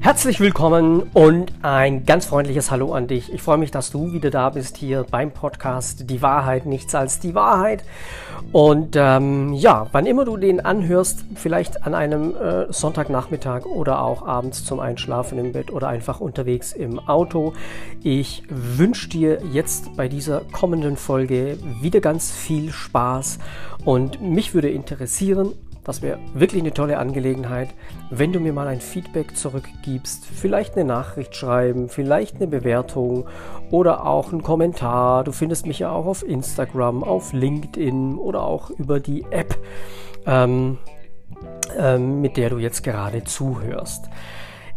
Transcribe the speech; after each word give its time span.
Herzlich 0.00 0.38
willkommen 0.38 1.02
und 1.12 1.52
ein 1.62 2.06
ganz 2.06 2.24
freundliches 2.24 2.70
Hallo 2.70 2.92
an 2.92 3.08
dich. 3.08 3.32
Ich 3.32 3.42
freue 3.42 3.58
mich, 3.58 3.72
dass 3.72 3.90
du 3.90 4.12
wieder 4.12 4.30
da 4.30 4.50
bist 4.50 4.76
hier 4.76 5.04
beim 5.10 5.32
Podcast 5.32 6.08
Die 6.08 6.22
Wahrheit, 6.22 6.66
nichts 6.66 6.94
als 6.94 7.18
die 7.18 7.34
Wahrheit. 7.34 7.82
Und 8.52 8.94
ähm, 8.96 9.52
ja, 9.54 9.88
wann 9.90 10.06
immer 10.06 10.24
du 10.24 10.36
den 10.36 10.60
anhörst, 10.64 11.24
vielleicht 11.34 11.84
an 11.84 11.94
einem 11.94 12.34
äh, 12.36 12.72
Sonntagnachmittag 12.72 13.66
oder 13.66 14.00
auch 14.00 14.24
abends 14.24 14.64
zum 14.64 14.78
Einschlafen 14.78 15.36
im 15.36 15.52
Bett 15.52 15.72
oder 15.72 15.88
einfach 15.88 16.20
unterwegs 16.20 16.72
im 16.72 17.00
Auto, 17.00 17.52
ich 18.02 18.44
wünsche 18.48 19.08
dir 19.08 19.40
jetzt 19.52 19.96
bei 19.96 20.08
dieser 20.08 20.42
kommenden 20.52 20.96
Folge 20.96 21.58
wieder 21.82 22.00
ganz 22.00 22.30
viel 22.30 22.70
Spaß 22.70 23.40
und 23.84 24.22
mich 24.22 24.54
würde 24.54 24.70
interessieren, 24.70 25.54
das 25.88 26.02
wäre 26.02 26.18
wirklich 26.34 26.60
eine 26.60 26.74
tolle 26.74 26.98
Angelegenheit, 26.98 27.70
wenn 28.10 28.30
du 28.30 28.40
mir 28.40 28.52
mal 28.52 28.68
ein 28.68 28.82
Feedback 28.82 29.34
zurückgibst, 29.34 30.26
vielleicht 30.26 30.74
eine 30.74 30.84
Nachricht 30.84 31.34
schreiben, 31.34 31.88
vielleicht 31.88 32.36
eine 32.36 32.46
Bewertung 32.46 33.26
oder 33.70 34.06
auch 34.06 34.30
einen 34.30 34.42
Kommentar. 34.42 35.24
Du 35.24 35.32
findest 35.32 35.66
mich 35.66 35.78
ja 35.78 35.90
auch 35.90 36.04
auf 36.04 36.22
Instagram, 36.22 37.02
auf 37.02 37.32
LinkedIn 37.32 38.18
oder 38.18 38.42
auch 38.42 38.68
über 38.68 39.00
die 39.00 39.24
App, 39.30 39.56
ähm, 40.26 40.76
ähm, 41.78 42.20
mit 42.20 42.36
der 42.36 42.50
du 42.50 42.58
jetzt 42.58 42.84
gerade 42.84 43.24
zuhörst. 43.24 44.10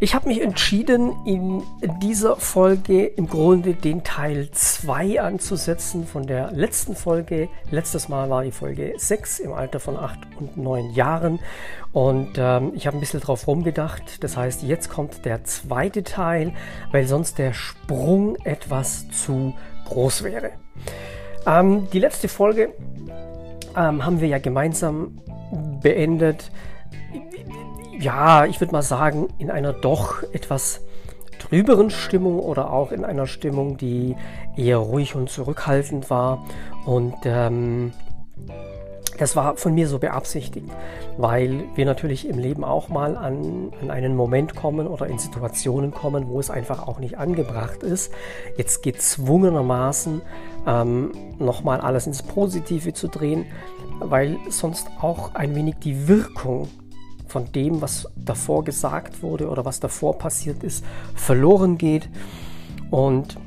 Ich 0.04 0.16
habe 0.16 0.30
mich 0.30 0.42
entschieden, 0.42 1.14
in 1.26 1.62
dieser 2.02 2.36
Folge 2.36 3.06
im 3.06 3.28
Grunde 3.28 3.76
den 3.76 4.04
Teil 4.04 4.50
2 4.52 5.22
anzusetzen 5.22 6.08
von 6.08 6.26
der 6.26 6.52
letzten 6.54 6.96
Folge. 6.96 7.50
Letztes 7.70 8.10
Mal 8.10 8.28
war 8.28 8.44
die 8.44 8.52
Folge 8.52 8.96
6 8.98 9.38
im 9.42 9.54
Alter 9.54 9.80
von 9.80 9.98
8 9.98 10.18
und 10.40 10.58
9 10.58 10.90
Jahren. 10.90 11.38
Und 11.92 12.32
ähm, 12.40 12.72
ich 12.74 12.88
habe 12.88 12.98
ein 12.98 13.00
bisschen 13.00 13.20
drauf 13.20 13.46
rumgedacht. 13.46 14.24
Das 14.24 14.36
heißt, 14.38 14.64
jetzt 14.64 14.90
kommt 14.90 15.24
der 15.24 15.44
zweite 15.44 16.02
Teil, 16.02 16.52
weil 16.92 17.06
sonst 17.06 17.38
der 17.38 17.54
Sprung 17.54 18.38
etwas 18.38 19.08
zu 19.12 19.54
groß 19.86 20.24
wäre. 20.24 20.50
Ähm, 21.46 21.92
die 21.94 22.00
letzte 22.00 22.28
Folge 22.28 22.74
ähm, 23.78 24.04
haben 24.04 24.20
wir 24.20 24.30
ja 24.30 24.40
gemeinsam 24.40 25.22
beendet 25.80 26.50
ja, 28.02 28.46
ich 28.46 28.60
würde 28.60 28.74
mal 28.74 28.82
sagen, 28.82 29.28
in 29.38 29.52
einer 29.52 29.74
doch 29.74 30.24
etwas 30.34 30.82
trüberen 31.40 31.90
Stimmung 31.90 32.40
oder 32.40 32.72
auch 32.72 32.92
in 32.92 33.06
einer 33.06 33.28
Stimmung, 33.28 33.78
die 33.78 34.16
eher 34.58 34.78
ruhig 34.78 35.16
und 35.16 35.30
zurückhaltend 35.30 36.10
war. 36.10 36.46
Und 36.86 37.16
ähm, 37.26 37.94
das 39.18 39.36
war 39.36 39.56
von 39.58 39.76
mir 39.76 39.88
so 39.88 40.00
beabsichtigt, 40.00 40.68
weil 41.18 41.64
wir 41.76 41.86
natürlich 41.86 42.28
im 42.28 42.40
Leben 42.40 42.64
auch 42.64 42.90
mal 42.90 43.16
an, 43.16 43.72
an 43.82 43.92
einen 43.92 44.16
Moment 44.16 44.56
kommen 44.56 44.88
oder 44.88 45.08
in 45.08 45.20
Situationen 45.20 45.92
kommen, 45.92 46.28
wo 46.28 46.40
es 46.40 46.50
einfach 46.50 46.88
auch 46.88 47.00
nicht 47.00 47.20
angebracht 47.20 47.84
ist, 47.84 48.12
jetzt 48.58 48.82
gezwungenermaßen 48.82 50.22
ähm, 50.66 51.12
nochmal 51.38 51.82
alles 51.82 52.08
ins 52.08 52.24
Positive 52.24 52.94
zu 52.94 53.08
drehen, 53.08 53.46
weil 54.00 54.38
sonst 54.50 54.88
auch 55.00 55.36
ein 55.36 55.54
wenig 55.54 55.76
die 55.84 56.08
Wirkung 56.08 56.68
von 57.32 57.52
dem, 57.54 57.82
was 57.82 58.08
davor 58.16 58.64
gesagt 58.64 59.24
wurde 59.24 59.50
oder 59.50 59.64
was 59.64 59.80
davor 59.80 60.18
passiert 60.18 60.64
ist, 60.64 60.84
verloren 61.16 61.78
geht. 61.78 62.10
Und 62.90 63.38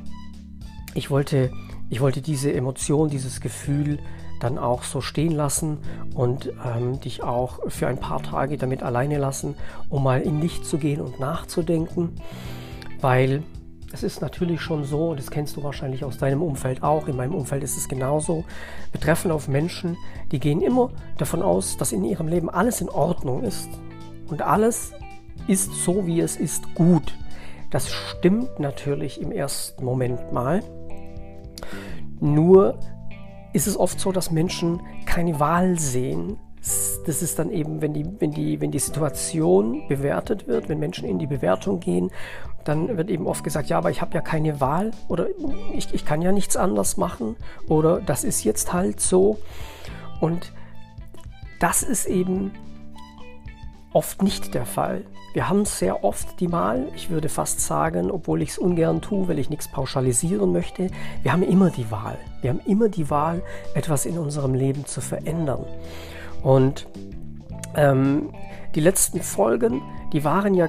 ich 0.95 1.11
wollte, 1.11 1.51
ich 1.89 2.01
wollte 2.01 2.21
diese 2.21 2.51
Emotion, 2.51 3.09
dieses 3.09 3.41
Gefühl 3.41 3.99
dann 4.39 4.57
auch 4.57 4.83
so 4.83 5.01
stehen 5.01 5.31
lassen 5.31 5.77
und 6.13 6.51
ähm, 6.65 6.99
dich 6.99 7.23
auch 7.23 7.59
für 7.67 7.87
ein 7.87 7.99
paar 7.99 8.21
Tage 8.21 8.57
damit 8.57 8.83
alleine 8.83 9.17
lassen, 9.17 9.55
um 9.89 10.03
mal 10.03 10.21
in 10.21 10.41
dich 10.41 10.63
zu 10.63 10.77
gehen 10.77 10.99
und 10.99 11.19
nachzudenken, 11.19 12.15
weil 13.01 13.43
es 13.91 14.03
ist 14.03 14.21
natürlich 14.21 14.61
schon 14.61 14.83
so, 14.83 15.15
das 15.15 15.31
kennst 15.31 15.55
du 15.55 15.63
wahrscheinlich 15.63 16.03
aus 16.03 16.17
deinem 16.17 16.41
Umfeld 16.41 16.83
auch, 16.83 17.07
in 17.07 17.15
meinem 17.15 17.35
Umfeld 17.35 17.63
ist 17.63 17.77
es 17.77 17.87
genauso, 17.87 18.43
wir 18.91 18.99
treffen 18.99 19.31
auf 19.31 19.47
Menschen, 19.47 19.97
die 20.31 20.39
gehen 20.39 20.61
immer 20.61 20.91
davon 21.17 21.41
aus, 21.41 21.77
dass 21.77 21.91
in 21.91 22.03
ihrem 22.03 22.27
Leben 22.27 22.49
alles 22.49 22.81
in 22.81 22.89
Ordnung 22.89 23.43
ist 23.43 23.69
und 24.27 24.41
alles 24.41 24.91
ist 25.47 25.71
so, 25.83 26.07
wie 26.07 26.19
es 26.19 26.35
ist, 26.35 26.73
gut. 26.75 27.15
Das 27.71 27.91
stimmt 27.91 28.59
natürlich 28.59 29.21
im 29.21 29.31
ersten 29.31 29.83
Moment 29.83 30.31
mal. 30.31 30.61
Nur 32.19 32.79
ist 33.53 33.67
es 33.67 33.77
oft 33.77 33.99
so, 33.99 34.11
dass 34.11 34.31
Menschen 34.31 34.81
keine 35.05 35.39
Wahl 35.39 35.77
sehen, 35.77 36.37
das 37.05 37.21
ist 37.21 37.37
dann 37.37 37.51
eben, 37.51 37.81
wenn 37.81 37.93
die, 37.93 38.05
wenn, 38.19 38.31
die, 38.31 38.59
wenn 38.59 38.71
die 38.71 38.79
Situation 38.79 39.87
bewertet 39.87 40.47
wird, 40.47 40.67
wenn 40.67 40.79
Menschen 40.79 41.07
in 41.07 41.19
die 41.19 41.27
Bewertung 41.27 41.79
gehen, 41.79 42.09
dann 42.65 42.97
wird 42.97 43.09
eben 43.09 43.27
oft 43.27 43.43
gesagt, 43.43 43.69
ja, 43.69 43.77
aber 43.77 43.91
ich 43.91 44.01
habe 44.01 44.13
ja 44.13 44.21
keine 44.21 44.59
Wahl 44.59 44.91
oder 45.07 45.27
ich, 45.73 45.93
ich 45.93 46.03
kann 46.03 46.21
ja 46.21 46.31
nichts 46.31 46.57
anders 46.57 46.97
machen 46.97 47.35
oder 47.67 48.01
das 48.01 48.23
ist 48.23 48.43
jetzt 48.43 48.73
halt 48.73 48.99
so. 48.99 49.39
Und 50.19 50.51
das 51.59 51.83
ist 51.83 52.07
eben 52.07 52.51
oft 53.93 54.21
nicht 54.21 54.53
der 54.53 54.65
Fall. 54.65 55.03
Wir 55.33 55.47
haben 55.47 55.65
sehr 55.65 56.03
oft 56.03 56.39
die 56.39 56.51
Wahl, 56.51 56.87
ich 56.95 57.09
würde 57.09 57.29
fast 57.29 57.59
sagen, 57.59 58.09
obwohl 58.09 58.41
ich 58.41 58.51
es 58.51 58.57
ungern 58.57 59.01
tue, 59.01 59.27
weil 59.27 59.37
ich 59.37 59.49
nichts 59.49 59.67
pauschalisieren 59.67 60.51
möchte, 60.51 60.89
wir 61.23 61.33
haben 61.33 61.43
immer 61.43 61.69
die 61.69 61.91
Wahl. 61.91 62.17
Wir 62.41 62.51
haben 62.51 62.61
immer 62.65 62.89
die 62.89 63.09
Wahl, 63.09 63.43
etwas 63.73 64.05
in 64.05 64.17
unserem 64.17 64.53
Leben 64.53 64.85
zu 64.85 65.01
verändern. 65.01 65.65
Und 66.41 66.87
ähm, 67.75 68.31
die 68.75 68.79
letzten 68.79 69.21
Folgen, 69.21 69.81
die 70.13 70.23
waren 70.23 70.53
ja 70.53 70.67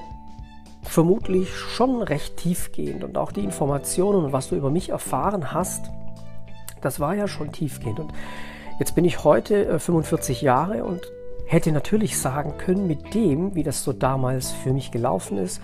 vermutlich 0.88 1.54
schon 1.54 2.02
recht 2.02 2.36
tiefgehend 2.36 3.04
und 3.04 3.19
auch 3.19 3.32
die 3.32 3.44
Informationen 3.44 4.24
und 4.26 4.32
was 4.32 4.48
du 4.48 4.56
über 4.56 4.70
mich 4.70 4.91
erfahren 4.91 5.52
hast, 5.52 5.91
das 6.80 7.00
war 7.00 7.14
ja 7.14 7.28
schon 7.28 7.52
tiefgehend. 7.52 8.00
Und 8.00 8.12
jetzt 8.78 8.94
bin 8.94 9.04
ich 9.04 9.25
heute 9.25 9.66
äh, 9.66 9.78
45 9.78 10.42
Jahre 10.42 10.84
und 10.84 11.02
hätte 11.46 11.72
natürlich 11.72 12.19
sagen 12.19 12.54
können, 12.58 12.86
mit 12.86 13.14
dem, 13.14 13.54
wie 13.54 13.62
das 13.62 13.84
so 13.84 13.92
damals 13.92 14.50
für 14.50 14.72
mich 14.72 14.91
gelaufen 14.91 15.38
ist, 15.38 15.60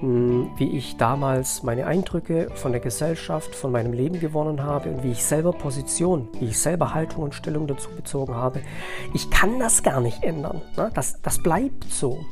hm, 0.00 0.50
wie 0.56 0.76
ich 0.76 0.96
damals 0.96 1.62
meine 1.62 1.86
Eindrücke 1.86 2.48
von 2.54 2.72
der 2.72 2.80
Gesellschaft, 2.80 3.54
von 3.54 3.70
meinem 3.70 3.92
Leben 3.92 4.18
gewonnen 4.20 4.62
habe 4.62 4.90
und 4.90 5.04
wie 5.04 5.12
ich 5.12 5.24
selber 5.24 5.52
Position, 5.52 6.28
wie 6.40 6.46
ich 6.46 6.58
selber 6.58 6.94
Haltung 6.94 7.22
und 7.22 7.34
Stellung 7.34 7.66
dazu 7.66 7.90
bezogen 7.90 8.34
habe. 8.34 8.60
Ich 9.14 9.30
kann 9.30 9.58
das 9.58 9.82
gar 9.82 10.00
nicht 10.00 10.24
ändern. 10.24 10.62
Ne? 10.76 10.90
Das, 10.94 11.20
das 11.22 11.42
bleibt 11.42 11.84
so. 11.84 12.24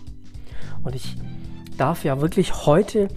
Und 0.82 0.94
ich 0.94 1.16
darf 1.80 2.04
ja 2.04 2.20
wirklich 2.20 2.66
heute, 2.66 3.08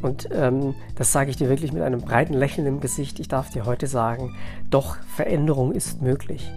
und 0.00 0.28
ähm, 0.32 0.74
das 0.94 1.12
sage 1.12 1.30
ich 1.30 1.36
dir 1.36 1.48
wirklich 1.48 1.72
mit 1.72 1.82
einem 1.82 2.00
breiten 2.00 2.34
Lächeln 2.34 2.66
im 2.66 2.80
Gesicht, 2.80 3.18
ich 3.18 3.28
darf 3.28 3.50
dir 3.50 3.66
heute 3.66 3.86
sagen, 3.86 4.36
doch 4.70 4.96
Veränderung 5.14 5.72
ist 5.72 6.02
möglich. 6.02 6.50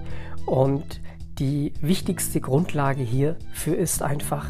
Und 0.45 1.01
die 1.39 1.73
wichtigste 1.81 2.39
Grundlage 2.39 3.03
hierfür 3.03 3.77
ist 3.77 4.01
einfach, 4.01 4.47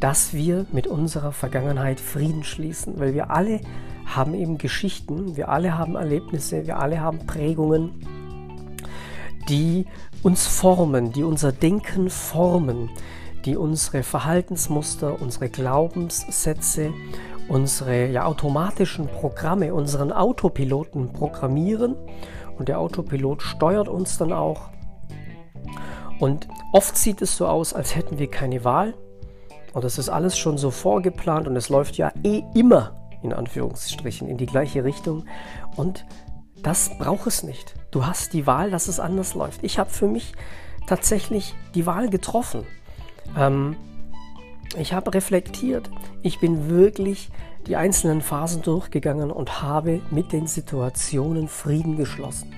dass 0.00 0.32
wir 0.32 0.66
mit 0.72 0.86
unserer 0.86 1.32
Vergangenheit 1.32 2.00
Frieden 2.00 2.44
schließen, 2.44 2.98
weil 2.98 3.14
wir 3.14 3.30
alle 3.30 3.60
haben 4.06 4.34
eben 4.34 4.58
Geschichten, 4.58 5.36
wir 5.36 5.48
alle 5.48 5.78
haben 5.78 5.96
Erlebnisse, 5.96 6.66
wir 6.66 6.78
alle 6.78 7.00
haben 7.00 7.26
Prägungen, 7.26 7.92
die 9.48 9.86
uns 10.22 10.46
formen, 10.46 11.12
die 11.12 11.22
unser 11.22 11.52
Denken 11.52 12.10
formen, 12.10 12.90
die 13.44 13.56
unsere 13.56 14.02
Verhaltensmuster, 14.02 15.20
unsere 15.20 15.48
Glaubenssätze, 15.48 16.92
unsere 17.48 18.06
ja, 18.08 18.24
automatischen 18.24 19.06
Programme, 19.06 19.74
unseren 19.74 20.12
Autopiloten 20.12 21.12
programmieren 21.12 21.96
und 22.58 22.68
der 22.68 22.80
Autopilot 22.80 23.42
steuert 23.42 23.88
uns 23.88 24.18
dann 24.18 24.32
auch. 24.32 24.70
Und 26.18 26.48
oft 26.72 26.96
sieht 26.96 27.20
es 27.22 27.36
so 27.36 27.46
aus, 27.46 27.74
als 27.74 27.96
hätten 27.96 28.18
wir 28.18 28.30
keine 28.30 28.64
Wahl, 28.64 28.94
und 29.74 29.84
das 29.84 29.98
ist 29.98 30.08
alles 30.08 30.38
schon 30.38 30.56
so 30.56 30.70
vorgeplant 30.70 31.48
und 31.48 31.56
es 31.56 31.68
läuft 31.68 31.96
ja 31.96 32.12
eh 32.22 32.44
immer, 32.54 32.94
in 33.22 33.32
Anführungsstrichen, 33.32 34.28
in 34.28 34.38
die 34.38 34.46
gleiche 34.46 34.84
Richtung. 34.84 35.26
Und 35.76 36.06
das 36.62 36.96
braucht 36.96 37.26
es 37.26 37.42
nicht. 37.42 37.74
Du 37.90 38.06
hast 38.06 38.32
die 38.32 38.46
Wahl, 38.46 38.70
dass 38.70 38.86
es 38.86 39.00
anders 39.00 39.34
läuft. 39.34 39.64
Ich 39.64 39.80
habe 39.80 39.90
für 39.90 40.06
mich 40.06 40.32
tatsächlich 40.86 41.54
die 41.74 41.86
Wahl 41.86 42.08
getroffen. 42.08 42.64
Ähm, 43.36 43.76
ich 44.76 44.92
habe 44.92 45.14
reflektiert. 45.14 45.90
Ich 46.22 46.40
bin 46.40 46.68
wirklich 46.68 47.30
die 47.66 47.76
einzelnen 47.76 48.20
Phasen 48.20 48.62
durchgegangen 48.62 49.30
und 49.30 49.62
habe 49.62 50.00
mit 50.10 50.32
den 50.32 50.46
Situationen 50.46 51.48
Frieden 51.48 51.96
geschlossen. 51.96 52.54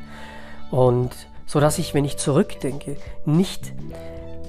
Und 0.71 1.11
so 1.47 1.61
dass 1.61 1.79
ich, 1.79 1.95
wenn 1.95 2.05
ich 2.05 2.17
zurückdenke, 2.17 2.97
nicht 3.25 3.73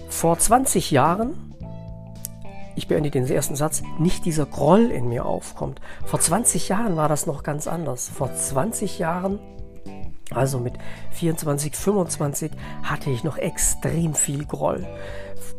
vor 0.09 0.38
20 0.39 0.91
Jahren 0.91 1.47
ich 2.77 2.88
beende 2.88 3.09
den 3.09 3.27
ersten 3.27 3.56
Satz, 3.56 3.81
nicht 3.97 4.24
dieser 4.25 4.45
Groll 4.45 4.91
in 4.91 5.09
mir 5.09 5.25
aufkommt. 5.25 5.81
Vor 6.06 6.19
20 6.19 6.69
Jahren 6.69 6.95
war 6.95 7.09
das 7.09 7.25
noch 7.25 7.41
ganz 7.41 7.68
anders. 7.68 8.07
Vor 8.07 8.31
20 8.31 9.00
Jahren 9.00 9.39
Also 10.31 10.59
mit 10.59 10.74
24, 11.12 11.75
25 11.75 12.51
hatte 12.83 13.09
ich 13.09 13.24
noch 13.24 13.38
extrem 13.38 14.13
viel 14.13 14.45
Groll. 14.45 14.85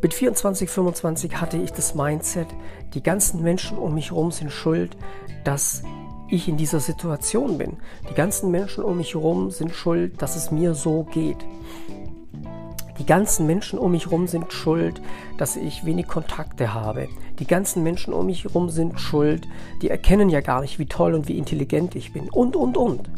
Mit 0.03 0.15
24, 0.15 0.69
25 0.69 1.41
hatte 1.41 1.57
ich 1.57 1.73
das 1.73 1.95
Mindset, 1.95 2.49
die 2.95 3.03
ganzen 3.03 3.43
Menschen 3.43 3.79
um 3.79 3.95
mich 3.95 4.11
herum 4.11 4.31
sind 4.31 4.53
schuld, 4.53 4.97
dass 5.45 5.83
ich 6.29 6.49
in 6.49 6.57
dieser 6.57 6.81
Situation 6.81 7.59
bin. 7.59 7.79
Die 8.11 8.15
ganzen 8.15 8.51
Menschen 8.51 8.85
um 8.85 8.99
mich 8.99 9.15
herum 9.15 9.51
sind 9.51 9.75
schuld, 9.75 10.21
dass 10.21 10.37
es 10.37 10.51
mir 10.51 10.75
so 10.75 11.05
geht. 11.05 11.39
Die 12.99 13.07
ganzen 13.07 13.47
Menschen 13.47 13.79
um 13.79 13.93
mich 13.93 14.07
herum 14.07 14.27
sind 14.27 14.53
schuld, 14.53 15.01
dass 15.39 15.57
ich 15.57 15.87
wenig 15.87 16.09
Kontakte 16.09 16.75
habe. 16.75 17.09
Die 17.39 17.47
ganzen 17.47 17.83
Menschen 17.83 18.13
um 18.13 18.27
mich 18.27 18.45
herum 18.45 18.69
sind 18.69 19.01
schuld, 19.01 19.47
die 19.83 19.89
erkennen 19.89 20.29
ja 20.29 20.41
gar 20.41 20.61
nicht, 20.61 20.79
wie 20.79 20.87
toll 20.87 21.15
und 21.15 21.29
wie 21.29 21.39
intelligent 21.39 21.95
ich 21.95 22.13
bin. 22.13 22.29
Und, 22.29 22.57
und, 22.57 22.77
und. 22.77 23.09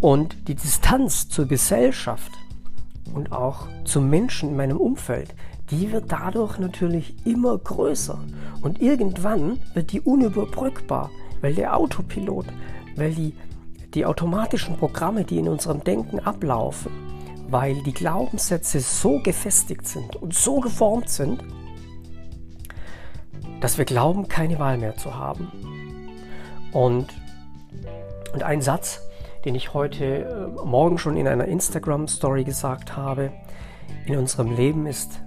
Und 0.00 0.48
die 0.48 0.54
Distanz 0.54 1.28
zur 1.28 1.46
Gesellschaft 1.46 2.32
und 3.14 3.32
auch 3.32 3.68
zum 3.84 4.10
Menschen 4.10 4.50
in 4.50 4.56
meinem 4.56 4.76
Umfeld, 4.76 5.34
die 5.70 5.92
wird 5.92 6.12
dadurch 6.12 6.58
natürlich 6.58 7.14
immer 7.26 7.56
größer. 7.56 8.18
Und 8.60 8.80
irgendwann 8.82 9.60
wird 9.72 9.92
die 9.92 10.00
unüberbrückbar, 10.00 11.10
weil 11.40 11.54
der 11.54 11.76
Autopilot, 11.76 12.46
weil 12.96 13.14
die, 13.14 13.34
die 13.94 14.04
automatischen 14.04 14.76
Programme, 14.76 15.24
die 15.24 15.38
in 15.38 15.48
unserem 15.48 15.82
Denken 15.82 16.20
ablaufen, 16.20 16.92
weil 17.48 17.82
die 17.82 17.92
Glaubenssätze 17.92 18.80
so 18.80 19.20
gefestigt 19.20 19.86
sind 19.86 20.16
und 20.16 20.34
so 20.34 20.60
geformt 20.60 21.08
sind, 21.08 21.42
dass 23.60 23.78
wir 23.78 23.84
glauben, 23.84 24.28
keine 24.28 24.58
Wahl 24.58 24.76
mehr 24.78 24.96
zu 24.96 25.14
haben. 25.14 25.50
Und, 26.72 27.06
und 28.32 28.42
ein 28.42 28.60
Satz, 28.60 29.00
den 29.44 29.54
ich 29.54 29.74
heute 29.74 30.04
äh, 30.04 30.64
Morgen 30.64 30.98
schon 30.98 31.16
in 31.16 31.28
einer 31.28 31.46
Instagram-Story 31.46 32.44
gesagt 32.44 32.96
habe. 32.96 33.32
In 34.06 34.16
unserem 34.16 34.54
Leben 34.54 34.86
ist 34.86 35.20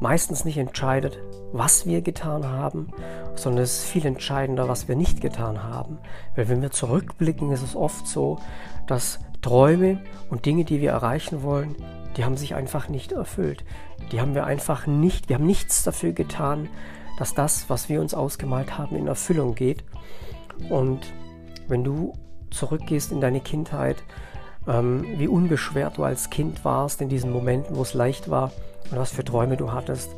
meistens 0.00 0.44
nicht 0.44 0.58
entscheidet, 0.58 1.18
was 1.52 1.86
wir 1.86 2.02
getan 2.02 2.46
haben, 2.46 2.88
sondern 3.34 3.64
es 3.64 3.78
ist 3.78 3.90
viel 3.90 4.06
entscheidender, 4.06 4.68
was 4.68 4.86
wir 4.86 4.96
nicht 4.96 5.20
getan 5.20 5.62
haben. 5.62 5.98
Weil 6.36 6.48
wenn 6.48 6.62
wir 6.62 6.70
zurückblicken, 6.70 7.50
ist 7.50 7.62
es 7.62 7.74
oft 7.74 8.06
so, 8.06 8.38
dass 8.86 9.18
Träume 9.40 10.00
und 10.30 10.46
Dinge, 10.46 10.64
die 10.64 10.80
wir 10.80 10.90
erreichen 10.90 11.42
wollen, 11.42 11.74
die 12.16 12.24
haben 12.24 12.36
sich 12.36 12.54
einfach 12.54 12.88
nicht 12.88 13.12
erfüllt. 13.12 13.64
Die 14.12 14.20
haben 14.20 14.34
wir 14.34 14.44
einfach 14.44 14.86
nicht, 14.86 15.28
wir 15.28 15.36
haben 15.36 15.46
nichts 15.46 15.84
dafür 15.84 16.12
getan, 16.12 16.68
dass 17.18 17.34
das, 17.34 17.68
was 17.68 17.88
wir 17.88 18.00
uns 18.00 18.14
ausgemalt 18.14 18.78
haben, 18.78 18.96
in 18.96 19.06
Erfüllung 19.06 19.54
geht. 19.54 19.84
Und 20.68 21.12
wenn 21.68 21.84
du 21.84 22.12
zurückgehst 22.50 23.12
in 23.12 23.20
deine 23.20 23.40
Kindheit, 23.40 24.02
ähm, 24.66 25.04
wie 25.16 25.28
unbeschwert 25.28 25.98
du 25.98 26.04
als 26.04 26.30
Kind 26.30 26.64
warst 26.64 27.00
in 27.00 27.08
diesen 27.08 27.30
Momenten, 27.30 27.76
wo 27.76 27.82
es 27.82 27.94
leicht 27.94 28.30
war 28.30 28.52
und 28.90 28.98
was 28.98 29.12
für 29.12 29.24
Träume 29.24 29.56
du 29.56 29.72
hattest, 29.72 30.10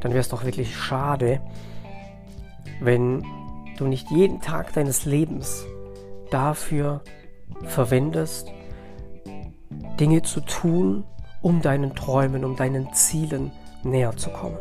dann 0.00 0.12
wäre 0.12 0.20
es 0.20 0.28
doch 0.28 0.44
wirklich 0.44 0.76
schade, 0.76 1.40
wenn 2.80 3.24
du 3.76 3.86
nicht 3.86 4.10
jeden 4.10 4.40
Tag 4.40 4.72
deines 4.72 5.04
Lebens 5.04 5.64
dafür 6.30 7.02
verwendest, 7.64 8.52
Dinge 9.98 10.22
zu 10.22 10.40
tun, 10.40 11.04
um 11.42 11.62
deinen 11.62 11.94
Träumen, 11.94 12.44
um 12.44 12.56
deinen 12.56 12.92
Zielen 12.92 13.52
näher 13.82 14.16
zu 14.16 14.30
kommen. 14.30 14.58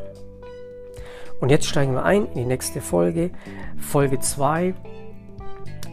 Und 1.40 1.50
jetzt 1.50 1.68
steigen 1.68 1.94
wir 1.94 2.04
ein 2.04 2.26
in 2.28 2.34
die 2.34 2.46
nächste 2.46 2.82
Folge, 2.82 3.32
Folge 3.78 4.20
2 4.20 4.74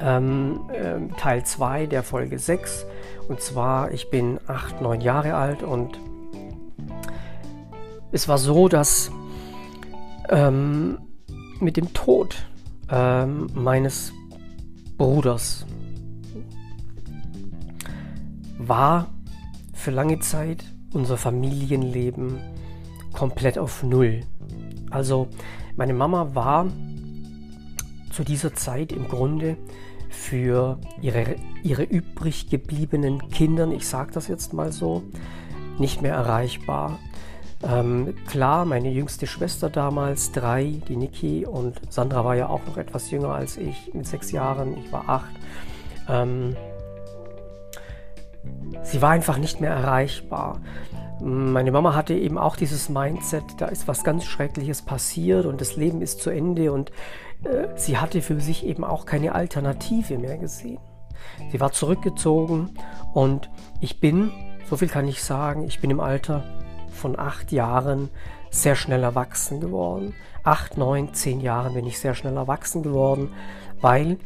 ähm, 0.05 0.61
äh, 0.71 1.09
Teil 1.19 1.45
2 1.45 1.87
der 1.87 2.03
Folge 2.03 2.39
6. 2.39 2.87
Und 3.29 3.41
zwar, 3.41 3.91
ich 3.91 4.11
bin 4.11 4.39
8, 4.47 4.83
9 4.83 5.01
Jahre 5.01 5.35
alt 5.35 5.63
und 5.63 5.99
es 8.13 8.29
war 8.29 8.39
so, 8.39 8.69
dass 8.69 9.11
ähm, 10.29 10.99
mit 11.59 11.77
dem 11.77 11.93
Tod 11.95 12.47
ähm, 12.91 13.49
meines 13.55 14.13
Bruders 14.99 15.67
war 18.59 19.09
für 19.73 19.91
lange 19.91 20.21
Zeit 20.21 20.65
unser 20.93 21.17
Familienleben 21.17 22.39
komplett 23.13 23.59
auf 23.59 23.83
Null. 23.83 24.21
Also 24.91 25.29
meine 25.77 25.95
Mama 25.95 26.35
war 26.35 26.67
zu 28.13 28.23
dieser 28.23 28.55
Zeit 28.55 28.93
im 28.93 29.09
Grunde 29.09 29.57
für 30.15 30.79
ihre, 31.03 31.37
ihre 31.63 31.83
übrig 31.83 32.49
gebliebenen 32.49 33.29
Kindern, 33.31 33.73
ich 33.73 33.87
sage 33.87 34.13
das 34.13 34.29
jetzt 34.29 34.53
mal 34.55 34.73
so, 34.73 35.03
nicht 35.79 36.03
mehr 36.03 36.15
erreichbar. 36.15 36.99
Ähm, 37.63 38.15
klar, 38.27 38.65
meine 38.65 38.91
jüngste 38.91 39.27
Schwester 39.27 39.71
damals, 39.71 40.33
drei, 40.33 40.81
die 40.89 40.97
Niki 40.97 41.47
und 41.47 41.81
Sandra 41.91 42.25
war 42.25 42.37
ja 42.37 42.49
auch 42.49 42.65
noch 42.67 42.77
etwas 42.77 43.11
jünger 43.11 43.35
als 43.35 43.57
ich, 43.57 43.93
mit 43.95 44.07
sechs 44.07 44.33
Jahren, 44.33 44.77
ich 44.79 44.93
war 44.93 45.09
acht. 45.09 45.33
Ähm, 46.09 46.57
sie 48.83 49.01
war 49.01 49.11
einfach 49.11 49.39
nicht 49.39 49.61
mehr 49.61 49.71
erreichbar. 49.71 50.61
Meine 51.21 51.73
Mama 51.73 51.95
hatte 51.95 52.15
eben 52.15 52.39
auch 52.39 52.57
dieses 52.57 52.89
Mindset, 52.89 53.45
da 53.59 53.67
ist 53.67 53.89
was 53.89 54.05
ganz 54.05 54.25
Schreckliches 54.25 54.83
passiert 54.83 55.47
und 55.47 55.61
das 55.61 55.77
Leben 55.77 56.03
ist 56.03 56.21
zu 56.21 56.31
Ende 56.31 56.71
und 56.73 56.93
sie 57.77 57.99
hatte 57.99 58.23
für 58.23 58.41
sich 58.41 58.65
eben 58.65 58.85
auch 58.85 59.07
keine 59.07 59.35
Alternative 59.35 60.19
mehr 60.19 60.39
gesehen. 60.39 60.79
Sie 61.51 61.61
war 61.61 61.73
zurückgezogen 61.73 62.71
und 63.13 63.51
ich 63.81 64.01
bin, 64.01 64.31
so 64.69 64.77
viel 64.77 64.89
kann 64.89 65.09
ich 65.09 65.23
sagen, 65.23 65.65
ich 65.65 65.81
bin 65.81 65.91
im 65.91 66.01
Alter 66.01 66.45
von 66.91 67.19
acht 67.19 67.53
Jahren 67.53 68.11
sehr 68.51 68.77
schnell 68.77 69.03
erwachsen 69.03 69.61
geworden. 69.61 70.15
Acht, 70.43 70.77
neun, 70.77 71.13
zehn 71.15 71.41
Jahren 71.41 71.75
bin 71.75 71.87
ich 71.87 71.99
sehr 71.99 72.15
schnell 72.15 72.37
erwachsen 72.37 72.83
geworden, 72.83 73.33
weil 73.81 74.19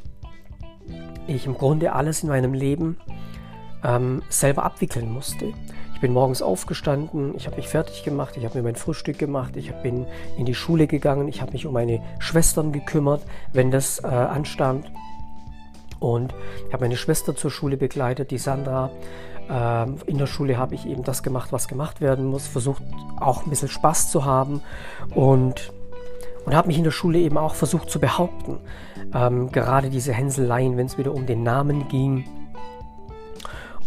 ich 1.27 1.47
im 1.47 1.55
Grunde 1.55 1.93
alles 1.93 2.23
in 2.23 2.29
meinem 2.29 2.55
Leben 2.55 2.99
ähm, 3.85 4.23
selber 4.29 4.65
abwickeln 4.65 5.11
musste. 5.11 5.53
Ich 5.99 6.03
bin 6.03 6.13
morgens 6.13 6.43
aufgestanden, 6.43 7.35
ich 7.35 7.47
habe 7.47 7.57
mich 7.57 7.67
fertig 7.67 8.05
gemacht, 8.05 8.37
ich 8.37 8.45
habe 8.45 8.57
mir 8.57 8.63
mein 8.63 8.77
Frühstück 8.77 9.19
gemacht, 9.19 9.57
ich 9.57 9.73
bin 9.83 10.07
in 10.37 10.47
die 10.47 10.55
Schule 10.55 10.87
gegangen, 10.87 11.27
ich 11.27 11.43
habe 11.43 11.51
mich 11.51 11.67
um 11.67 11.73
meine 11.73 12.01
Schwestern 12.21 12.71
gekümmert, 12.71 13.21
wenn 13.53 13.73
das 13.73 13.99
äh, 14.05 14.07
anstand. 14.07 14.93
Und 15.99 16.37
ich 16.69 16.73
habe 16.73 16.85
meine 16.85 16.97
Schwester 16.97 17.35
zur 17.35 17.51
Schule 17.51 17.77
begleitet, 17.77 18.31
die 18.31 18.39
Sandra. 18.39 18.91
Ähm, 19.51 19.97
in 20.07 20.19
der 20.19 20.29
Schule 20.29 20.57
habe 20.57 20.77
ich 20.77 20.87
eben 20.87 21.03
das 21.03 21.25
gemacht, 21.25 21.51
was 21.51 21.67
gemacht 21.67 22.01
werden 22.01 22.27
muss, 22.27 22.47
versucht 22.47 22.85
auch 23.19 23.43
ein 23.43 23.51
bisschen 23.51 23.67
Spaß 23.67 24.13
zu 24.13 24.25
haben 24.25 24.63
und, 25.17 25.73
und 26.47 26.55
habe 26.55 26.69
mich 26.69 26.79
in 26.79 26.85
der 26.85 26.93
Schule 26.93 27.19
eben 27.19 27.37
auch 27.37 27.57
versucht 27.57 27.91
zu 27.91 27.99
behaupten. 27.99 28.61
Ähm, 29.13 29.51
gerade 29.51 29.91
diese 29.91 30.13
Hänseleien, 30.13 30.77
wenn 30.77 30.87
es 30.87 30.97
wieder 30.97 31.13
um 31.13 31.27
den 31.27 31.43
Namen 31.43 31.89
ging, 31.89 32.25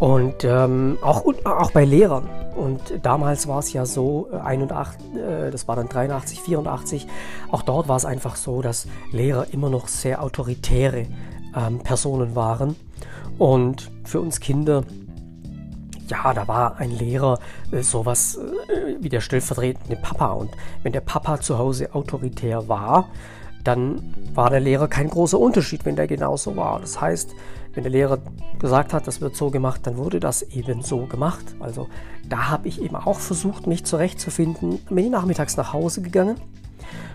und 0.01 0.43
ähm, 0.45 0.97
auch, 1.03 1.23
auch 1.45 1.69
bei 1.69 1.85
Lehrern. 1.85 2.27
Und 2.55 2.81
damals 3.03 3.47
war 3.47 3.59
es 3.59 3.71
ja 3.71 3.85
so, 3.85 4.29
81, 4.31 4.99
äh, 5.15 5.47
äh, 5.47 5.51
das 5.51 5.67
war 5.67 5.75
dann 5.75 5.89
83, 5.89 6.41
84, 6.41 7.05
auch 7.51 7.61
dort 7.61 7.87
war 7.87 7.97
es 7.97 8.05
einfach 8.05 8.35
so, 8.35 8.63
dass 8.63 8.87
Lehrer 9.11 9.45
immer 9.51 9.69
noch 9.69 9.87
sehr 9.87 10.23
autoritäre 10.23 11.05
ähm, 11.55 11.79
Personen 11.83 12.35
waren. 12.35 12.75
Und 13.37 13.91
für 14.03 14.19
uns 14.19 14.39
Kinder, 14.39 14.85
ja, 16.07 16.33
da 16.33 16.47
war 16.47 16.77
ein 16.77 16.89
Lehrer 16.89 17.37
äh, 17.71 17.83
sowas 17.83 18.39
äh, 18.39 18.95
wie 18.99 19.09
der 19.09 19.21
stellvertretende 19.21 19.97
Papa. 19.97 20.31
Und 20.31 20.49
wenn 20.81 20.93
der 20.93 21.01
Papa 21.01 21.41
zu 21.41 21.59
Hause 21.59 21.93
autoritär 21.93 22.67
war, 22.67 23.07
dann 23.63 24.15
war 24.33 24.49
der 24.49 24.61
Lehrer 24.61 24.87
kein 24.87 25.11
großer 25.11 25.39
Unterschied, 25.39 25.85
wenn 25.85 25.95
der 25.95 26.07
genauso 26.07 26.55
war. 26.55 26.79
Das 26.79 26.99
heißt, 26.99 27.35
wenn 27.73 27.83
der 27.83 27.91
Lehrer 27.91 28.19
gesagt 28.59 28.93
hat, 28.93 29.07
das 29.07 29.21
wird 29.21 29.35
so 29.35 29.49
gemacht, 29.49 29.81
dann 29.87 29.97
wurde 29.97 30.19
das 30.19 30.41
eben 30.41 30.81
so 30.81 31.05
gemacht. 31.05 31.55
Also 31.59 31.87
da 32.27 32.49
habe 32.49 32.67
ich 32.67 32.81
eben 32.81 32.95
auch 32.95 33.19
versucht, 33.19 33.67
mich 33.67 33.85
zurechtzufinden. 33.85 34.79
Bin 34.89 35.05
ich 35.05 35.09
nachmittags 35.09 35.57
nach 35.57 35.73
Hause 35.73 36.01
gegangen, 36.01 36.37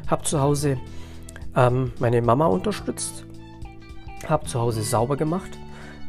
habe 0.07 0.25
zu 0.25 0.41
Hause 0.41 0.79
ähm, 1.55 1.93
meine 1.99 2.23
Mama 2.23 2.47
unterstützt, 2.47 3.27
habe 4.27 4.47
zu 4.47 4.61
Hause 4.61 4.83
sauber 4.83 5.17
gemacht 5.17 5.59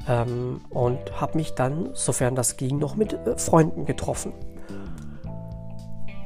ähm, 0.07 0.61
und 0.69 0.99
habe 1.19 1.37
mich 1.37 1.51
dann, 1.55 1.89
sofern 1.93 2.35
das 2.35 2.57
ging, 2.57 2.77
noch 2.77 2.95
mit 2.95 3.13
äh, 3.13 3.37
Freunden 3.37 3.85
getroffen. 3.85 4.33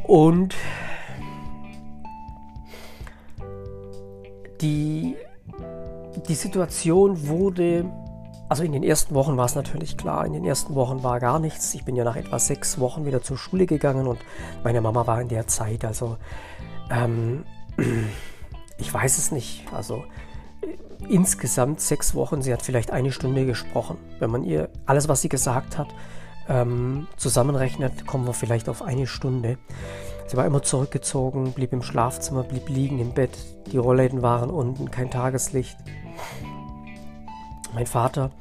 Und 0.04 0.56
die, 4.62 5.16
die 6.28 6.36
Situation 6.36 7.28
wurde, 7.28 7.86
also 8.52 8.64
in 8.64 8.74
den 8.74 8.84
ersten 8.84 9.16
Wochen 9.16 9.38
war 9.38 9.46
es 9.46 9.56
natürlich 9.56 9.96
klar, 9.96 10.26
in 10.26 10.34
den 10.34 10.44
ersten 10.44 10.76
Wochen 10.76 11.04
war 11.04 11.22
gar 11.22 11.40
nichts. 11.40 11.74
Ich 11.74 11.86
bin 11.86 11.96
ja 11.96 12.04
nach 12.04 12.18
etwa 12.18 12.38
sechs 12.38 12.82
Wochen 12.82 13.06
wieder 13.06 13.22
zur 13.22 13.38
Schule 13.38 13.66
gegangen 13.66 14.08
und 14.08 14.20
meine 14.62 14.82
Mama 14.82 15.08
war 15.08 15.22
in 15.22 15.30
der 15.30 15.48
Zeit, 15.48 15.86
also 15.86 16.18
ähm, 16.90 17.46
ich 18.78 18.94
weiß 18.94 19.20
es 19.20 19.32
nicht, 19.32 19.64
also 19.74 20.04
insgesamt 21.08 21.80
sechs 21.80 22.14
Wochen, 22.14 22.42
sie 22.42 22.52
hat 22.52 22.62
vielleicht 22.62 22.92
eine 22.92 23.14
Stunde 23.14 23.46
gesprochen. 23.46 23.98
Wenn 24.20 24.30
man 24.30 24.44
ihr 24.44 24.68
alles, 24.86 25.08
was 25.08 25.22
sie 25.22 25.30
gesagt 25.30 25.78
hat, 25.78 25.88
ähm, 26.50 27.08
zusammenrechnet, 27.16 28.06
kommen 28.06 28.28
wir 28.28 28.34
vielleicht 28.34 28.68
auf 28.68 28.82
eine 28.82 29.08
Stunde. 29.08 29.60
Sie 30.28 30.36
war 30.36 30.46
immer 30.46 30.62
zurückgezogen, 30.62 31.54
blieb 31.54 31.72
im 31.72 31.84
Schlafzimmer, 31.84 32.44
blieb 32.44 32.68
liegen 32.68 33.00
im 33.00 33.14
Bett. 33.14 33.32
Die 33.72 33.78
Rollläden 33.78 34.22
waren 34.22 34.50
unten, 34.50 34.92
kein 34.92 35.10
Tageslicht. 35.10 35.78
Mein 37.74 37.86
Vater, 37.86 38.32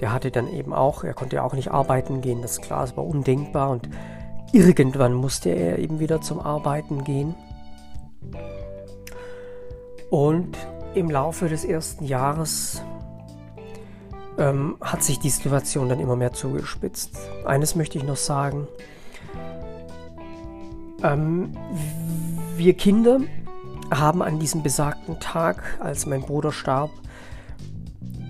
der 0.00 0.12
hatte 0.12 0.30
dann 0.30 0.52
eben 0.52 0.72
auch, 0.72 1.04
er 1.04 1.14
konnte 1.14 1.42
auch 1.42 1.54
nicht 1.54 1.70
arbeiten 1.70 2.20
gehen, 2.20 2.42
das 2.42 2.52
ist 2.52 2.62
klar, 2.62 2.84
es 2.84 2.96
war 2.96 3.06
undenkbar 3.06 3.70
und 3.70 3.88
irgendwann 4.52 5.14
musste 5.14 5.50
er 5.50 5.78
eben 5.78 5.98
wieder 6.00 6.20
zum 6.20 6.40
Arbeiten 6.40 7.04
gehen. 7.04 7.34
Und 10.10 10.56
im 10.94 11.10
Laufe 11.10 11.48
des 11.48 11.64
ersten 11.64 12.04
Jahres 12.04 12.82
ähm, 14.38 14.76
hat 14.80 15.02
sich 15.02 15.18
die 15.18 15.30
Situation 15.30 15.88
dann 15.88 16.00
immer 16.00 16.16
mehr 16.16 16.32
zugespitzt. 16.32 17.16
Eines 17.44 17.74
möchte 17.76 17.98
ich 17.98 18.04
noch 18.04 18.16
sagen. 18.16 18.68
Ähm, 21.02 21.56
wir 22.56 22.74
Kinder 22.74 23.20
haben 23.90 24.22
an 24.22 24.38
diesem 24.38 24.62
besagten 24.62 25.18
Tag, 25.20 25.78
als 25.80 26.06
mein 26.06 26.22
Bruder 26.22 26.52
starb, 26.52 26.90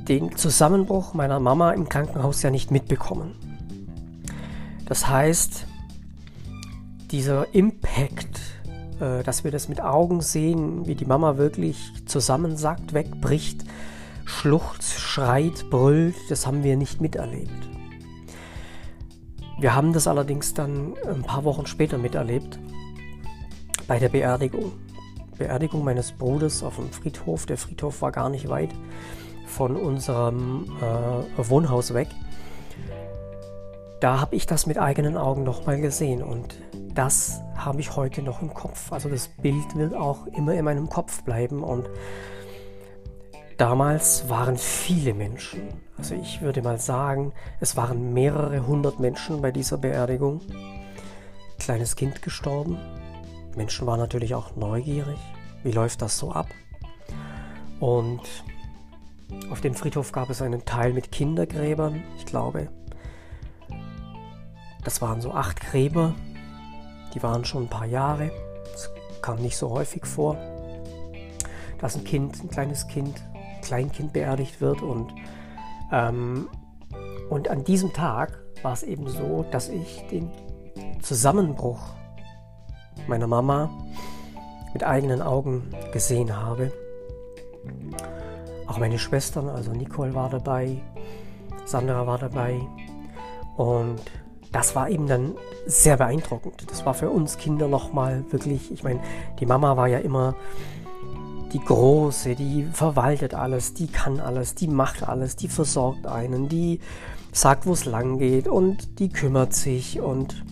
den 0.09 0.37
Zusammenbruch 0.37 1.15
meiner 1.15 1.41
Mama 1.41 1.73
im 1.73 1.89
Krankenhaus 1.89 2.43
ja 2.43 2.51
nicht 2.51 2.71
mitbekommen. 2.71 3.35
Das 4.87 5.09
heißt, 5.09 5.67
dieser 7.11 7.55
Impact, 7.55 8.41
äh, 9.01 9.23
dass 9.23 9.45
wir 9.45 9.51
das 9.51 9.69
mit 9.69 9.81
Augen 9.81 10.21
sehen, 10.21 10.87
wie 10.87 10.95
die 10.95 11.05
Mama 11.05 11.37
wirklich 11.37 11.93
zusammensackt, 12.07 12.93
wegbricht, 12.93 13.65
schluchzt, 14.25 14.99
schreit, 14.99 15.71
brüllt, 15.71 16.17
das 16.29 16.47
haben 16.47 16.65
wir 16.65 16.77
nicht 16.77 17.01
miterlebt. 17.01 17.51
Wir 19.59 19.75
haben 19.75 19.93
das 19.93 20.09
allerdings 20.09 20.55
dann 20.55 20.95
ein 21.07 21.23
paar 21.23 21.45
Wochen 21.45 21.67
später 21.67 21.99
miterlebt, 21.99 22.59
bei 23.87 23.99
der 23.99 24.09
Beerdigung. 24.09 24.73
Beerdigung 25.39 25.85
meines 25.85 26.13
Bruders 26.13 26.63
auf 26.63 26.77
dem 26.77 26.91
Friedhof. 26.91 27.47
Der 27.47 27.59
Friedhof 27.59 28.03
war 28.03 28.13
gar 28.13 28.29
nicht 28.29 28.49
weit 28.49 28.71
von 29.53 29.77
unserem 29.77 30.65
äh, 30.81 31.49
Wohnhaus 31.49 31.95
weg. 31.95 32.09
Da 34.01 34.21
habe 34.21 34.35
ich 34.35 34.47
das 34.47 34.67
mit 34.67 34.79
eigenen 34.79 35.17
Augen 35.17 35.45
nochmal 35.45 35.81
gesehen 35.81 36.23
und 36.23 36.57
das 36.95 37.41
habe 37.55 37.81
ich 37.81 37.95
heute 37.95 38.23
noch 38.23 38.43
im 38.43 38.53
Kopf. 38.53 38.93
Also 38.93 39.09
das 39.09 39.29
Bild 39.29 39.77
wird 39.77 39.95
auch 39.95 40.27
immer 40.27 40.55
in 40.55 40.65
meinem 40.65 40.89
Kopf 40.89 41.23
bleiben 41.23 41.63
und 41.63 41.89
Damals 43.59 44.29
waren 44.29 44.57
viele 44.57 45.15
Menschen, 45.15 45.69
also 45.97 46.17
ich 46.17 46.41
würde 46.41 46.63
mal 46.63 46.81
sagen, 46.81 47.33
es 47.61 47.77
waren 47.77 48.13
mehrere 48.13 48.67
hundert 48.67 48.99
Menschen 48.99 49.41
bei 49.41 49.53
dieser 49.53 49.79
Beerdigung. 49.79 50.41
Kleines 51.61 51.95
Kind 51.95 52.23
gestorben. 52.23 52.77
Menschen 53.55 53.87
waren 53.87 54.01
natürlich 54.01 54.35
auch 54.35 54.57
neugierig. 54.57 55.19
Wie 55.63 55.71
läuft 55.71 56.03
das 56.03 56.19
so 56.19 56.33
ab? 56.33 56.49
Und 57.79 58.21
auf 59.51 59.61
dem 59.61 59.75
Friedhof 59.75 60.13
gab 60.13 60.31
es 60.31 60.43
einen 60.43 60.65
Teil 60.65 60.93
mit 60.93 61.13
Kindergräbern, 61.13 62.03
ich 62.17 62.27
glaube. 62.27 62.69
Das 64.85 65.01
waren 65.01 65.21
so 65.21 65.33
acht 65.33 65.61
Gräber, 65.61 66.15
die 67.15 67.23
waren 67.23 67.45
schon 67.45 67.65
ein 67.65 67.71
paar 67.71 67.87
Jahre. 67.87 68.31
Das 68.73 68.91
kam 69.21 69.41
nicht 69.41 69.57
so 69.57 69.71
häufig 69.71 70.07
vor. 70.07 70.37
dass 71.79 71.97
ein 71.97 72.05
Kind, 72.05 72.43
ein 72.43 72.49
kleines 72.49 72.87
Kind, 72.87 73.21
Kleinkind 73.61 74.13
beerdigt 74.13 74.61
wird. 74.61 74.83
Und, 74.83 75.13
ähm, 75.91 76.49
und 77.29 77.49
an 77.49 77.65
diesem 77.65 77.93
Tag 77.93 78.39
war 78.63 78.73
es 78.73 78.85
eben 78.85 79.09
so, 79.09 79.45
dass 79.51 79.69
ich 79.69 80.07
den 80.09 80.31
Zusammenbruch 81.01 81.81
meiner 83.09 83.27
Mama 83.27 83.69
mit 84.73 84.85
eigenen 84.85 85.21
Augen 85.23 85.71
gesehen 85.93 86.37
habe. 86.37 86.73
Auch 88.73 88.79
meine 88.79 88.99
Schwestern, 88.99 89.51
also 89.51 89.73
Nicole 89.73 90.15
war 90.15 90.31
dabei, 90.31 90.81
Sandra 91.67 92.07
war 92.07 92.17
dabei. 92.17 92.59
Und 93.59 94.01
das 94.51 94.75
war 94.75 94.89
eben 94.89 95.07
dann 95.07 95.35
sehr 95.67 95.99
beeindruckend. 95.99 96.71
Das 96.71 96.87
war 96.87 96.95
für 96.95 97.11
uns 97.11 97.37
Kinder 97.37 97.69
nochmal 97.69 98.25
wirklich, 98.31 98.73
ich 98.73 98.83
meine, 98.83 99.01
die 99.41 99.45
Mama 99.45 99.77
war 99.77 99.89
ja 99.89 99.99
immer 99.99 100.35
die 101.53 101.59
Große, 101.59 102.35
die 102.35 102.65
verwaltet 102.73 103.35
alles, 103.35 103.75
die 103.75 103.89
kann 103.89 104.21
alles, 104.21 104.55
die 104.55 104.69
macht 104.69 105.07
alles, 105.07 105.37
die 105.37 105.49
versorgt 105.49 106.07
einen, 106.07 106.49
die 106.49 106.81
sagt, 107.31 107.67
wo 107.67 107.75
es 107.75 107.85
lang 107.85 108.17
geht 108.17 108.49
und 108.49 108.99
die 109.01 109.11
kümmert 109.11 109.53
sich 109.53 110.01
und 110.01 110.47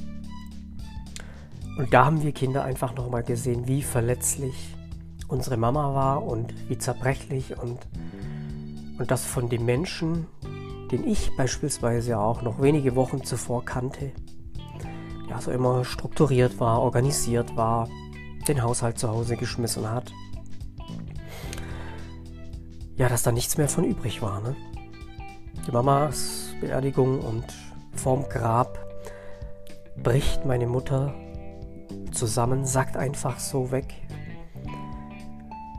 und 1.79 1.95
da 1.95 2.05
haben 2.05 2.23
wir 2.23 2.33
Kinder 2.33 2.65
einfach 2.65 2.95
nochmal 2.95 3.23
gesehen, 3.23 3.67
wie 3.67 3.81
verletzlich 3.81 4.77
unsere 5.31 5.57
Mama 5.57 5.95
war 5.95 6.25
und 6.25 6.53
wie 6.69 6.79
zerbrechlich 6.79 7.57
und, 7.59 7.79
und 8.99 9.11
das 9.11 9.25
von 9.25 9.49
dem 9.49 9.65
Menschen, 9.65 10.27
den 10.91 11.07
ich 11.07 11.35
beispielsweise 11.37 12.19
auch 12.19 12.43
noch 12.43 12.61
wenige 12.61 12.97
Wochen 12.97 13.25
zuvor 13.25 13.65
kannte, 13.65 14.13
der 15.29 15.41
so 15.41 15.51
immer 15.53 15.85
strukturiert 15.85 16.59
war, 16.59 16.81
organisiert 16.81 17.57
war, 17.57 17.89
den 18.49 18.63
Haushalt 18.63 18.99
zu 18.99 19.09
Hause 19.09 19.37
geschmissen 19.37 19.89
hat, 19.89 20.13
ja, 22.97 23.09
dass 23.09 23.23
da 23.23 23.33
nichts 23.33 23.57
mehr 23.57 23.69
von 23.69 23.85
übrig 23.85 24.21
war. 24.21 24.41
Ne? 24.41 24.57
Die 25.67 25.71
Mamas 25.71 26.55
Beerdigung 26.61 27.21
und 27.21 27.45
vorm 27.95 28.29
Grab 28.29 28.79
bricht 30.03 30.45
meine 30.45 30.67
Mutter 30.67 31.15
zusammen, 32.13 32.67
sackt 32.67 32.97
einfach 32.97 33.39
so 33.39 33.71
weg. 33.71 33.95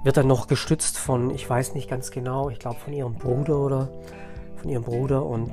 Wird 0.03 0.17
dann 0.17 0.27
noch 0.27 0.47
gestützt 0.47 0.97
von, 0.97 1.29
ich 1.29 1.47
weiß 1.47 1.75
nicht 1.75 1.89
ganz 1.89 2.11
genau, 2.11 2.49
ich 2.49 2.59
glaube 2.59 2.79
von 2.79 2.93
ihrem 2.93 3.13
Bruder 3.13 3.59
oder 3.59 3.89
von 4.55 4.69
ihrem 4.69 4.83
Bruder 4.83 5.25
und 5.25 5.51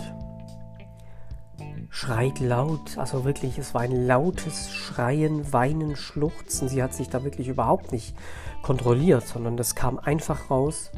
schreit 1.90 2.38
laut, 2.40 2.96
also 2.96 3.24
wirklich, 3.24 3.58
es 3.58 3.74
war 3.74 3.82
ein 3.82 4.06
lautes 4.06 4.72
Schreien, 4.72 5.52
Weinen, 5.52 5.96
Schluchzen. 5.96 6.68
Sie 6.68 6.82
hat 6.82 6.94
sich 6.94 7.08
da 7.08 7.24
wirklich 7.24 7.48
überhaupt 7.48 7.92
nicht 7.92 8.14
kontrolliert, 8.62 9.26
sondern 9.26 9.56
das 9.56 9.74
kam 9.74 9.98
einfach 9.98 10.50
raus. 10.50 10.90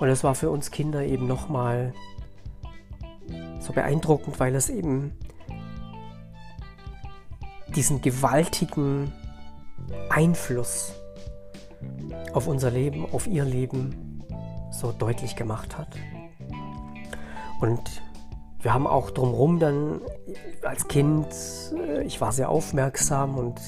Und 0.00 0.08
es 0.08 0.24
war 0.24 0.34
für 0.34 0.50
uns 0.50 0.70
Kinder 0.70 1.04
eben 1.04 1.26
nochmal 1.26 1.92
so 3.60 3.72
beeindruckend, 3.72 4.40
weil 4.40 4.54
es 4.54 4.68
eben 4.68 5.12
diesen 7.74 8.00
gewaltigen 8.00 9.12
Einfluss 10.10 10.94
auf 12.32 12.46
unser 12.46 12.70
Leben, 12.70 13.06
auf 13.12 13.26
ihr 13.26 13.44
Leben 13.44 14.22
so 14.70 14.92
deutlich 14.92 15.36
gemacht 15.36 15.76
hat. 15.76 15.88
Und 17.60 18.02
wir 18.60 18.74
haben 18.74 18.86
auch 18.86 19.10
drumherum 19.10 19.58
dann 19.58 20.00
als 20.62 20.88
Kind, 20.88 21.26
äh, 21.76 22.02
ich 22.02 22.20
war 22.20 22.32
sehr 22.32 22.48
aufmerksam 22.48 23.36
und 23.36 23.60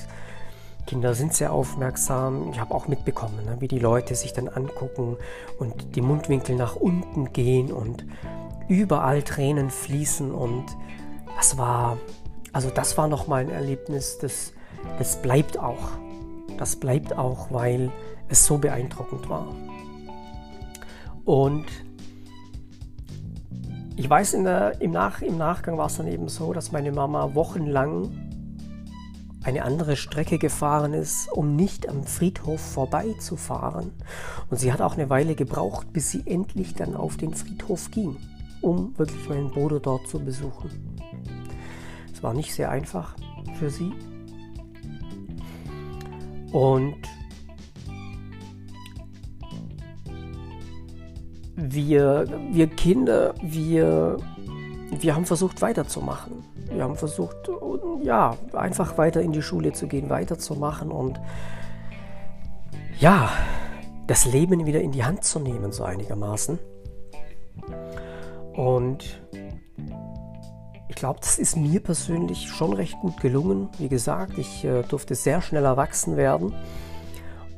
Kinder 0.86 1.14
sind 1.14 1.32
sehr 1.32 1.52
aufmerksam. 1.52 2.50
Ich 2.52 2.60
habe 2.60 2.74
auch 2.74 2.88
mitbekommen, 2.88 3.44
ne, 3.44 3.56
wie 3.60 3.68
die 3.68 3.78
Leute 3.78 4.14
sich 4.14 4.32
dann 4.32 4.48
angucken 4.48 5.16
und 5.58 5.96
die 5.96 6.02
Mundwinkel 6.02 6.56
nach 6.56 6.76
unten 6.76 7.32
gehen 7.32 7.72
und 7.72 8.04
überall 8.68 9.22
Tränen 9.22 9.70
fließen. 9.70 10.30
Und 10.30 10.64
das 11.36 11.56
war, 11.56 11.96
also 12.52 12.70
das 12.70 12.98
war 12.98 13.08
nochmal 13.08 13.42
ein 13.42 13.50
Erlebnis, 13.50 14.18
das, 14.18 14.52
das 14.98 15.20
bleibt 15.22 15.58
auch. 15.58 15.88
Das 16.58 16.76
bleibt 16.76 17.16
auch, 17.16 17.50
weil 17.50 17.90
es 18.28 18.46
so 18.46 18.58
beeindruckend 18.58 19.28
war. 19.28 19.54
Und 21.24 21.66
ich 23.96 24.10
weiß, 24.10 24.32
der, 24.32 24.80
im, 24.80 24.90
Nach, 24.90 25.22
im 25.22 25.38
Nachgang 25.38 25.78
war 25.78 25.86
es 25.86 25.96
dann 25.96 26.08
eben 26.08 26.28
so, 26.28 26.52
dass 26.52 26.72
meine 26.72 26.92
Mama 26.92 27.34
wochenlang 27.34 28.10
eine 29.44 29.62
andere 29.62 29.96
Strecke 29.96 30.38
gefahren 30.38 30.94
ist, 30.94 31.30
um 31.30 31.54
nicht 31.54 31.88
am 31.88 32.04
Friedhof 32.04 32.60
vorbeizufahren. 32.60 33.92
Und 34.50 34.58
sie 34.58 34.72
hat 34.72 34.80
auch 34.80 34.94
eine 34.94 35.10
Weile 35.10 35.34
gebraucht, 35.34 35.92
bis 35.92 36.10
sie 36.10 36.22
endlich 36.26 36.74
dann 36.74 36.96
auf 36.96 37.16
den 37.16 37.34
Friedhof 37.34 37.90
ging, 37.90 38.16
um 38.62 38.98
wirklich 38.98 39.28
meinen 39.28 39.50
Bruder 39.50 39.80
dort 39.80 40.08
zu 40.08 40.18
besuchen. 40.18 40.70
Es 42.12 42.22
war 42.22 42.34
nicht 42.34 42.54
sehr 42.54 42.70
einfach 42.70 43.14
für 43.58 43.70
sie. 43.70 43.92
Und 46.54 46.96
wir, 51.56 52.26
wir 52.52 52.66
Kinder, 52.68 53.34
wir, 53.42 54.16
wir 55.00 55.14
haben 55.14 55.26
versucht 55.26 55.60
weiterzumachen 55.60 56.44
wir 56.74 56.82
haben 56.84 56.96
versucht, 56.96 57.36
ja, 58.02 58.36
einfach 58.52 58.98
weiter 58.98 59.22
in 59.22 59.32
die 59.32 59.42
Schule 59.42 59.72
zu 59.72 59.86
gehen, 59.86 60.10
weiterzumachen 60.10 60.90
und 60.90 61.20
ja, 62.98 63.30
das 64.06 64.26
Leben 64.26 64.66
wieder 64.66 64.80
in 64.80 64.92
die 64.92 65.04
Hand 65.04 65.24
zu 65.24 65.38
nehmen, 65.38 65.72
so 65.72 65.84
einigermaßen. 65.84 66.58
Und 68.54 69.23
ich 70.94 71.00
glaube, 71.00 71.18
das 71.20 71.40
ist 71.40 71.56
mir 71.56 71.80
persönlich 71.80 72.48
schon 72.48 72.72
recht 72.72 73.00
gut 73.00 73.20
gelungen. 73.20 73.68
Wie 73.78 73.88
gesagt, 73.88 74.38
ich 74.38 74.64
äh, 74.64 74.82
durfte 74.82 75.16
sehr 75.16 75.42
schnell 75.42 75.64
erwachsen 75.64 76.16
werden, 76.16 76.54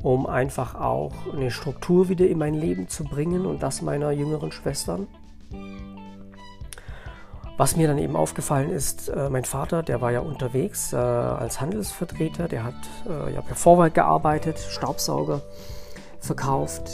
um 0.03 0.27
einfach 0.27 0.75
auch 0.75 1.13
eine 1.35 1.51
Struktur 1.51 2.09
wieder 2.09 2.27
in 2.27 2.39
mein 2.39 2.55
Leben 2.55 2.89
zu 2.89 3.05
bringen 3.05 3.45
und 3.45 3.63
das 3.63 3.83
meiner 3.83 4.11
jüngeren 4.11 4.53
Schwestern. 4.53 5.07
Was 7.59 7.77
mir 7.77 7.89
dann 7.89 7.99
eben 7.99 8.17
aufgefallen 8.17 8.71
ist, 8.71 9.11
äh, 9.11 9.29
mein 9.29 9.45
Vater, 9.45 9.83
der 9.83 10.01
war 10.01 10.13
ja 10.13 10.21
unterwegs 10.21 10.95
äh, 10.95 10.97
als 10.97 11.61
Handelsvertreter, 11.61 12.49
der 12.49 12.65
hat 12.65 12.75
äh, 13.07 13.35
ja 13.35 13.43
per 13.43 13.55
Vorwerk 13.55 13.93
gearbeitet, 13.93 14.59
Staubsauger 14.59 15.43
verkauft 16.21 16.91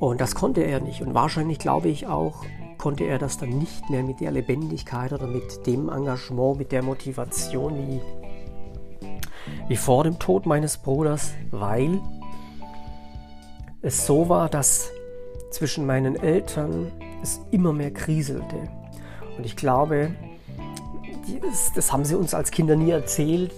und 0.00 0.20
das 0.20 0.34
konnte 0.34 0.60
er 0.60 0.80
nicht 0.80 1.00
und 1.00 1.14
wahrscheinlich 1.14 1.58
glaube 1.58 1.88
ich 1.88 2.06
auch, 2.06 2.44
konnte 2.80 3.04
er 3.04 3.18
das 3.18 3.36
dann 3.36 3.50
nicht 3.50 3.90
mehr 3.90 4.02
mit 4.02 4.20
der 4.20 4.30
Lebendigkeit 4.30 5.12
oder 5.12 5.26
mit 5.26 5.66
dem 5.66 5.90
Engagement, 5.90 6.56
mit 6.56 6.72
der 6.72 6.82
Motivation 6.82 7.76
wie, 7.76 8.00
wie 9.68 9.76
vor 9.76 10.04
dem 10.04 10.18
Tod 10.18 10.46
meines 10.46 10.78
Bruders, 10.78 11.34
weil 11.50 12.00
es 13.82 14.06
so 14.06 14.30
war, 14.30 14.48
dass 14.48 14.90
zwischen 15.50 15.84
meinen 15.84 16.16
Eltern 16.16 16.90
es 17.22 17.42
immer 17.50 17.74
mehr 17.74 17.90
kriselte. 17.90 18.56
Und 19.36 19.44
ich 19.44 19.56
glaube, 19.56 20.12
das, 21.42 21.74
das 21.74 21.92
haben 21.92 22.06
sie 22.06 22.14
uns 22.14 22.32
als 22.32 22.50
Kinder 22.50 22.76
nie 22.76 22.92
erzählt, 22.92 23.52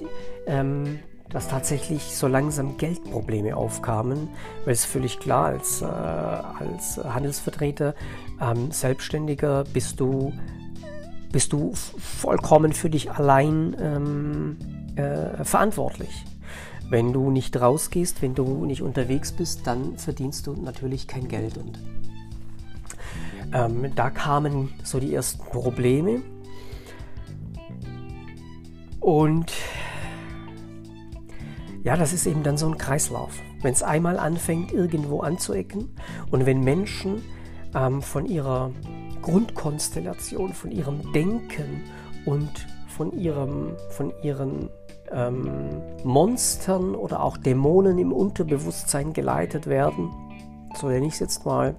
ähm, 0.48 0.98
dass 1.32 1.48
tatsächlich 1.48 2.02
so 2.02 2.26
langsam 2.26 2.76
Geldprobleme 2.76 3.56
aufkamen, 3.56 4.28
weil 4.64 4.74
es 4.74 4.84
völlig 4.84 5.18
klar 5.18 5.46
als, 5.46 5.80
äh, 5.80 5.86
als 5.86 6.98
Handelsvertreter, 7.02 7.94
ähm, 8.40 8.70
Selbstständiger 8.70 9.64
bist 9.64 9.98
du, 9.98 10.32
bist 11.32 11.52
du 11.52 11.72
vollkommen 11.74 12.72
für 12.72 12.90
dich 12.90 13.10
allein 13.10 13.74
ähm, 13.80 14.56
äh, 14.96 15.42
verantwortlich. 15.42 16.24
Wenn 16.90 17.14
du 17.14 17.30
nicht 17.30 17.58
rausgehst, 17.58 18.20
wenn 18.20 18.34
du 18.34 18.66
nicht 18.66 18.82
unterwegs 18.82 19.32
bist, 19.32 19.66
dann 19.66 19.96
verdienst 19.96 20.46
du 20.46 20.52
natürlich 20.52 21.08
kein 21.08 21.26
Geld. 21.28 21.56
Und 21.56 21.78
ähm, 23.54 23.90
da 23.94 24.10
kamen 24.10 24.68
so 24.82 25.00
die 25.00 25.14
ersten 25.14 25.42
Probleme. 25.42 26.20
Und 29.00 29.52
ja, 31.82 31.96
das 31.96 32.12
ist 32.12 32.26
eben 32.26 32.42
dann 32.42 32.56
so 32.56 32.66
ein 32.68 32.78
Kreislauf. 32.78 33.32
Wenn 33.60 33.72
es 33.72 33.82
einmal 33.82 34.18
anfängt, 34.18 34.72
irgendwo 34.72 35.20
anzuecken 35.20 35.96
und 36.30 36.46
wenn 36.46 36.60
Menschen 36.60 37.22
ähm, 37.74 38.02
von 38.02 38.26
ihrer 38.26 38.70
Grundkonstellation, 39.20 40.52
von 40.52 40.70
ihrem 40.70 41.12
Denken 41.12 41.82
und 42.24 42.66
von, 42.88 43.12
ihrem, 43.12 43.76
von 43.90 44.12
ihren 44.22 44.68
ähm, 45.10 45.82
Monstern 46.04 46.94
oder 46.94 47.22
auch 47.22 47.36
Dämonen 47.36 47.98
im 47.98 48.12
Unterbewusstsein 48.12 49.12
geleitet 49.12 49.66
werden, 49.66 50.10
so 50.74 50.88
nenne 50.88 51.06
ich 51.06 51.14
es 51.14 51.20
jetzt 51.20 51.44
mal, 51.44 51.74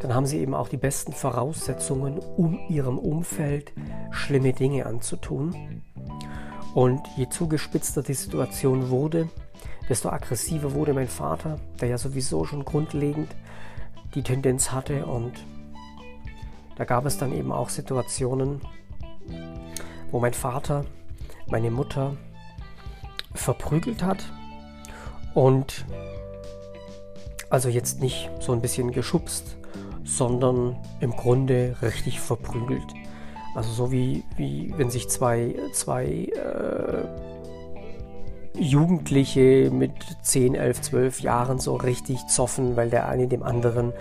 dann 0.00 0.14
haben 0.14 0.26
sie 0.26 0.38
eben 0.38 0.54
auch 0.54 0.68
die 0.68 0.76
besten 0.76 1.12
Voraussetzungen, 1.12 2.18
um 2.18 2.58
ihrem 2.68 2.98
Umfeld 2.98 3.72
schlimme 4.10 4.52
Dinge 4.52 4.86
anzutun. 4.86 5.82
Und 6.74 7.06
je 7.16 7.28
zugespitzter 7.28 8.02
die 8.02 8.14
Situation 8.14 8.90
wurde, 8.90 9.28
desto 9.88 10.08
aggressiver 10.08 10.74
wurde 10.74 10.92
mein 10.92 11.08
Vater, 11.08 11.60
der 11.80 11.88
ja 11.88 11.98
sowieso 11.98 12.44
schon 12.44 12.64
grundlegend 12.64 13.34
die 14.14 14.22
Tendenz 14.22 14.72
hatte. 14.72 15.06
Und 15.06 15.32
da 16.76 16.84
gab 16.84 17.06
es 17.06 17.16
dann 17.16 17.32
eben 17.32 17.52
auch 17.52 17.68
Situationen, 17.68 18.60
wo 20.10 20.18
mein 20.18 20.34
Vater 20.34 20.84
meine 21.46 21.70
Mutter 21.70 22.16
verprügelt 23.34 24.02
hat 24.02 24.24
und 25.34 25.84
also 27.50 27.68
jetzt 27.68 28.00
nicht 28.00 28.30
so 28.40 28.52
ein 28.52 28.60
bisschen 28.60 28.90
geschubst, 28.90 29.56
sondern 30.02 30.76
im 31.00 31.12
Grunde 31.12 31.76
richtig 31.82 32.20
verprügelt. 32.20 32.86
Also 33.54 33.70
so 33.70 33.92
wie, 33.92 34.24
wie 34.36 34.74
wenn 34.76 34.90
sich 34.90 35.08
zwei, 35.08 35.54
zwei 35.72 36.06
äh, 36.06 37.04
Jugendliche 38.58 39.70
mit 39.72 39.92
10, 40.22 40.54
11, 40.54 40.80
12 40.82 41.20
Jahren 41.20 41.58
so 41.58 41.76
richtig 41.76 42.26
zoffen, 42.26 42.76
weil 42.76 42.90
der 42.90 43.08
eine 43.08 43.26
dem 43.26 43.42
anderen 43.42 43.92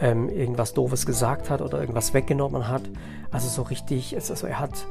ähm, 0.00 0.28
irgendwas 0.28 0.74
Doofes 0.74 1.06
gesagt 1.06 1.50
hat 1.50 1.62
oder 1.62 1.80
irgendwas 1.80 2.14
weggenommen 2.14 2.68
hat. 2.68 2.82
Also 3.30 3.48
so 3.48 3.62
richtig, 3.62 4.14
also 4.14 4.46
er 4.46 4.60
hat 4.60 4.86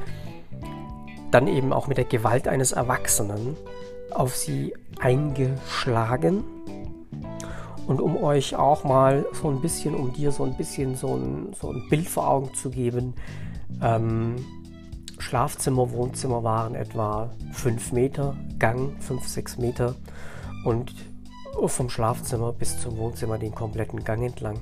dann 1.31 1.47
eben 1.47 1.73
auch 1.73 1.87
mit 1.87 1.97
der 1.97 2.05
Gewalt 2.05 2.47
eines 2.47 2.71
Erwachsenen 2.71 3.55
auf 4.11 4.35
sie 4.35 4.73
eingeschlagen. 4.99 6.43
Und 7.87 8.01
um 8.01 8.17
euch 8.17 8.55
auch 8.55 8.83
mal 8.83 9.25
so 9.33 9.49
ein 9.49 9.61
bisschen, 9.61 9.93
um 9.93 10.11
dir 10.13 10.31
so 10.31 10.43
ein 10.43 10.57
bisschen 10.57 10.95
so 10.95 11.15
ein, 11.15 11.53
so 11.59 11.71
ein 11.71 11.87
Bild 11.89 12.07
vor 12.07 12.27
Augen 12.27 12.53
zu 12.55 12.71
geben, 12.71 13.13
ähm, 13.81 14.35
Schlafzimmer, 15.19 15.91
Wohnzimmer 15.91 16.43
waren 16.43 16.75
etwa 16.75 17.31
5 17.53 17.91
Meter, 17.93 18.35
Gang 18.59 18.95
5, 19.01 19.27
6 19.27 19.57
Meter 19.57 19.95
und 20.65 20.93
vom 21.67 21.89
Schlafzimmer 21.89 22.51
bis 22.51 22.79
zum 22.79 22.97
Wohnzimmer 22.97 23.37
den 23.37 23.55
kompletten 23.55 24.03
Gang 24.03 24.23
entlang. 24.23 24.59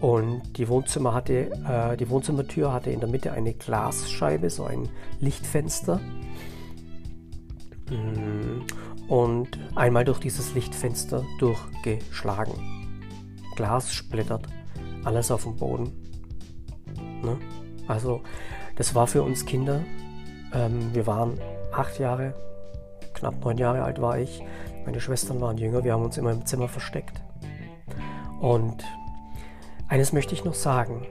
Und 0.00 0.56
die 0.56 0.68
Wohnzimmer 0.68 1.14
hatte, 1.14 1.50
äh, 1.66 1.96
die 1.96 2.08
Wohnzimmertür 2.08 2.72
hatte 2.72 2.90
in 2.90 3.00
der 3.00 3.08
Mitte 3.08 3.32
eine 3.32 3.54
Glasscheibe, 3.54 4.50
so 4.50 4.64
ein 4.64 4.88
Lichtfenster. 5.20 6.00
Mm, 7.90 8.62
und 9.08 9.58
einmal 9.74 10.04
durch 10.04 10.18
dieses 10.18 10.54
Lichtfenster 10.54 11.24
durchgeschlagen. 11.38 12.54
Glas 13.56 13.92
splittert, 13.92 14.46
alles 15.04 15.30
auf 15.30 15.44
dem 15.44 15.56
Boden. 15.56 15.92
Ne? 17.22 17.38
Also 17.88 18.22
das 18.76 18.94
war 18.94 19.06
für 19.06 19.22
uns 19.22 19.46
Kinder. 19.46 19.82
Ähm, 20.52 20.94
wir 20.94 21.06
waren 21.06 21.38
acht 21.72 21.98
Jahre, 21.98 22.34
knapp 23.14 23.44
neun 23.44 23.58
Jahre 23.58 23.82
alt 23.82 24.00
war 24.00 24.18
ich. 24.18 24.42
Meine 24.84 25.00
Schwestern 25.00 25.40
waren 25.40 25.58
jünger. 25.58 25.84
Wir 25.84 25.92
haben 25.92 26.04
uns 26.04 26.16
immer 26.16 26.32
im 26.32 26.46
Zimmer 26.46 26.68
versteckt. 26.68 27.20
Und 28.40 28.84
eines 29.88 30.12
möchte 30.12 30.34
ich 30.34 30.44
noch 30.44 30.54
sagen. 30.54 31.06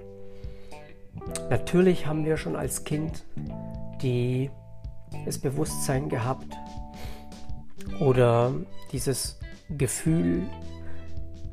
Natürlich 1.50 2.08
haben 2.08 2.26
wir 2.26 2.38
schon 2.38 2.56
als 2.56 2.84
Kind 2.84 3.24
die, 4.02 4.50
das 5.26 5.38
Bewusstsein 5.38 6.10
gehabt 6.10 6.56
oder 8.00 8.54
dieses 8.92 9.40
Gefühl, 9.70 10.44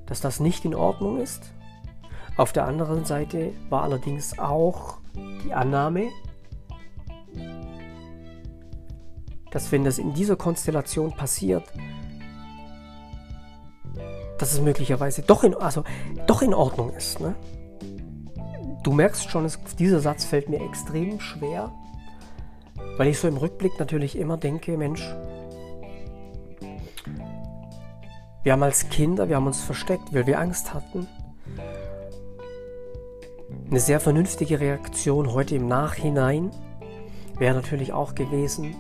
dass 0.07 0.21
das 0.21 0.41
nicht 0.41 0.65
in 0.65 0.75
Ordnung 0.75 1.19
ist. 1.21 1.53
Auf 2.37 2.53
der 2.53 2.67
anderen 2.67 3.05
Seite 3.05 3.53
war 3.69 3.83
allerdings 3.83 4.39
auch 4.39 4.99
die 5.15 5.53
Annahme, 5.53 6.11
dass 9.51 9.71
wenn 9.71 9.85
das 9.85 9.99
in 9.99 10.15
dieser 10.15 10.37
Konstellation 10.37 11.13
passiert, 11.13 11.65
dass 14.39 14.55
es 14.55 14.61
möglicherweise 14.61 15.23
doch 15.23 15.45
in, 15.45 15.55
also 15.55 15.85
doch 16.27 16.43
in 16.43 16.55
Ordnung 16.55 16.91
ist. 16.95 17.21
Ne? 17.21 17.35
Du 18.83 18.93
merkst 18.93 19.31
schon, 19.31 19.45
es, 19.45 19.61
dieser 19.79 20.01
Satz 20.01 20.25
fällt 20.25 20.49
mir 20.49 20.61
extrem 20.61 21.21
schwer, 21.21 21.71
weil 22.97 23.09
ich 23.09 23.19
so 23.19 23.29
im 23.29 23.37
Rückblick 23.37 23.79
natürlich 23.79 24.19
immer 24.19 24.37
denke, 24.37 24.77
Mensch, 24.77 25.15
wir 28.43 28.53
haben 28.53 28.63
als 28.65 28.89
Kinder, 28.89 29.29
wir 29.29 29.37
haben 29.37 29.47
uns 29.47 29.61
versteckt, 29.61 30.13
weil 30.13 30.27
wir 30.27 30.41
Angst 30.41 30.75
hatten. 30.75 31.07
Eine 33.73 33.81
sehr 33.81 34.01
vernünftige 34.01 34.61
Reaktion 34.61 35.33
heute 35.33 35.55
im 35.55 35.67
Nachhinein 35.67 36.51
wäre 37.39 37.55
natürlich 37.55 37.95
auch 37.95 38.15
gewesen, 38.15 38.77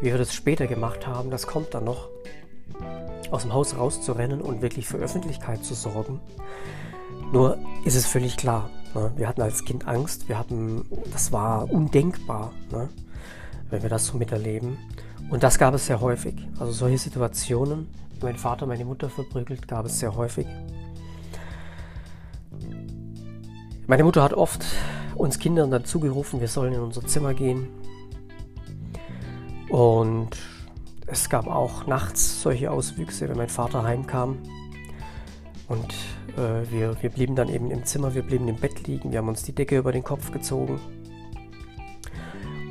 wie 0.00 0.06
wir 0.06 0.18
das 0.18 0.34
später 0.34 0.66
gemacht 0.66 1.06
haben, 1.06 1.30
das 1.30 1.46
kommt 1.46 1.74
dann 1.74 1.84
noch, 1.84 2.08
aus 3.30 3.42
dem 3.42 3.52
Haus 3.52 3.78
rauszurennen 3.78 4.40
und 4.40 4.62
wirklich 4.62 4.88
für 4.88 4.96
Öffentlichkeit 4.96 5.64
zu 5.64 5.74
sorgen. 5.74 6.18
Nur 7.32 7.56
ist 7.84 7.94
es 7.94 8.04
völlig 8.04 8.36
klar, 8.36 8.68
ne? 8.96 9.12
wir 9.14 9.28
hatten 9.28 9.42
als 9.42 9.64
Kind 9.64 9.86
Angst, 9.86 10.28
wir 10.28 10.40
hatten, 10.40 10.86
das 11.12 11.30
war 11.30 11.70
undenkbar, 11.70 12.50
ne? 12.72 12.88
wenn 13.70 13.82
wir 13.84 13.90
das 13.90 14.06
so 14.06 14.18
miterleben. 14.18 14.76
Und 15.30 15.44
das 15.44 15.56
gab 15.56 15.72
es 15.72 15.86
sehr 15.86 16.00
häufig. 16.00 16.34
Also 16.58 16.72
solche 16.72 16.98
Situationen, 16.98 17.86
wie 18.18 18.24
mein 18.24 18.38
Vater 18.38 18.66
meine 18.66 18.84
Mutter 18.84 19.08
verprügelt, 19.08 19.68
gab 19.68 19.86
es 19.86 20.00
sehr 20.00 20.16
häufig. 20.16 20.48
Meine 23.86 24.02
Mutter 24.02 24.22
hat 24.22 24.32
oft 24.32 24.64
uns 25.14 25.38
Kindern 25.38 25.70
dazu 25.70 26.00
gerufen, 26.00 26.40
wir 26.40 26.48
sollen 26.48 26.72
in 26.72 26.80
unser 26.80 27.04
Zimmer 27.06 27.34
gehen. 27.34 27.68
Und 29.68 30.30
es 31.06 31.28
gab 31.28 31.46
auch 31.46 31.86
nachts 31.86 32.40
solche 32.40 32.70
Auswüchse, 32.70 33.28
wenn 33.28 33.36
mein 33.36 33.50
Vater 33.50 33.82
heimkam. 33.82 34.38
Und 35.68 35.92
äh, 36.36 36.70
wir, 36.70 36.96
wir 37.02 37.10
blieben 37.10 37.36
dann 37.36 37.48
eben 37.50 37.70
im 37.70 37.84
Zimmer, 37.84 38.14
wir 38.14 38.22
blieben 38.22 38.48
im 38.48 38.56
Bett 38.56 38.86
liegen, 38.86 39.12
wir 39.12 39.18
haben 39.18 39.28
uns 39.28 39.42
die 39.42 39.54
Decke 39.54 39.76
über 39.76 39.92
den 39.92 40.02
Kopf 40.02 40.32
gezogen. 40.32 40.80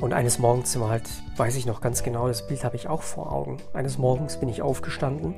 Und 0.00 0.12
eines 0.12 0.40
Morgens 0.40 0.72
sind 0.72 0.82
wir 0.82 0.88
halt, 0.88 1.08
weiß 1.36 1.54
ich 1.56 1.64
noch 1.64 1.80
ganz 1.80 2.02
genau, 2.02 2.26
das 2.26 2.46
Bild 2.46 2.64
habe 2.64 2.74
ich 2.74 2.88
auch 2.88 3.02
vor 3.02 3.32
Augen. 3.32 3.58
Eines 3.72 3.98
Morgens 3.98 4.40
bin 4.40 4.48
ich 4.48 4.62
aufgestanden 4.62 5.34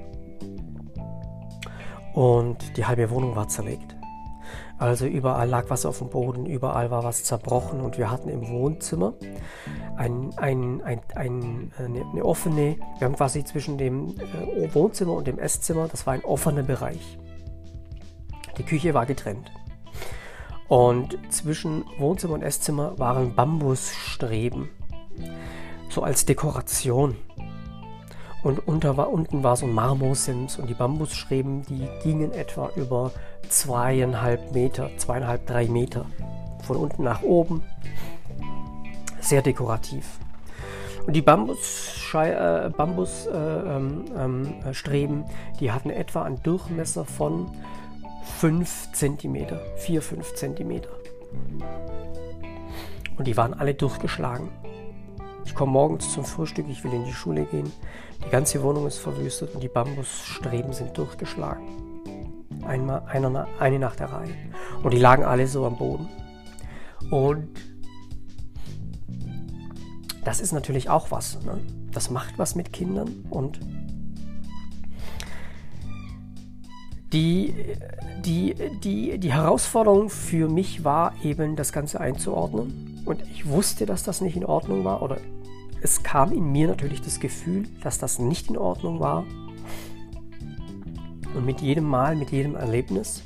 und 2.15 2.79
die 2.79 2.87
halbe 2.87 3.11
Wohnung 3.11 3.37
war 3.37 3.49
zerlegt. 3.49 3.96
Also 4.79 5.07
überall 5.07 5.49
lag 5.49 5.65
was 5.69 5.87
auf 5.87 5.99
dem 5.99 6.11
Boden, 6.11 6.45
überall 6.45 6.91
war 6.91 7.03
was 7.03 7.25
zerbrochen 7.25 7.81
und 7.81 7.97
wir 7.97 8.11
hatten 8.11 8.29
im 8.29 8.49
Wohnzimmer 8.49 9.15
ein, 9.97 10.31
ein, 10.37 10.83
ein, 10.83 11.01
ein, 11.15 11.73
eine, 11.79 12.05
eine 12.05 12.25
offene, 12.25 12.77
wir 12.99 13.07
haben 13.07 13.17
quasi 13.17 13.43
zwischen 13.45 13.79
dem 13.79 14.15
äh, 14.19 14.75
Wohnzimmer 14.75 15.15
und 15.15 15.27
dem 15.27 15.39
Esszimmer, 15.39 15.89
das 15.89 16.07
war 16.07 16.13
ein 16.13 16.25
offener 16.25 16.63
Bereich. 16.63 17.19
Die 18.59 18.65
Küche 18.65 18.93
war 18.93 19.07
getrennt. 19.07 19.51
Und 20.69 21.17
zwischen 21.31 21.85
Wohnzimmer 21.99 22.35
und 22.35 22.43
Esszimmer 22.43 22.99
waren 22.99 23.35
Bambusstreben, 23.35 24.69
so 25.89 26.03
als 26.03 26.27
Dekoration. 26.27 27.17
Und 28.47 28.61
unter, 28.69 29.11
unten 29.13 29.43
war 29.43 29.57
so 29.57 29.67
ein 29.67 29.73
Marmorsims 29.73 30.57
und 30.61 30.71
die 30.71 30.75
Bambusstreben, 30.75 31.63
die 31.63 31.89
gingen 32.05 32.31
etwa 32.31 32.71
über 32.77 33.11
zweieinhalb 33.49 34.53
Meter, 34.53 34.89
zweieinhalb, 34.99 35.45
drei 35.47 35.67
Meter. 35.67 36.07
Von 36.63 36.77
unten 36.77 37.03
nach 37.03 37.23
oben. 37.23 37.65
Sehr 39.19 39.43
dekorativ. 39.43 40.21
Und 41.09 41.17
die 41.17 41.23
Bambusstreben, 41.23 42.37
äh, 42.37 42.71
Bambus, 42.71 43.27
äh, 43.27 43.37
ähm, 43.37 44.05
ähm, 44.17 45.25
die 45.59 45.73
hatten 45.73 45.91
etwa 45.91 46.23
einen 46.23 46.41
Durchmesser 46.45 47.05
von 47.05 47.51
5 48.39 48.93
cm, 48.93 49.59
4, 49.75 50.01
5 50.01 50.35
cm. 50.35 50.83
Und 53.19 53.27
die 53.27 53.37
waren 53.37 53.55
alle 53.55 53.75
durchgeschlagen. 53.75 54.51
Ich 55.47 55.55
komme 55.55 55.73
morgens 55.73 56.13
zum 56.13 56.25
Frühstück, 56.25 56.67
ich 56.69 56.83
will 56.85 56.93
in 56.93 57.05
die 57.05 57.13
Schule 57.13 57.45
gehen. 57.45 57.73
Die 58.27 58.31
ganze 58.31 58.63
Wohnung 58.63 58.87
ist 58.87 58.99
verwüstet 58.99 59.55
und 59.55 59.63
die 59.63 59.69
Bambusstreben 59.69 60.73
sind 60.73 60.99
durchgeschlagen. 60.99 61.65
Einmal, 62.67 63.05
einer, 63.07 63.47
eine 63.61 63.79
nach 63.79 63.95
der 63.95 64.13
Reihe. 64.13 64.35
Und 64.83 64.93
die 64.93 64.99
lagen 64.99 65.25
alle 65.25 65.47
so 65.47 65.65
am 65.65 65.79
Boden. 65.79 66.09
Und 67.11 67.49
das 70.25 70.41
ist 70.41 70.53
natürlich 70.53 70.91
auch 70.91 71.13
was. 71.13 71.41
Ne? 71.45 71.61
Das 71.93 72.11
macht 72.11 72.39
was 72.39 72.57
mit 72.57 72.73
Kindern 72.73 73.25
und 73.31 73.61
die, 77.13 77.55
die, 78.25 78.55
die, 78.83 79.19
die 79.19 79.33
Herausforderung 79.33 80.11
für 80.11 80.49
mich 80.49 80.83
war 80.83 81.15
eben, 81.23 81.55
das 81.55 81.73
Ganze 81.73 82.01
einzuordnen. 82.01 82.96
Und 83.07 83.23
ich 83.23 83.49
wusste, 83.49 83.87
dass 83.87 84.03
das 84.03 84.21
nicht 84.21 84.37
in 84.37 84.45
Ordnung 84.45 84.85
war. 84.85 85.01
Oder 85.01 85.19
es 85.81 86.03
kam 86.03 86.33
in 86.33 86.51
mir 86.51 86.67
natürlich 86.67 87.01
das 87.01 87.21
Gefühl, 87.21 87.69
dass 87.83 87.99
das 87.99 88.19
nicht 88.19 88.51
in 88.51 88.59
Ordnung 88.59 89.01
war. 89.01 89.25
Und 91.35 91.47
mit 91.47 91.61
jedem 91.61 91.85
Mal, 91.85 92.17
mit 92.17 92.33
jedem 92.33 92.57
Erlebnis 92.57 93.23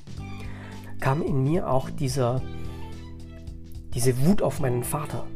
kam 1.00 1.22
in 1.22 1.42
mir 1.42 1.70
auch 1.70 1.88
dieser, 1.88 2.42
diese 3.94 4.26
Wut 4.26 4.42
auf 4.42 4.60
meinen 4.60 4.84
Vater. 4.84 5.26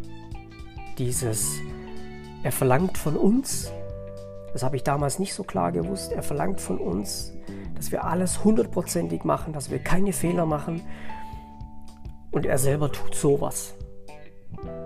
Dieses, 0.98 1.58
er 2.42 2.52
verlangt 2.52 2.98
von 2.98 3.16
uns, 3.16 3.72
das 4.52 4.62
habe 4.62 4.76
ich 4.76 4.84
damals 4.84 5.18
nicht 5.18 5.32
so 5.32 5.42
klar 5.42 5.72
gewusst, 5.72 6.12
er 6.12 6.22
verlangt 6.22 6.60
von 6.60 6.78
uns, 6.78 7.32
dass 7.76 7.90
wir 7.90 8.04
alles 8.04 8.44
hundertprozentig 8.44 9.24
machen, 9.24 9.54
dass 9.54 9.70
wir 9.70 9.78
keine 9.78 10.12
Fehler 10.12 10.44
machen. 10.44 10.82
Und 12.30 12.44
er 12.44 12.58
selber 12.58 12.92
tut 12.92 13.14
sowas. 13.14 13.74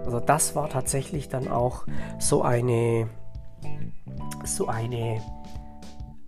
Also 0.09 0.21
das 0.21 0.57
war 0.57 0.71
tatsächlich 0.71 1.29
dann 1.29 1.49
auch 1.49 1.85
so 2.19 2.41
eine, 2.41 3.11
so 4.43 4.67
eine 4.67 5.21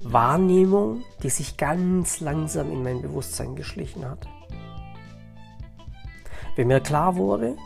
Wahrnehmung, 0.00 1.02
die 1.22 1.30
sich 1.30 1.56
ganz 1.56 2.20
langsam 2.20 2.70
in 2.70 2.82
mein 2.82 3.00
Bewusstsein 3.00 3.56
geschlichen 3.56 4.06
hat. 4.06 4.28
Wenn 6.56 6.66
mir 6.66 6.80
klar 6.80 7.16
wurde, 7.16 7.56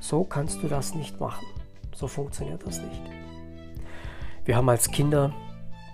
so 0.00 0.24
kannst 0.24 0.62
du 0.62 0.68
das 0.68 0.94
nicht 0.94 1.20
machen. 1.20 1.44
So 1.94 2.08
funktioniert 2.08 2.66
das 2.66 2.80
nicht. 2.80 3.02
Wir 4.46 4.56
haben 4.56 4.70
als 4.70 4.90
Kinder 4.90 5.34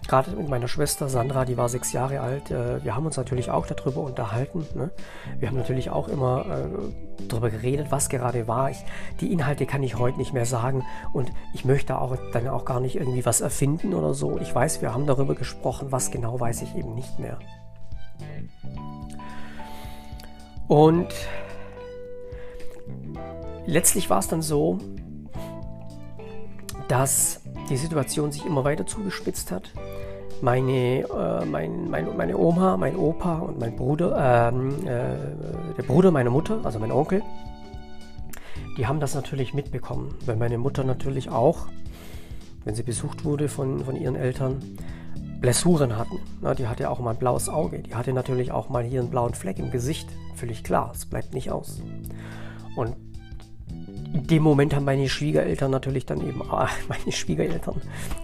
gerade 0.09 0.33
mit 0.33 0.49
meiner 0.49 0.69
Schwester 0.69 1.09
Sandra, 1.09 1.45
die 1.45 1.57
war 1.57 1.69
sechs 1.69 1.93
Jahre 1.93 2.21
alt, 2.21 2.51
äh, 2.51 2.85
wir 2.85 2.95
haben 2.97 3.07
uns 3.07 3.17
natürlich 3.17 3.51
auch 3.51 3.67
darüber 3.67 4.01
unterhalten. 4.01 4.67
Ne? 4.75 4.91
Wir 5.39 5.49
haben 5.49 5.57
natürlich 5.57 5.91
auch 5.91 6.09
immer 6.09 6.45
äh, 6.47 7.25
darüber 7.29 7.51
geredet, 7.51 7.89
was 7.91 8.09
gerade 8.09 8.49
war. 8.49 8.71
Ich, 8.71 8.85
die 9.21 9.33
Inhalte 9.33 9.67
kann 9.67 9.83
ich 9.83 9.99
heute 9.99 10.19
nicht 10.19 10.33
mehr 10.33 10.47
sagen 10.47 10.85
und 11.13 11.31
ich 11.55 11.65
möchte 11.65 11.99
auch 11.99 12.17
dann 12.33 12.49
auch 12.49 12.65
gar 12.65 12.81
nicht 12.81 12.97
irgendwie 12.97 13.25
was 13.25 13.41
erfinden 13.41 13.95
oder 13.95 14.15
so. 14.15 14.39
Ich 14.39 14.55
weiß, 14.55 14.83
wir 14.83 14.93
haben 14.93 15.07
darüber 15.07 15.35
gesprochen, 15.35 15.93
was 15.93 16.11
genau 16.11 16.39
weiß 16.39 16.63
ich 16.63 16.75
eben 16.77 16.95
nicht 16.95 17.19
mehr. 17.19 17.39
Und 20.69 21.09
letztlich 23.67 24.11
war 24.11 24.19
es 24.19 24.29
dann 24.29 24.43
so, 24.43 24.79
dass 26.89 27.42
die 27.69 27.77
Situation 27.77 28.33
sich 28.33 28.45
immer 28.45 28.65
weiter 28.65 28.87
zugespitzt 28.87 29.51
hat. 29.51 29.71
Meine, 30.41 31.03
äh, 31.03 31.45
mein, 31.45 31.89
mein, 31.89 32.17
meine 32.17 32.37
Oma, 32.37 32.77
mein 32.77 32.97
Opa 32.97 33.39
und 33.39 33.61
mein 33.61 33.77
Bruder, 33.77 34.51
ähm, 34.53 34.87
äh, 34.87 35.77
der 35.77 35.83
Bruder 35.85 36.11
meiner 36.11 36.31
Mutter, 36.31 36.61
also 36.65 36.79
mein 36.79 36.91
Onkel, 36.91 37.23
die 38.77 38.87
haben 38.87 39.01
das 39.01 39.15
natürlich 39.15 39.55
mitbekommen, 39.55 40.17
weil 40.27 40.37
meine 40.37 40.59
Mutter 40.59 40.83
natürlich 40.83 41.31
auch, 41.31 41.69
wenn 42.65 42.75
sie 42.75 42.83
besucht 42.83 43.25
wurde 43.25 43.49
von, 43.49 43.85
von 43.85 43.97
ihren 43.97 44.17
Eltern, 44.17 44.79
Blessuren 45.41 45.99
hatten. 45.99 46.21
Na, 46.41 46.55
die 46.55 46.69
hatte 46.69 46.89
auch 46.89 47.01
mal 47.01 47.11
ein 47.11 47.19
blaues 47.19 47.49
Auge, 47.49 47.81
die 47.81 47.95
hatte 47.95 48.13
natürlich 48.13 48.53
auch 48.53 48.69
mal 48.69 48.85
hier 48.85 49.01
einen 49.01 49.11
blauen 49.11 49.35
Fleck 49.35 49.59
im 49.59 49.71
Gesicht, 49.71 50.09
völlig 50.37 50.63
klar, 50.65 50.93
es 50.95 51.05
bleibt 51.05 51.35
nicht 51.35 51.51
aus. 51.51 51.83
Und 52.77 52.97
in 54.13 54.27
dem 54.27 54.43
Moment 54.43 54.75
haben 54.75 54.85
meine 54.85 55.09
Schwiegereltern 55.09 55.71
natürlich 55.71 56.07
dann 56.07 56.27
eben, 56.27 56.43
ah, 56.51 56.69
meine 56.89 57.13
Schwiegereltern 57.13 57.81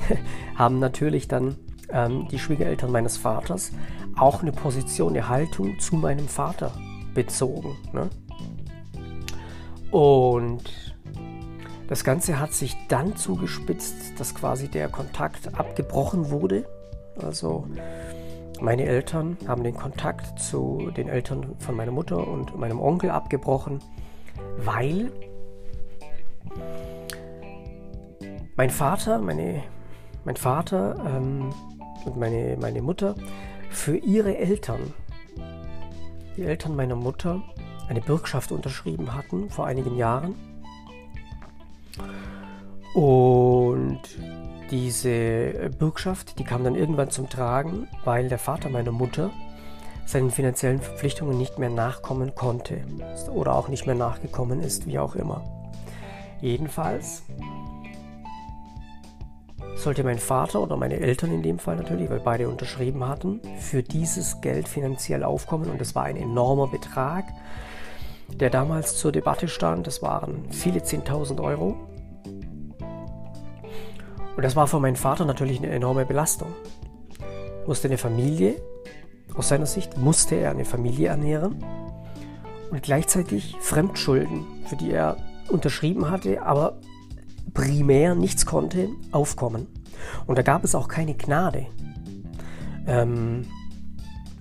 haben 0.57 0.79
natürlich 0.79 1.29
dann 1.29 1.57
ähm, 1.91 2.29
die 2.31 2.39
Schwiegereltern 2.39 2.91
meines 2.91 3.17
Vaters 3.17 3.73
auch 4.17 4.43
eine 4.43 4.53
Position, 4.53 5.11
eine 5.11 5.29
Haltung 5.29 5.79
zu 5.79 5.97
meinem 5.97 6.29
Vater 6.29 6.73
bezogen. 7.15 7.77
Ne? 7.93 8.11
Und 9.91 10.95
das 11.89 12.05
Ganze 12.05 12.39
hat 12.39 12.53
sich 12.53 12.77
dann 12.89 13.17
zugespitzt, 13.17 14.21
dass 14.21 14.35
quasi 14.35 14.69
der 14.69 14.89
Kontakt 14.89 15.55
abgebrochen 15.59 16.31
wurde. 16.31 16.67
Also 17.23 17.67
meine 18.61 18.85
Eltern 18.85 19.39
haben 19.47 19.63
den 19.63 19.75
Kontakt 19.75 20.39
zu 20.39 20.91
den 20.97 21.09
Eltern 21.09 21.55
von 21.59 21.77
meiner 21.77 21.93
Mutter 21.93 22.27
und 22.29 22.59
meinem 22.59 22.81
Onkel 22.81 23.11
abgebrochen, 23.11 23.79
weil 24.59 25.11
mein 28.59 28.71
Vater, 28.71 29.21
meine, 29.21 29.63
mein 30.25 30.37
Vater 30.37 30.97
ähm, 31.07 31.55
und 32.05 32.17
meine, 32.17 32.57
meine 32.61 32.83
Mutter 32.83 33.15
für 33.71 33.97
ihre 33.97 34.37
Eltern, 34.37 34.93
die 36.37 36.43
Eltern 36.43 36.75
meiner 36.75 36.97
Mutter, 36.97 37.41
eine 37.89 38.01
Bürgschaft 38.01 38.51
unterschrieben 38.51 39.15
hatten 39.15 39.49
vor 39.49 39.67
einigen 39.67 39.97
Jahren. 39.97 40.35
Und 42.95 44.01
diese 44.73 45.71
Bürgschaft, 45.79 46.41
die 46.41 46.45
kam 46.45 46.65
dann 46.65 46.75
irgendwann 46.75 47.11
zum 47.11 47.31
Tragen, 47.31 47.87
weil 48.05 48.29
der 48.29 48.39
Vater 48.39 48.71
meiner 48.71 48.93
Mutter 48.93 49.31
seinen 50.05 50.33
finanziellen 50.33 50.81
Verpflichtungen 50.81 51.39
nicht 51.39 51.61
mehr 51.61 51.71
nachkommen 51.71 52.35
konnte 52.35 52.81
oder 53.33 53.55
auch 53.55 53.69
nicht 53.69 53.87
mehr 53.87 53.95
nachgekommen 53.95 54.61
ist, 54.61 54.87
wie 54.87 54.99
auch 54.99 55.15
immer. 55.15 55.45
Jedenfalls 56.41 57.23
sollte 59.79 60.05
mein 60.05 60.19
Vater 60.19 60.61
oder 60.61 60.77
meine 60.77 60.99
Eltern 60.99 61.33
in 61.33 61.43
dem 61.43 61.59
Fall 61.59 61.77
natürlich, 61.77 62.11
weil 62.11 62.21
beide 62.21 62.49
unterschrieben 62.49 63.07
hatten, 63.07 63.41
für 63.59 63.83
dieses 63.83 64.41
Geld 64.41 64.69
finanziell 64.69 65.23
aufkommen 65.23 65.71
und 65.71 65.81
es 65.81 65.95
war 65.95 66.05
ein 66.05 66.17
enormer 66.17 66.67
Betrag, 66.67 67.25
der 68.29 68.51
damals 68.51 68.97
zur 68.97 69.13
Debatte 69.13 69.49
stand. 69.49 69.87
Das 69.87 70.03
waren 70.03 70.51
viele 70.51 70.81
10.000 70.81 71.43
Euro. 71.43 71.77
Und 74.37 74.45
das 74.45 74.57
war 74.57 74.67
für 74.67 74.81
meinen 74.81 74.97
Vater 74.97 75.25
natürlich 75.25 75.59
eine 75.59 75.71
enorme 75.71 76.05
Belastung. 76.05 76.49
Musste 77.67 77.89
eine 77.89 77.99
Familie, 77.99 78.61
aus 79.35 79.49
seiner 79.49 79.67
Sicht, 79.67 79.97
musste 79.97 80.35
er 80.37 80.51
eine 80.51 80.65
Familie 80.65 81.09
ernähren 81.09 81.65
und 82.71 82.83
gleichzeitig 82.83 83.57
Fremdschulden, 83.61 84.45
für 84.67 84.77
die 84.77 84.91
er 84.91 85.17
unterschrieben 85.49 86.11
hatte, 86.11 86.43
aber 86.43 86.79
primär 87.55 88.15
nichts 88.15 88.47
konnte, 88.47 88.89
aufkommen. 89.13 89.67
Und 90.27 90.39
da 90.39 90.43
gab 90.43 90.65
es 90.65 90.75
auch 90.75 90.89
keine 90.89 91.15
Gnade. 91.15 91.67
Ähm, 92.87 93.47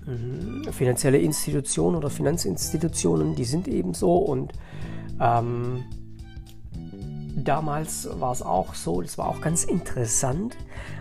mh, 0.06 0.72
finanzielle 0.72 1.18
Institutionen 1.18 1.96
oder 1.96 2.10
Finanzinstitutionen, 2.10 3.34
die 3.34 3.44
sind 3.44 3.68
eben 3.68 3.94
so 3.94 4.16
und 4.16 4.52
ähm, 5.20 5.84
damals 7.44 8.08
war 8.20 8.32
es 8.32 8.42
auch 8.42 8.74
so, 8.74 9.00
das 9.00 9.18
war 9.18 9.28
auch 9.28 9.40
ganz 9.40 9.64
interessant, 9.64 10.56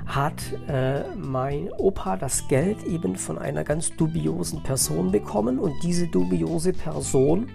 hat 0.05 0.41
äh, 0.67 1.03
mein 1.15 1.69
Opa 1.77 2.17
das 2.17 2.47
Geld 2.47 2.83
eben 2.83 3.15
von 3.15 3.37
einer 3.37 3.63
ganz 3.63 3.95
dubiosen 3.95 4.63
Person 4.63 5.11
bekommen 5.11 5.59
und 5.59 5.73
diese 5.83 6.07
dubiose 6.07 6.73
Person 6.73 7.47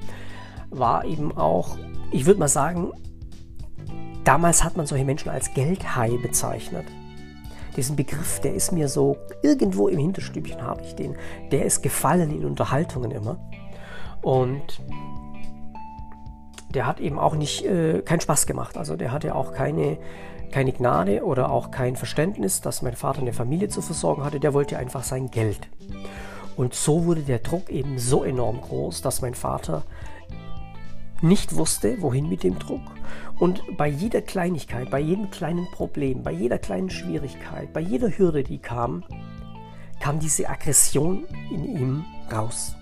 war 0.71 1.05
eben 1.05 1.37
auch, 1.37 1.77
ich 2.11 2.27
würde 2.27 2.41
mal 2.41 2.49
sagen, 2.49 2.93
damals 4.25 4.65
hat 4.65 4.77
man 4.77 4.87
solche 4.87 5.05
Menschen 5.05 5.31
als 5.31 5.53
Geldhai 5.55 6.11
bezeichnet. 6.23 6.87
Diesen 7.77 7.97
Begriff, 7.97 8.41
der 8.41 8.55
ist 8.55 8.73
mir 8.73 8.89
so 8.89 9.17
irgendwo 9.43 9.89
im 9.89 9.99
Hinterstübchen 9.99 10.63
habe 10.63 10.83
ich 10.83 10.95
den. 10.95 11.17
Der 11.51 11.65
ist 11.65 11.83
gefallen 11.83 12.31
in 12.31 12.45
Unterhaltungen 12.45 13.11
immer. 13.11 13.39
Und 14.21 14.81
der 16.75 16.87
hat 16.87 17.01
eben 17.01 17.19
auch 17.19 17.35
nicht 17.35 17.65
äh, 17.65 18.03
keinen 18.03 18.21
Spaß 18.21 18.47
gemacht. 18.47 18.77
Also 18.77 18.97
der 18.97 19.11
hatte 19.11 19.35
auch 19.35 19.53
keine, 19.53 19.99
keine 20.51 20.73
Gnade 20.73 21.25
oder 21.25 21.51
auch 21.51 21.71
kein 21.71 21.97
Verständnis, 21.97 22.61
dass 22.61 22.83
mein 22.83 22.95
Vater 22.95 23.21
eine 23.21 23.33
Familie 23.33 23.69
zu 23.69 23.81
versorgen 23.81 24.25
hatte. 24.25 24.41
Der 24.41 24.55
wollte 24.55 24.79
einfach 24.79 25.03
sein 25.03 25.31
Geld. 25.31 25.69
Und 26.57 26.75
so 26.75 27.07
wurde 27.07 27.23
der 27.23 27.39
Druck 27.39 27.71
eben 27.71 27.99
so 27.99 28.25
enorm 28.25 28.61
groß, 28.61 29.01
dass 29.01 29.23
mein 29.23 29.35
Vater 29.35 29.83
nicht 31.23 31.57
wusste, 31.57 32.03
wohin 32.03 32.29
mit 32.29 32.43
dem 32.43 32.59
Druck. 32.59 32.83
Und 33.43 33.77
bei 33.77 33.89
jeder 33.89 34.23
Kleinigkeit, 34.23 34.89
bei 34.89 35.01
jedem 35.01 35.31
kleinen 35.31 35.67
Problem, 35.73 36.23
bei 36.23 36.31
jeder 36.31 36.59
kleinen 36.59 36.91
Schwierigkeit, 36.91 37.73
bei 37.73 37.81
jeder 37.81 38.17
Hürde, 38.17 38.45
die 38.45 38.61
kam, 38.61 39.03
kam 40.01 40.21
diese 40.21 40.49
Aggression 40.49 41.25
in 41.51 41.65
ihm 41.65 42.05
raus 42.33 42.77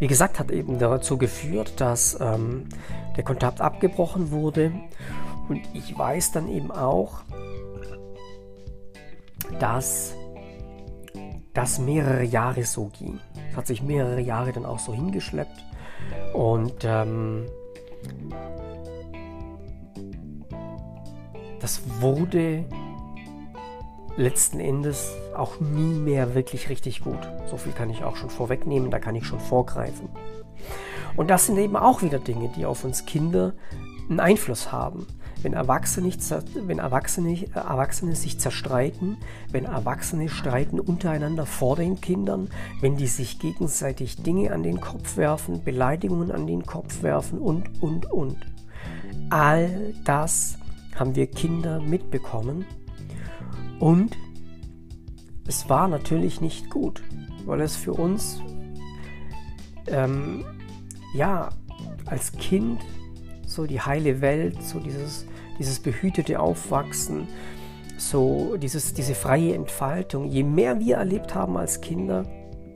wie 0.00 0.06
gesagt, 0.06 0.38
hat 0.40 0.50
eben 0.50 0.78
dazu 0.78 1.18
geführt, 1.18 1.74
dass 1.76 2.18
ähm, 2.20 2.64
der 3.16 3.22
Kontakt 3.22 3.60
abgebrochen 3.60 4.30
wurde. 4.30 4.72
Und 5.48 5.60
ich 5.74 5.96
weiß 5.96 6.32
dann 6.32 6.48
eben 6.48 6.70
auch, 6.70 7.20
dass 9.58 10.14
das 11.52 11.78
mehrere 11.78 12.24
Jahre 12.24 12.64
so 12.64 12.90
ging. 12.98 13.20
Es 13.50 13.56
hat 13.56 13.66
sich 13.66 13.82
mehrere 13.82 14.20
Jahre 14.20 14.52
dann 14.52 14.64
auch 14.64 14.78
so 14.78 14.94
hingeschleppt. 14.94 15.64
Und 16.32 16.82
ähm, 16.84 17.44
das 21.60 21.82
wurde 22.00 22.64
letzten 24.16 24.60
Endes 24.60 25.14
auch 25.36 25.60
nie 25.60 25.94
mehr 25.94 26.34
wirklich 26.34 26.68
richtig 26.68 27.02
gut. 27.02 27.18
So 27.50 27.56
viel 27.56 27.72
kann 27.72 27.90
ich 27.90 28.02
auch 28.02 28.16
schon 28.16 28.30
vorwegnehmen, 28.30 28.90
da 28.90 28.98
kann 28.98 29.14
ich 29.14 29.26
schon 29.26 29.40
vorgreifen. 29.40 30.08
Und 31.16 31.28
das 31.28 31.46
sind 31.46 31.58
eben 31.58 31.76
auch 31.76 32.02
wieder 32.02 32.18
Dinge, 32.18 32.50
die 32.56 32.66
auf 32.66 32.84
uns 32.84 33.06
Kinder 33.06 33.54
einen 34.08 34.20
Einfluss 34.20 34.72
haben. 34.72 35.06
Wenn 35.42 35.54
Erwachsene, 35.54 36.10
wenn 36.66 36.78
Erwachsene, 36.78 37.46
Erwachsene 37.54 38.14
sich 38.14 38.38
zerstreiten, 38.38 39.16
wenn 39.50 39.64
Erwachsene 39.64 40.28
streiten 40.28 40.78
untereinander 40.78 41.46
vor 41.46 41.76
den 41.76 42.00
Kindern, 42.00 42.48
wenn 42.80 42.96
die 42.96 43.06
sich 43.06 43.38
gegenseitig 43.38 44.16
Dinge 44.22 44.52
an 44.52 44.62
den 44.62 44.80
Kopf 44.80 45.16
werfen, 45.16 45.64
Beleidigungen 45.64 46.30
an 46.30 46.46
den 46.46 46.64
Kopf 46.66 47.02
werfen 47.02 47.38
und, 47.38 47.82
und, 47.82 48.10
und. 48.10 48.36
All 49.30 49.94
das 50.04 50.58
haben 50.94 51.14
wir 51.14 51.26
Kinder 51.26 51.80
mitbekommen 51.80 52.66
und 53.78 54.16
es 55.46 55.68
war 55.68 55.88
natürlich 55.88 56.40
nicht 56.40 56.70
gut, 56.70 57.02
weil 57.46 57.62
es 57.62 57.74
für 57.74 57.94
uns, 57.94 58.42
ähm, 59.86 60.44
ja, 61.14 61.48
als 62.06 62.32
Kind 62.32 62.80
so 63.46 63.66
die 63.66 63.80
heile 63.80 64.20
Welt, 64.20 64.62
so 64.62 64.78
dieses, 64.78 65.26
dieses 65.60 65.78
behütete 65.78 66.40
Aufwachsen, 66.40 67.28
so 67.96 68.56
dieses, 68.56 68.94
diese 68.94 69.14
freie 69.14 69.54
Entfaltung, 69.54 70.24
je 70.24 70.42
mehr 70.42 70.80
wir 70.80 70.96
erlebt 70.96 71.36
haben 71.36 71.56
als 71.56 71.80
Kinder, 71.80 72.24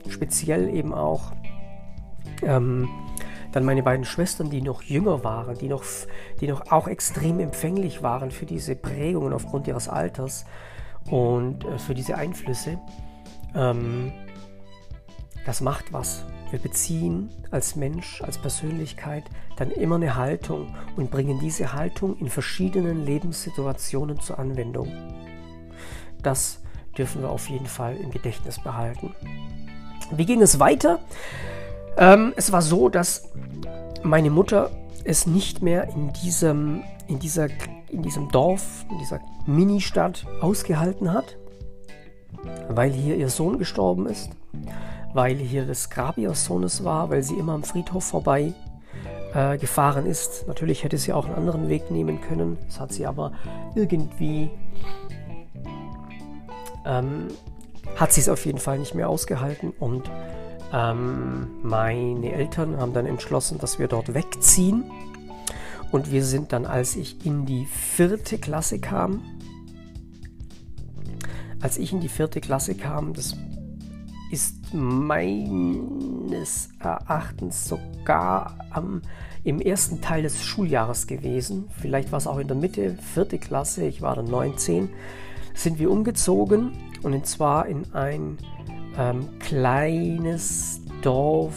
speziell 0.07 0.73
eben 0.73 0.93
auch 0.93 1.33
ähm, 2.43 2.87
dann 3.51 3.65
meine 3.65 3.83
beiden 3.83 4.05
Schwestern, 4.05 4.49
die 4.49 4.61
noch 4.61 4.83
jünger 4.83 5.25
waren, 5.25 5.57
die 5.57 5.67
noch, 5.67 5.83
die 6.39 6.47
noch 6.47 6.71
auch 6.71 6.87
extrem 6.87 7.41
empfänglich 7.41 8.03
waren 8.03 8.31
für 8.31 8.45
diese 8.45 8.75
Prägungen 8.75 9.33
aufgrund 9.33 9.67
ihres 9.67 9.89
Alters, 9.89 10.45
und 11.09 11.65
äh, 11.65 11.77
für 11.77 11.93
diese 11.93 12.15
Einflüsse, 12.15 12.79
ähm, 13.55 14.11
das 15.45 15.61
macht 15.61 15.93
was. 15.93 16.25
Wir 16.51 16.59
beziehen 16.59 17.29
als 17.51 17.75
Mensch, 17.75 18.21
als 18.21 18.37
Persönlichkeit 18.37 19.23
dann 19.57 19.71
immer 19.71 19.95
eine 19.95 20.15
Haltung 20.15 20.75
und 20.95 21.11
bringen 21.11 21.39
diese 21.39 21.73
Haltung 21.73 22.17
in 22.17 22.29
verschiedenen 22.29 23.05
Lebenssituationen 23.05 24.19
zur 24.19 24.39
Anwendung. 24.39 24.91
Das 26.21 26.61
dürfen 26.97 27.21
wir 27.21 27.29
auf 27.29 27.49
jeden 27.49 27.65
Fall 27.65 27.97
im 27.97 28.11
Gedächtnis 28.11 28.61
behalten. 28.61 29.13
Wie 30.11 30.25
ging 30.25 30.41
es 30.41 30.59
weiter? 30.59 30.99
Ähm, 31.97 32.33
es 32.35 32.51
war 32.51 32.61
so, 32.61 32.89
dass 32.89 33.29
meine 34.03 34.29
Mutter 34.29 34.71
es 35.03 35.27
nicht 35.27 35.61
mehr 35.61 35.89
in 35.89 36.13
diesem, 36.13 36.83
in 37.07 37.19
dieser, 37.19 37.47
in 37.89 38.01
diesem 38.01 38.29
Dorf, 38.29 38.85
in 38.89 38.99
dieser 38.99 39.19
Ministadt 39.45 40.25
ausgehalten 40.41 41.13
hat, 41.13 41.37
weil 42.69 42.91
hier 42.91 43.15
ihr 43.15 43.29
Sohn 43.29 43.57
gestorben 43.57 44.07
ist, 44.07 44.29
weil 45.15 45.37
hier 45.37 45.65
das 45.65 45.89
Grab 45.89 46.17
ihres 46.17 46.43
Sohnes 46.43 46.83
war, 46.83 47.09
weil 47.09 47.23
sie 47.23 47.35
immer 47.35 47.53
am 47.53 47.63
Friedhof 47.63 48.03
vorbei 48.03 48.53
äh, 49.33 49.57
gefahren 49.57 50.05
ist. 50.05 50.45
Natürlich 50.45 50.83
hätte 50.83 50.97
sie 50.97 51.13
auch 51.13 51.25
einen 51.25 51.35
anderen 51.35 51.69
Weg 51.69 51.89
nehmen 51.89 52.19
können, 52.19 52.57
das 52.67 52.81
hat 52.81 52.91
sie 52.91 53.05
aber 53.05 53.31
irgendwie 53.75 54.51
ähm, 56.85 57.29
hat 57.95 58.11
sie 58.11 58.19
es 58.19 58.27
auf 58.27 58.45
jeden 58.45 58.59
Fall 58.59 58.77
nicht 58.77 58.93
mehr 58.93 59.07
ausgehalten 59.07 59.71
und 59.79 60.11
ähm, 60.73 61.47
meine 61.63 62.33
Eltern 62.33 62.77
haben 62.77 62.91
dann 62.91 63.05
entschlossen, 63.05 63.57
dass 63.57 63.79
wir 63.79 63.87
dort 63.87 64.13
wegziehen. 64.13 64.83
Und 65.91 66.11
wir 66.11 66.25
sind 66.25 66.51
dann, 66.51 66.65
als 66.65 66.97
ich 66.97 67.25
in 67.25 67.45
die 67.45 67.65
vierte 67.65 68.37
Klasse 68.37 68.79
kam, 68.79 69.21
als 71.61 71.77
ich 71.77 71.93
in 71.93 72.01
die 72.01 72.09
vierte 72.09 72.41
Klasse 72.41 72.75
kam, 72.75 73.13
das 73.13 73.37
ist 74.35 74.73
meines 74.73 76.67
Erachtens 76.79 77.69
sogar 77.69 78.57
am, 78.69 79.01
im 79.45 79.61
ersten 79.61 80.01
Teil 80.01 80.23
des 80.23 80.43
Schuljahres 80.43 81.07
gewesen. 81.07 81.69
Vielleicht 81.79 82.11
war 82.11 82.17
es 82.17 82.27
auch 82.27 82.39
in 82.39 82.49
der 82.49 82.57
Mitte, 82.57 82.97
vierte 83.13 83.39
Klasse, 83.39 83.85
ich 83.85 84.01
war 84.01 84.17
dann 84.17 84.25
19, 84.25 84.89
sind 85.53 85.79
wir 85.79 85.89
umgezogen 85.89 86.73
und 87.01 87.25
zwar 87.25 87.67
in 87.67 87.93
ein 87.93 88.37
ähm, 88.97 89.39
kleines 89.39 90.81
Dorf, 91.01 91.55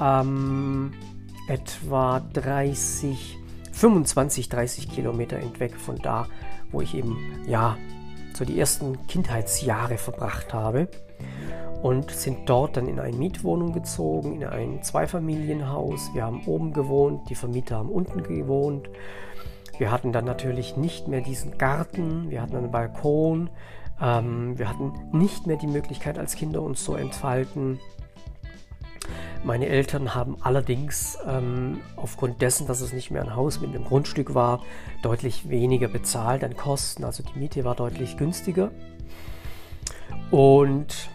ähm, 0.00 0.92
etwa 1.48 2.20
30, 2.34 3.36
25, 3.72 4.48
30 4.48 4.88
Kilometer 4.92 5.38
entweg 5.38 5.74
von 5.76 5.96
da, 5.96 6.28
wo 6.70 6.82
ich 6.82 6.94
eben, 6.94 7.18
ja, 7.48 7.76
so 8.32 8.44
die 8.44 8.60
ersten 8.60 9.04
Kindheitsjahre 9.08 9.98
verbracht 9.98 10.54
habe. 10.54 10.88
Und 11.84 12.10
sind 12.12 12.48
dort 12.48 12.78
dann 12.78 12.88
in 12.88 12.98
eine 12.98 13.14
Mietwohnung 13.14 13.74
gezogen, 13.74 14.36
in 14.36 14.44
ein 14.44 14.82
Zweifamilienhaus. 14.82 16.14
Wir 16.14 16.24
haben 16.24 16.46
oben 16.46 16.72
gewohnt, 16.72 17.28
die 17.28 17.34
Vermieter 17.34 17.76
haben 17.76 17.90
unten 17.90 18.22
gewohnt. 18.22 18.88
Wir 19.76 19.92
hatten 19.92 20.10
dann 20.10 20.24
natürlich 20.24 20.78
nicht 20.78 21.08
mehr 21.08 21.20
diesen 21.20 21.58
Garten, 21.58 22.30
wir 22.30 22.40
hatten 22.40 22.56
einen 22.56 22.70
Balkon, 22.70 23.50
ähm, 24.00 24.58
wir 24.58 24.70
hatten 24.70 24.94
nicht 25.12 25.46
mehr 25.46 25.58
die 25.58 25.66
Möglichkeit 25.66 26.18
als 26.18 26.36
Kinder 26.36 26.62
uns 26.62 26.82
so 26.82 26.94
entfalten. 26.94 27.78
Meine 29.44 29.66
Eltern 29.66 30.14
haben 30.14 30.38
allerdings 30.40 31.18
ähm, 31.26 31.82
aufgrund 31.96 32.40
dessen, 32.40 32.66
dass 32.66 32.80
es 32.80 32.94
nicht 32.94 33.10
mehr 33.10 33.20
ein 33.20 33.36
Haus 33.36 33.60
mit 33.60 33.74
einem 33.74 33.84
Grundstück 33.84 34.34
war, 34.34 34.62
deutlich 35.02 35.50
weniger 35.50 35.88
bezahlt 35.88 36.44
an 36.44 36.56
Kosten. 36.56 37.04
Also 37.04 37.22
die 37.22 37.38
Miete 37.38 37.62
war 37.62 37.74
deutlich 37.74 38.16
günstiger. 38.16 38.70
Und 40.30 41.10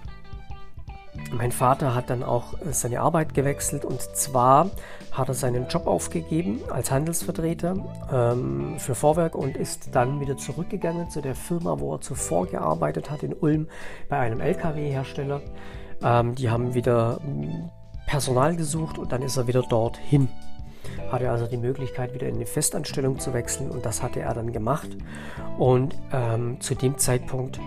mein 1.31 1.51
Vater 1.51 1.93
hat 1.93 2.09
dann 2.09 2.23
auch 2.23 2.53
äh, 2.53 2.71
seine 2.71 3.01
Arbeit 3.01 3.33
gewechselt 3.33 3.85
und 3.85 4.01
zwar 4.01 4.69
hat 5.11 5.27
er 5.27 5.33
seinen 5.33 5.67
Job 5.67 5.87
aufgegeben 5.87 6.61
als 6.69 6.91
Handelsvertreter 6.91 7.75
ähm, 8.11 8.79
für 8.79 8.95
Vorwerk 8.95 9.35
und 9.35 9.57
ist 9.57 9.95
dann 9.95 10.19
wieder 10.19 10.37
zurückgegangen 10.37 11.09
zu 11.09 11.21
der 11.21 11.35
Firma, 11.35 11.79
wo 11.79 11.93
er 11.93 12.01
zuvor 12.01 12.47
gearbeitet 12.47 13.11
hat 13.11 13.23
in 13.23 13.33
Ulm 13.33 13.67
bei 14.07 14.17
einem 14.17 14.39
LKW-Hersteller. 14.39 15.41
Ähm, 16.01 16.35
die 16.35 16.49
haben 16.49 16.73
wieder 16.73 17.19
hm, 17.23 17.69
Personal 18.07 18.55
gesucht 18.55 18.97
und 18.97 19.11
dann 19.11 19.21
ist 19.21 19.37
er 19.37 19.47
wieder 19.47 19.61
dorthin. 19.61 20.29
Hatte 21.11 21.29
also 21.29 21.45
die 21.45 21.57
Möglichkeit, 21.57 22.13
wieder 22.13 22.27
in 22.27 22.35
eine 22.35 22.45
Festanstellung 22.45 23.19
zu 23.19 23.33
wechseln 23.33 23.69
und 23.69 23.85
das 23.85 24.01
hatte 24.01 24.21
er 24.21 24.33
dann 24.33 24.51
gemacht. 24.51 24.89
Und 25.57 25.95
ähm, 26.11 26.59
zu 26.61 26.75
dem 26.75 26.97
Zeitpunkt 26.97 27.59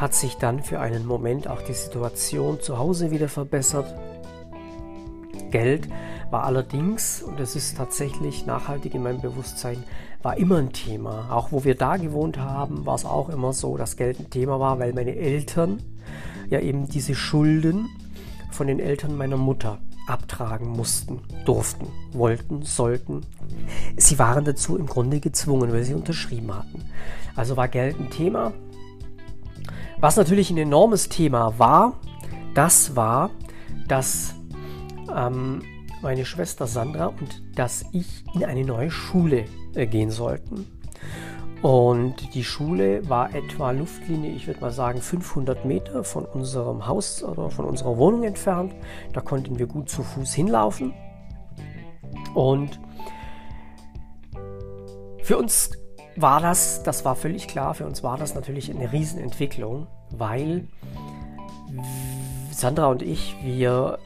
hat 0.00 0.14
sich 0.14 0.36
dann 0.36 0.62
für 0.62 0.80
einen 0.80 1.06
Moment 1.06 1.46
auch 1.46 1.60
die 1.60 1.74
Situation 1.74 2.60
zu 2.60 2.78
Hause 2.78 3.10
wieder 3.10 3.28
verbessert. 3.28 3.94
Geld 5.50 5.88
war 6.30 6.44
allerdings, 6.44 7.22
und 7.22 7.38
das 7.38 7.54
ist 7.54 7.76
tatsächlich 7.76 8.46
nachhaltig 8.46 8.94
in 8.94 9.02
meinem 9.02 9.20
Bewusstsein, 9.20 9.84
war 10.22 10.38
immer 10.38 10.56
ein 10.56 10.72
Thema. 10.72 11.30
Auch 11.30 11.52
wo 11.52 11.64
wir 11.64 11.74
da 11.74 11.96
gewohnt 11.98 12.38
haben, 12.38 12.86
war 12.86 12.94
es 12.94 13.04
auch 13.04 13.28
immer 13.28 13.52
so, 13.52 13.76
dass 13.76 13.96
Geld 13.96 14.20
ein 14.20 14.30
Thema 14.30 14.58
war, 14.58 14.78
weil 14.78 14.94
meine 14.94 15.16
Eltern 15.16 15.82
ja 16.48 16.60
eben 16.60 16.88
diese 16.88 17.14
Schulden 17.14 17.88
von 18.50 18.68
den 18.68 18.80
Eltern 18.80 19.18
meiner 19.18 19.36
Mutter 19.36 19.78
abtragen 20.06 20.68
mussten, 20.68 21.20
durften, 21.44 21.88
wollten, 22.12 22.62
sollten. 22.62 23.20
Sie 23.96 24.18
waren 24.18 24.44
dazu 24.44 24.76
im 24.76 24.86
Grunde 24.86 25.20
gezwungen, 25.20 25.72
weil 25.72 25.84
sie 25.84 25.94
unterschrieben 25.94 26.54
hatten. 26.54 26.84
Also 27.36 27.56
war 27.56 27.68
Geld 27.68 28.00
ein 28.00 28.10
Thema. 28.10 28.52
Was 30.00 30.16
natürlich 30.16 30.50
ein 30.50 30.56
enormes 30.56 31.10
Thema 31.10 31.58
war, 31.58 31.92
das 32.54 32.96
war, 32.96 33.30
dass 33.86 34.34
ähm, 35.14 35.60
meine 36.00 36.24
Schwester 36.24 36.66
Sandra 36.66 37.08
und 37.08 37.42
dass 37.54 37.84
ich 37.92 38.24
in 38.34 38.44
eine 38.46 38.64
neue 38.64 38.90
Schule 38.90 39.44
äh, 39.74 39.86
gehen 39.86 40.10
sollten. 40.10 40.66
Und 41.60 42.34
die 42.34 42.44
Schule 42.44 43.06
war 43.10 43.34
etwa 43.34 43.72
Luftlinie, 43.72 44.32
ich 44.32 44.46
würde 44.46 44.60
mal 44.60 44.70
sagen 44.70 45.02
500 45.02 45.66
Meter 45.66 46.02
von 46.02 46.24
unserem 46.24 46.86
Haus 46.86 47.22
oder 47.22 47.50
von 47.50 47.66
unserer 47.66 47.98
Wohnung 47.98 48.22
entfernt. 48.22 48.74
Da 49.12 49.20
konnten 49.20 49.58
wir 49.58 49.66
gut 49.66 49.90
zu 49.90 50.02
Fuß 50.02 50.32
hinlaufen. 50.32 50.94
Und 52.34 52.80
für 55.22 55.36
uns 55.36 55.70
war 56.20 56.40
das, 56.40 56.82
das 56.82 57.04
war 57.04 57.16
völlig 57.16 57.48
klar, 57.48 57.74
für 57.74 57.86
uns 57.86 58.02
war 58.02 58.18
das 58.18 58.34
natürlich 58.34 58.70
eine 58.70 58.92
Riesenentwicklung, 58.92 59.86
weil 60.10 60.68
Sandra 62.50 62.86
und 62.86 63.02
ich, 63.02 63.36
wir 63.42 63.98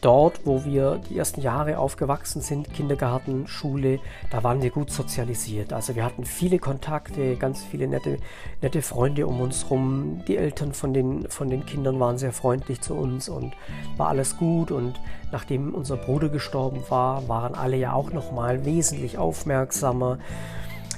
dort, 0.00 0.44
wo 0.44 0.64
wir 0.64 1.00
die 1.08 1.18
ersten 1.18 1.40
Jahre 1.40 1.78
aufgewachsen 1.78 2.40
sind, 2.40 2.72
Kindergarten, 2.72 3.46
Schule, 3.46 3.98
da 4.30 4.42
waren 4.42 4.62
wir 4.62 4.70
gut 4.70 4.90
sozialisiert. 4.90 5.72
Also 5.72 5.96
wir 5.96 6.04
hatten 6.04 6.24
viele 6.24 6.58
Kontakte, 6.58 7.36
ganz 7.36 7.62
viele 7.62 7.88
nette, 7.88 8.18
nette 8.60 8.82
Freunde 8.82 9.26
um 9.26 9.40
uns 9.40 9.70
rum. 9.70 10.22
Die 10.28 10.36
Eltern 10.36 10.72
von 10.72 10.92
den, 10.92 11.28
von 11.30 11.48
den 11.48 11.64
Kindern 11.64 11.98
waren 12.00 12.18
sehr 12.18 12.32
freundlich 12.32 12.80
zu 12.80 12.94
uns 12.94 13.28
und 13.28 13.54
war 13.96 14.08
alles 14.08 14.36
gut. 14.36 14.70
Und 14.70 15.00
nachdem 15.32 15.74
unser 15.74 15.96
Bruder 15.96 16.28
gestorben 16.28 16.82
war, 16.88 17.26
waren 17.28 17.54
alle 17.54 17.76
ja 17.76 17.92
auch 17.92 18.12
nochmal 18.12 18.64
wesentlich 18.64 19.18
aufmerksamer. 19.18 20.18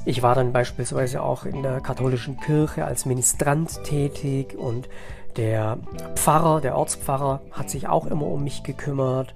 Ich 0.06 0.22
war 0.22 0.36
dann 0.36 0.52
beispielsweise 0.52 1.20
auch 1.20 1.44
in 1.46 1.64
der 1.64 1.80
katholischen 1.80 2.38
Kirche 2.38 2.84
als 2.84 3.06
Ministrant 3.06 3.82
tätig 3.82 4.56
und 4.56 4.88
der 5.36 5.78
Pfarrer, 6.14 6.60
der 6.60 6.76
Ortspfarrer, 6.76 7.42
hat 7.50 7.68
sich 7.68 7.88
auch 7.88 8.06
immer 8.06 8.26
um 8.26 8.44
mich 8.44 8.62
gekümmert 8.62 9.34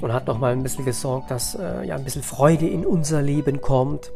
und 0.00 0.12
hat 0.12 0.28
noch 0.28 0.38
mal 0.38 0.52
ein 0.52 0.62
bisschen 0.62 0.84
gesorgt, 0.84 1.32
dass 1.32 1.56
äh, 1.56 1.84
ja 1.84 1.96
ein 1.96 2.04
bisschen 2.04 2.22
Freude 2.22 2.68
in 2.68 2.86
unser 2.86 3.20
Leben 3.20 3.60
kommt. 3.60 4.12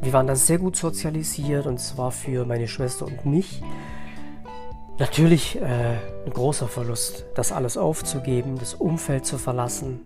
Wir 0.00 0.12
waren 0.12 0.28
dann 0.28 0.36
sehr 0.36 0.58
gut 0.58 0.76
sozialisiert 0.76 1.66
und 1.66 1.80
es 1.80 1.98
war 1.98 2.12
für 2.12 2.44
meine 2.44 2.68
Schwester 2.68 3.06
und 3.06 3.26
mich 3.26 3.60
natürlich 4.98 5.60
äh, 5.60 5.96
ein 6.26 6.32
großer 6.32 6.68
Verlust, 6.68 7.26
das 7.34 7.50
alles 7.50 7.76
aufzugeben, 7.76 8.56
das 8.60 8.74
Umfeld 8.74 9.26
zu 9.26 9.36
verlassen. 9.36 10.02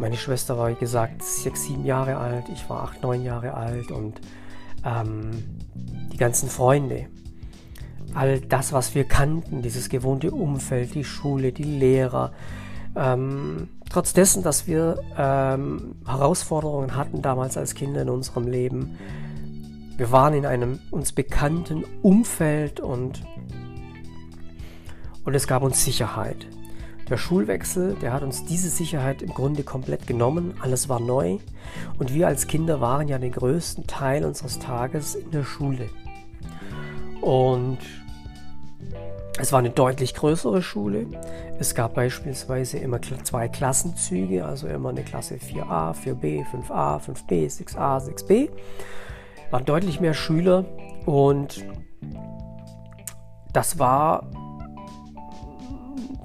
Meine 0.00 0.16
Schwester 0.16 0.56
war, 0.56 0.70
wie 0.70 0.76
gesagt, 0.76 1.22
sechs, 1.22 1.66
sieben 1.66 1.84
Jahre 1.84 2.16
alt, 2.16 2.44
ich 2.50 2.70
war 2.70 2.84
acht, 2.84 3.02
neun 3.02 3.22
Jahre 3.22 3.52
alt 3.52 3.90
und 3.90 4.18
ähm, 4.82 5.44
die 5.74 6.16
ganzen 6.16 6.48
Freunde, 6.48 7.06
all 8.14 8.40
das, 8.40 8.72
was 8.72 8.94
wir 8.94 9.04
kannten, 9.04 9.60
dieses 9.60 9.90
gewohnte 9.90 10.30
Umfeld, 10.30 10.94
die 10.94 11.04
Schule, 11.04 11.52
die 11.52 11.64
Lehrer. 11.64 12.32
Ähm, 12.96 13.68
trotz 13.90 14.14
dessen, 14.14 14.42
dass 14.42 14.66
wir 14.66 15.00
ähm, 15.18 15.96
Herausforderungen 16.06 16.96
hatten 16.96 17.20
damals 17.20 17.58
als 17.58 17.74
Kinder 17.74 18.00
in 18.00 18.08
unserem 18.08 18.48
Leben, 18.48 18.96
wir 19.98 20.10
waren 20.10 20.32
in 20.32 20.46
einem 20.46 20.78
uns 20.90 21.12
bekannten 21.12 21.84
Umfeld 22.00 22.80
und, 22.80 23.22
und 25.26 25.34
es 25.34 25.46
gab 25.46 25.62
uns 25.62 25.84
Sicherheit. 25.84 26.46
Der 27.10 27.16
Schulwechsel, 27.16 27.96
der 28.00 28.12
hat 28.12 28.22
uns 28.22 28.44
diese 28.44 28.68
Sicherheit 28.68 29.20
im 29.20 29.34
Grunde 29.34 29.64
komplett 29.64 30.06
genommen. 30.06 30.54
Alles 30.60 30.88
war 30.88 31.00
neu 31.00 31.38
und 31.98 32.14
wir 32.14 32.28
als 32.28 32.46
Kinder 32.46 32.80
waren 32.80 33.08
ja 33.08 33.18
den 33.18 33.32
größten 33.32 33.88
Teil 33.88 34.24
unseres 34.24 34.60
Tages 34.60 35.16
in 35.16 35.32
der 35.32 35.42
Schule. 35.42 35.90
Und 37.20 37.78
es 39.40 39.50
war 39.50 39.58
eine 39.58 39.70
deutlich 39.70 40.14
größere 40.14 40.62
Schule. 40.62 41.06
Es 41.58 41.74
gab 41.74 41.94
beispielsweise 41.94 42.78
immer 42.78 43.00
zwei 43.02 43.48
Klassenzüge, 43.48 44.44
also 44.44 44.68
immer 44.68 44.90
eine 44.90 45.02
Klasse 45.02 45.34
4a, 45.34 45.94
4b, 45.94 46.44
5a, 46.46 47.00
5b, 47.00 47.50
6a, 47.50 48.06
6b. 48.06 48.50
Waren 49.50 49.64
deutlich 49.64 49.98
mehr 49.98 50.14
Schüler 50.14 50.64
und 51.06 51.64
das 53.52 53.80
war, 53.80 54.30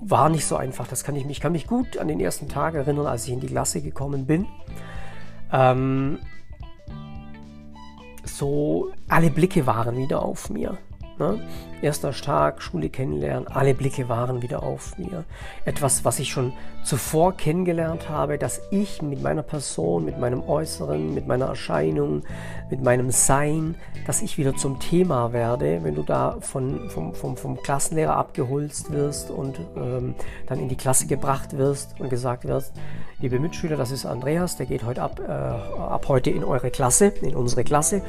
war 0.02 0.30
nicht 0.30 0.46
so 0.46 0.56
einfach. 0.56 0.88
Das 0.88 1.04
kann 1.04 1.16
ich, 1.16 1.26
ich 1.26 1.40
kann 1.40 1.52
mich 1.52 1.68
gut 1.68 1.98
an 1.98 2.08
den 2.08 2.20
ersten 2.20 2.48
Tag 2.48 2.76
erinnern, 2.76 3.08
als 3.08 3.26
ich 3.28 3.34
in 3.34 3.40
die 3.40 3.48
Klasse 3.48 3.82
gekommen 3.82 4.26
bin. 4.26 4.48
Ähm, 5.52 6.20
so 8.24 8.92
alle 9.08 9.30
Blicke 9.30 9.66
waren 9.66 9.98
wieder 9.98 10.22
auf 10.22 10.50
mir. 10.50 10.78
Ne? 11.18 11.40
Erster 11.86 12.14
Tag, 12.14 12.64
Schule 12.64 12.90
kennenlernen, 12.90 13.48
alle 13.48 13.76
Blicke 13.76 14.10
waren 14.10 14.42
wieder 14.42 14.64
auf 14.64 14.98
mir. 14.98 15.24
Etwas, 15.66 16.04
was 16.04 16.18
ich 16.18 16.32
schon 16.32 16.52
zuvor 16.84 17.38
kennengelernt 17.38 18.10
habe, 18.10 18.40
dass 18.40 18.60
ich 18.72 19.04
mit 19.04 19.22
meiner 19.22 19.44
Person, 19.44 20.04
mit 20.04 20.20
meinem 20.20 20.42
Äußeren, 20.42 21.14
mit 21.14 21.28
meiner 21.28 21.46
Erscheinung, 21.46 22.24
mit 22.72 22.82
meinem 22.82 23.12
Sein, 23.12 23.76
dass 24.08 24.24
ich 24.24 24.40
wieder 24.40 24.56
zum 24.56 24.80
Thema 24.80 25.32
werde, 25.32 25.84
wenn 25.84 25.94
du 25.94 26.02
da 26.02 26.38
von, 26.40 26.90
vom, 26.90 27.14
vom, 27.14 27.38
vom 27.38 27.62
Klassenlehrer 27.62 28.16
abgeholzt 28.16 28.92
wirst 28.92 29.30
und 29.30 29.60
ähm, 29.78 30.16
dann 30.48 30.58
in 30.58 30.70
die 30.70 30.78
Klasse 30.78 31.06
gebracht 31.06 31.56
wirst 31.56 32.00
und 32.00 32.10
gesagt 32.10 32.46
wirst, 32.48 32.74
liebe 33.20 33.40
Mitschüler, 33.40 33.78
das 33.78 33.92
ist 33.92 34.06
Andreas, 34.06 34.58
der 34.58 34.66
geht 34.66 34.84
heute 34.84 35.02
ab, 35.02 35.20
äh, 35.20 35.32
ab 35.32 36.06
heute 36.08 36.30
in 36.30 36.44
eure 36.44 36.72
Klasse, 36.72 37.14
in 37.22 37.36
unsere 37.36 37.64
Klasse. 37.64 38.02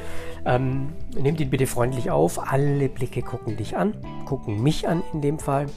Ähm, 0.45 0.93
nehmt 1.15 1.39
ihn 1.39 1.49
bitte 1.49 1.67
freundlich 1.67 2.11
auf. 2.11 2.51
Alle 2.51 2.89
Blicke 2.89 3.21
gucken 3.21 3.57
dich 3.57 3.66
an, 3.75 3.93
gucken 4.25 4.61
mich 4.61 4.87
an 4.87 5.03
in 5.13 5.21
dem 5.21 5.39
Fall. 5.39 5.67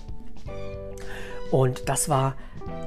Und 1.50 1.88
das 1.88 2.08
war 2.08 2.34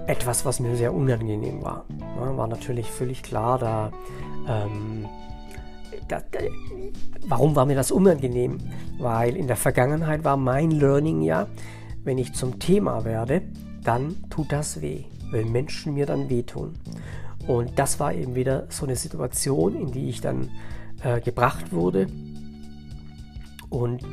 etwas, 0.07 0.45
was 0.45 0.59
mir 0.59 0.75
sehr 0.75 0.93
unangenehm 0.93 1.63
war. 1.63 1.85
War 2.17 2.47
natürlich 2.47 2.89
völlig 2.89 3.23
klar, 3.23 3.59
da, 3.59 3.91
ähm, 4.47 5.05
da, 6.07 6.21
da, 6.31 6.39
Warum 7.25 7.55
war 7.55 7.65
mir 7.65 7.75
das 7.75 7.91
unangenehm? 7.91 8.57
Weil 8.99 9.35
in 9.35 9.47
der 9.47 9.55
Vergangenheit 9.55 10.23
war 10.23 10.37
mein 10.37 10.71
Learning 10.71 11.21
ja, 11.21 11.47
wenn 12.03 12.17
ich 12.17 12.33
zum 12.33 12.59
Thema 12.59 13.05
werde, 13.05 13.41
dann 13.83 14.15
tut 14.29 14.51
das 14.51 14.81
weh 14.81 15.05
weil 15.33 15.45
Menschen 15.45 15.95
mir 15.95 16.05
dann 16.05 16.29
wehtun. 16.29 16.75
Und 17.47 17.77
das 17.77 17.99
war 17.99 18.13
eben 18.13 18.35
wieder 18.35 18.67
so 18.69 18.85
eine 18.85 18.95
Situation, 18.95 19.75
in 19.75 19.91
die 19.91 20.07
ich 20.07 20.21
dann 20.21 20.49
äh, 21.03 21.19
gebracht 21.19 21.73
wurde. 21.73 22.07
Und 23.69 24.05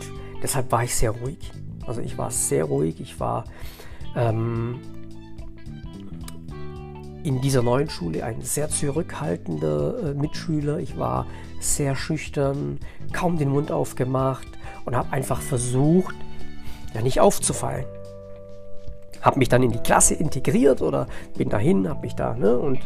deshalb 0.42 0.70
war 0.72 0.84
ich 0.84 0.94
sehr 0.94 1.10
ruhig. 1.10 1.38
Also 1.86 2.00
ich 2.00 2.18
war 2.18 2.30
sehr 2.30 2.64
ruhig. 2.64 3.00
Ich 3.00 3.20
war 3.20 3.44
ähm, 4.16 4.80
in 7.22 7.40
dieser 7.40 7.62
neuen 7.62 7.90
Schule 7.90 8.24
ein 8.24 8.42
sehr 8.42 8.68
zurückhaltender 8.68 10.10
äh, 10.10 10.14
Mitschüler. 10.14 10.78
Ich 10.78 10.98
war 10.98 11.26
sehr 11.60 11.94
schüchtern, 11.94 12.78
kaum 13.12 13.38
den 13.38 13.50
Mund 13.50 13.70
aufgemacht 13.70 14.48
und 14.84 14.96
habe 14.96 15.12
einfach 15.12 15.40
versucht, 15.40 16.14
ja 16.94 17.02
nicht 17.02 17.20
aufzufallen 17.20 17.84
habe 19.20 19.38
mich 19.38 19.48
dann 19.48 19.62
in 19.62 19.70
die 19.70 19.78
Klasse 19.78 20.14
integriert 20.14 20.82
oder 20.82 21.06
bin 21.36 21.48
dahin, 21.48 21.88
habe 21.88 22.00
mich 22.00 22.14
da, 22.14 22.34
ne, 22.34 22.58
und 22.58 22.80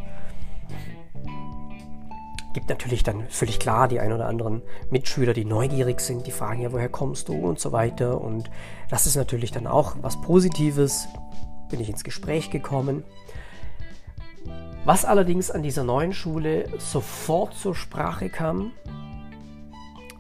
gibt 2.55 2.70
natürlich 2.70 3.02
dann 3.02 3.28
völlig 3.28 3.59
klar 3.59 3.88
die 3.88 4.00
ein 4.00 4.12
oder 4.12 4.26
anderen 4.26 4.62
Mitschüler, 4.90 5.34
die 5.34 5.44
neugierig 5.44 6.00
sind, 6.00 6.26
die 6.26 6.30
fragen 6.30 6.62
ja, 6.62 6.72
woher 6.72 6.88
kommst 6.88 7.28
du 7.28 7.34
und 7.34 7.61
so 7.61 7.72
weiter. 7.72 8.20
Und 8.20 8.50
das 8.88 9.07
ist 9.07 9.16
natürlich 9.16 9.50
dann 9.52 9.66
auch 9.66 9.96
was 10.00 10.18
Positives. 10.22 11.07
Bin 11.68 11.80
ich 11.80 11.90
ins 11.90 12.05
Gespräch 12.05 12.50
gekommen. 12.50 13.05
Was 14.84 15.05
allerdings 15.05 15.50
an 15.50 15.62
dieser 15.62 15.82
neuen 15.82 16.12
Schule 16.12 16.68
sofort 16.78 17.55
zur 17.55 17.74
Sprache 17.74 18.28
kam, 18.28 18.72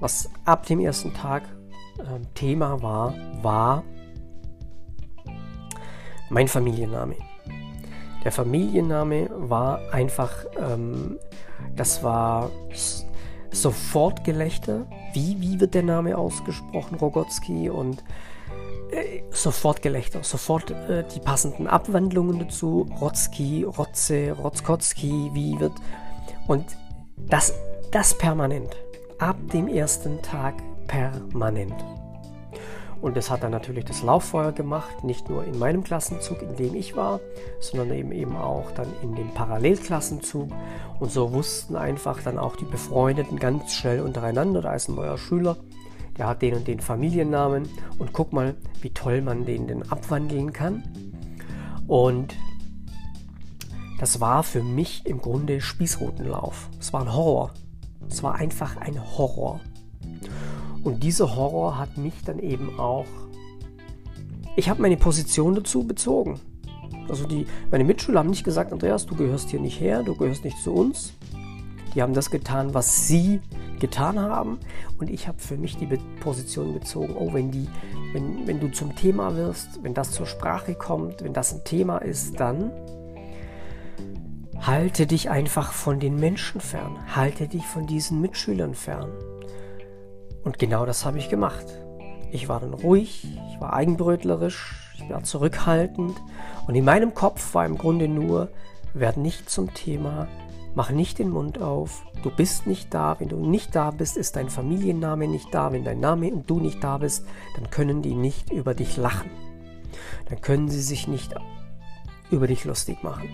was 0.00 0.30
ab 0.44 0.66
dem 0.66 0.80
ersten 0.80 1.14
Tag 1.14 1.44
äh, 1.98 2.20
Thema 2.34 2.82
war, 2.82 3.14
war 3.42 3.84
mein 6.30 6.48
Familienname. 6.48 7.16
Der 8.24 8.32
Familienname 8.32 9.28
war 9.30 9.92
einfach, 9.92 10.46
ähm, 10.58 11.18
das 11.76 12.02
war 12.02 12.50
sofort 13.50 14.24
Gelächter. 14.24 14.86
Wie, 15.12 15.40
wie 15.40 15.60
wird 15.60 15.74
der 15.74 15.82
Name 15.82 16.16
ausgesprochen? 16.18 16.96
Rogotzki 16.96 17.70
und 17.70 18.02
äh, 18.90 19.22
sofort 19.30 19.82
Gelächter, 19.82 20.22
sofort 20.22 20.70
äh, 20.70 21.04
die 21.14 21.20
passenden 21.20 21.66
Abwandlungen 21.66 22.38
dazu. 22.38 22.86
Rotzki, 23.00 23.64
Rotze, 23.64 24.32
Rotzkotzki, 24.32 25.30
wie 25.32 25.58
wird. 25.58 25.72
Und 26.46 26.64
das, 27.16 27.54
das 27.90 28.16
permanent. 28.16 28.76
Ab 29.18 29.36
dem 29.52 29.68
ersten 29.68 30.20
Tag 30.22 30.54
permanent. 30.86 31.74
Und 33.04 33.18
das 33.18 33.28
hat 33.28 33.42
dann 33.42 33.50
natürlich 33.50 33.84
das 33.84 34.02
Lauffeuer 34.02 34.52
gemacht, 34.52 35.04
nicht 35.04 35.28
nur 35.28 35.44
in 35.44 35.58
meinem 35.58 35.84
Klassenzug, 35.84 36.40
in 36.40 36.56
dem 36.56 36.74
ich 36.74 36.96
war, 36.96 37.20
sondern 37.60 37.92
eben, 37.92 38.12
eben 38.12 38.34
auch 38.34 38.70
dann 38.70 38.86
in 39.02 39.14
dem 39.14 39.28
Parallelklassenzug. 39.34 40.50
Und 41.00 41.12
so 41.12 41.30
wussten 41.34 41.76
einfach 41.76 42.22
dann 42.22 42.38
auch 42.38 42.56
die 42.56 42.64
Befreundeten 42.64 43.38
ganz 43.38 43.74
schnell 43.74 44.00
untereinander, 44.00 44.62
da 44.62 44.72
ist 44.72 44.88
ein 44.88 44.94
neuer 44.94 45.18
Schüler, 45.18 45.58
der 46.16 46.28
hat 46.28 46.40
den 46.40 46.54
und 46.54 46.66
den 46.66 46.80
Familiennamen 46.80 47.68
und 47.98 48.14
guck 48.14 48.32
mal, 48.32 48.54
wie 48.80 48.88
toll 48.88 49.20
man 49.20 49.44
den 49.44 49.66
denn 49.66 49.82
abwandeln 49.92 50.54
kann. 50.54 50.82
Und 51.86 52.34
das 54.00 54.18
war 54.22 54.42
für 54.42 54.62
mich 54.62 55.04
im 55.04 55.20
Grunde 55.20 55.60
Spießrutenlauf. 55.60 56.70
Es 56.80 56.94
war 56.94 57.02
ein 57.02 57.12
Horror. 57.12 57.52
Es 58.08 58.22
war 58.22 58.36
einfach 58.36 58.78
ein 58.78 58.98
Horror. 59.18 59.60
Und 60.84 61.02
dieser 61.02 61.34
Horror 61.34 61.78
hat 61.78 61.96
mich 61.96 62.14
dann 62.24 62.38
eben 62.38 62.78
auch. 62.78 63.06
Ich 64.54 64.68
habe 64.68 64.82
meine 64.82 64.98
Position 64.98 65.54
dazu 65.54 65.84
bezogen. 65.84 66.38
Also 67.08 67.26
die, 67.26 67.46
meine 67.70 67.84
Mitschüler 67.84 68.20
haben 68.20 68.30
nicht 68.30 68.44
gesagt, 68.44 68.72
Andreas, 68.72 69.06
du 69.06 69.16
gehörst 69.16 69.50
hier 69.50 69.60
nicht 69.60 69.80
her, 69.80 70.02
du 70.02 70.14
gehörst 70.14 70.44
nicht 70.44 70.58
zu 70.58 70.72
uns. 70.72 71.14
Die 71.94 72.02
haben 72.02 72.14
das 72.14 72.30
getan, 72.30 72.74
was 72.74 73.08
sie 73.08 73.40
getan 73.80 74.18
haben. 74.18 74.58
Und 74.98 75.10
ich 75.10 75.26
habe 75.26 75.38
für 75.38 75.56
mich 75.56 75.76
die 75.76 75.86
Position 76.20 76.74
bezogen, 76.74 77.14
oh, 77.18 77.32
wenn, 77.32 77.50
die, 77.50 77.68
wenn, 78.12 78.46
wenn 78.46 78.60
du 78.60 78.68
zum 78.70 78.94
Thema 78.94 79.36
wirst, 79.36 79.82
wenn 79.82 79.94
das 79.94 80.12
zur 80.12 80.26
Sprache 80.26 80.74
kommt, 80.74 81.22
wenn 81.24 81.32
das 81.32 81.52
ein 81.54 81.64
Thema 81.64 81.98
ist, 81.98 82.38
dann 82.40 82.70
halte 84.60 85.06
dich 85.06 85.30
einfach 85.30 85.72
von 85.72 85.98
den 85.98 86.16
Menschen 86.16 86.60
fern. 86.60 86.98
Halte 87.14 87.48
dich 87.48 87.64
von 87.66 87.86
diesen 87.86 88.20
Mitschülern 88.20 88.74
fern. 88.74 89.10
Und 90.44 90.58
genau 90.58 90.86
das 90.86 91.04
habe 91.04 91.18
ich 91.18 91.28
gemacht. 91.28 91.64
Ich 92.30 92.48
war 92.48 92.60
dann 92.60 92.74
ruhig, 92.74 93.26
ich 93.50 93.60
war 93.60 93.72
eigenbrötlerisch, 93.72 94.74
ich 94.96 95.08
war 95.08 95.24
zurückhaltend. 95.24 96.16
Und 96.66 96.74
in 96.74 96.84
meinem 96.84 97.14
Kopf 97.14 97.54
war 97.54 97.64
im 97.64 97.78
Grunde 97.78 98.08
nur, 98.08 98.50
werd 98.92 99.16
nicht 99.16 99.48
zum 99.48 99.72
Thema, 99.72 100.28
mach 100.74 100.90
nicht 100.90 101.18
den 101.18 101.30
Mund 101.30 101.60
auf, 101.60 102.04
du 102.22 102.30
bist 102.30 102.66
nicht 102.66 102.92
da. 102.92 103.16
Wenn 103.18 103.28
du 103.28 103.36
nicht 103.36 103.74
da 103.74 103.90
bist, 103.90 104.16
ist 104.16 104.36
dein 104.36 104.50
Familienname 104.50 105.28
nicht 105.28 105.52
da. 105.54 105.72
Wenn 105.72 105.84
dein 105.84 106.00
Name 106.00 106.32
und 106.32 106.48
du 106.48 106.60
nicht 106.60 106.82
da 106.82 106.98
bist, 106.98 107.24
dann 107.56 107.70
können 107.70 108.02
die 108.02 108.14
nicht 108.14 108.52
über 108.52 108.74
dich 108.74 108.96
lachen. 108.96 109.30
Dann 110.28 110.40
können 110.40 110.68
sie 110.68 110.82
sich 110.82 111.08
nicht 111.08 111.34
über 112.30 112.46
dich 112.46 112.64
lustig 112.64 113.02
machen. 113.02 113.28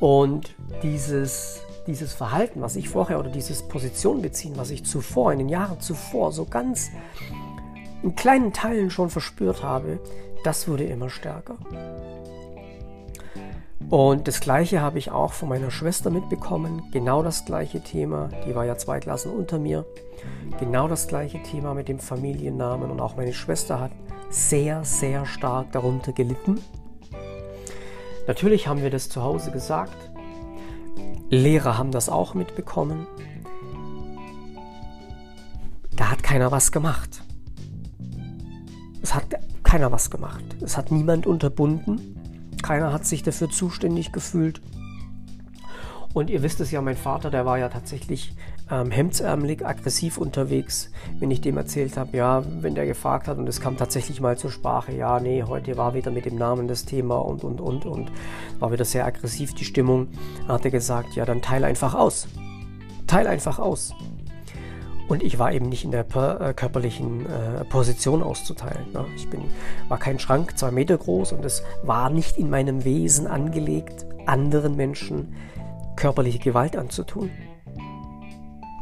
Und 0.00 0.54
dieses 0.82 1.60
dieses 1.88 2.12
Verhalten, 2.12 2.60
was 2.60 2.76
ich 2.76 2.88
vorher 2.88 3.18
oder 3.18 3.30
dieses 3.30 3.66
Position 3.66 4.22
beziehen, 4.22 4.52
was 4.56 4.70
ich 4.70 4.84
zuvor, 4.84 5.32
in 5.32 5.38
den 5.38 5.48
Jahren 5.48 5.80
zuvor 5.80 6.30
so 6.30 6.44
ganz 6.44 6.90
in 8.02 8.14
kleinen 8.14 8.52
Teilen 8.52 8.90
schon 8.90 9.10
verspürt 9.10 9.62
habe, 9.64 9.98
das 10.44 10.68
wurde 10.68 10.84
immer 10.84 11.08
stärker. 11.10 11.56
Und 13.90 14.28
das 14.28 14.40
gleiche 14.40 14.82
habe 14.82 14.98
ich 14.98 15.10
auch 15.10 15.32
von 15.32 15.48
meiner 15.48 15.70
Schwester 15.70 16.10
mitbekommen, 16.10 16.82
genau 16.92 17.22
das 17.22 17.46
gleiche 17.46 17.80
Thema, 17.80 18.28
die 18.46 18.54
war 18.54 18.66
ja 18.66 18.76
zwei 18.76 19.00
Klassen 19.00 19.32
unter 19.32 19.58
mir, 19.58 19.86
genau 20.60 20.88
das 20.88 21.08
gleiche 21.08 21.42
Thema 21.42 21.72
mit 21.72 21.88
dem 21.88 21.98
Familiennamen 21.98 22.90
und 22.90 23.00
auch 23.00 23.16
meine 23.16 23.32
Schwester 23.32 23.80
hat 23.80 23.92
sehr, 24.28 24.84
sehr 24.84 25.24
stark 25.24 25.72
darunter 25.72 26.12
gelitten. 26.12 26.60
Natürlich 28.26 28.68
haben 28.68 28.82
wir 28.82 28.90
das 28.90 29.08
zu 29.08 29.22
Hause 29.22 29.52
gesagt, 29.52 30.07
Lehrer 31.30 31.76
haben 31.76 31.90
das 31.90 32.08
auch 32.08 32.34
mitbekommen. 32.34 33.06
Da 35.94 36.10
hat 36.10 36.22
keiner 36.22 36.50
was 36.50 36.72
gemacht. 36.72 37.22
Es 39.02 39.14
hat 39.14 39.24
keiner 39.62 39.92
was 39.92 40.10
gemacht. 40.10 40.44
Es 40.62 40.76
hat 40.76 40.90
niemand 40.90 41.26
unterbunden. 41.26 42.54
Keiner 42.62 42.92
hat 42.92 43.04
sich 43.04 43.22
dafür 43.22 43.50
zuständig 43.50 44.12
gefühlt. 44.12 44.62
Und 46.14 46.30
ihr 46.30 46.42
wisst 46.42 46.60
es 46.60 46.70
ja, 46.70 46.80
mein 46.80 46.96
Vater, 46.96 47.30
der 47.30 47.44
war 47.44 47.58
ja 47.58 47.68
tatsächlich 47.68 48.34
ähm, 48.70 48.90
hemdsärmelig, 48.90 49.64
aggressiv 49.64 50.18
unterwegs, 50.18 50.90
wenn 51.18 51.30
ich 51.30 51.40
dem 51.40 51.56
erzählt 51.56 51.96
habe, 51.96 52.16
ja, 52.16 52.42
wenn 52.60 52.74
der 52.74 52.86
gefragt 52.86 53.28
hat 53.28 53.38
und 53.38 53.48
es 53.48 53.60
kam 53.60 53.76
tatsächlich 53.76 54.20
mal 54.20 54.36
zur 54.36 54.50
Sprache, 54.50 54.92
ja, 54.92 55.20
nee, 55.20 55.42
heute 55.42 55.76
war 55.76 55.94
wieder 55.94 56.10
mit 56.10 56.26
dem 56.26 56.36
Namen 56.36 56.68
das 56.68 56.84
Thema 56.84 57.16
und, 57.16 57.44
und, 57.44 57.60
und, 57.60 57.86
und 57.86 58.12
war 58.58 58.72
wieder 58.72 58.84
sehr 58.84 59.06
aggressiv 59.06 59.54
die 59.54 59.64
Stimmung, 59.64 60.08
hat 60.46 60.64
er 60.64 60.70
gesagt, 60.70 61.14
ja, 61.14 61.24
dann 61.24 61.42
teile 61.42 61.66
einfach 61.66 61.94
aus. 61.94 62.28
Teil 63.06 63.26
einfach 63.26 63.58
aus. 63.58 63.94
Und 65.08 65.22
ich 65.22 65.38
war 65.38 65.52
eben 65.52 65.70
nicht 65.70 65.84
in 65.84 65.90
der 65.90 66.04
äh, 66.14 66.52
körperlichen 66.52 67.24
äh, 67.24 67.64
Position 67.64 68.22
auszuteilen. 68.22 68.92
Ne? 68.92 69.06
Ich 69.16 69.30
bin, 69.30 69.40
war 69.88 69.98
kein 69.98 70.18
Schrank, 70.18 70.58
zwei 70.58 70.70
Meter 70.70 70.98
groß 70.98 71.32
und 71.32 71.46
es 71.46 71.62
war 71.82 72.10
nicht 72.10 72.36
in 72.36 72.50
meinem 72.50 72.84
Wesen 72.84 73.26
angelegt, 73.26 74.04
anderen 74.26 74.76
Menschen 74.76 75.34
körperliche 75.96 76.38
Gewalt 76.38 76.76
anzutun 76.76 77.30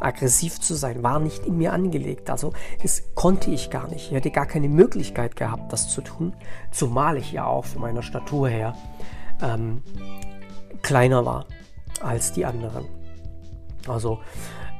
aggressiv 0.00 0.60
zu 0.60 0.74
sein, 0.74 1.02
war 1.02 1.18
nicht 1.18 1.46
in 1.46 1.58
mir 1.58 1.72
angelegt. 1.72 2.30
Also 2.30 2.52
das 2.82 3.02
konnte 3.14 3.50
ich 3.50 3.70
gar 3.70 3.88
nicht. 3.88 4.06
Ich 4.06 4.12
hätte 4.12 4.30
gar 4.30 4.46
keine 4.46 4.68
Möglichkeit 4.68 5.36
gehabt, 5.36 5.72
das 5.72 5.88
zu 5.88 6.00
tun, 6.00 6.34
zumal 6.70 7.16
ich 7.16 7.32
ja 7.32 7.46
auch 7.46 7.64
von 7.64 7.82
meiner 7.82 8.02
Statur 8.02 8.48
her 8.48 8.74
ähm, 9.42 9.82
kleiner 10.82 11.24
war 11.24 11.46
als 12.00 12.32
die 12.32 12.44
anderen. 12.44 12.84
Also 13.88 14.20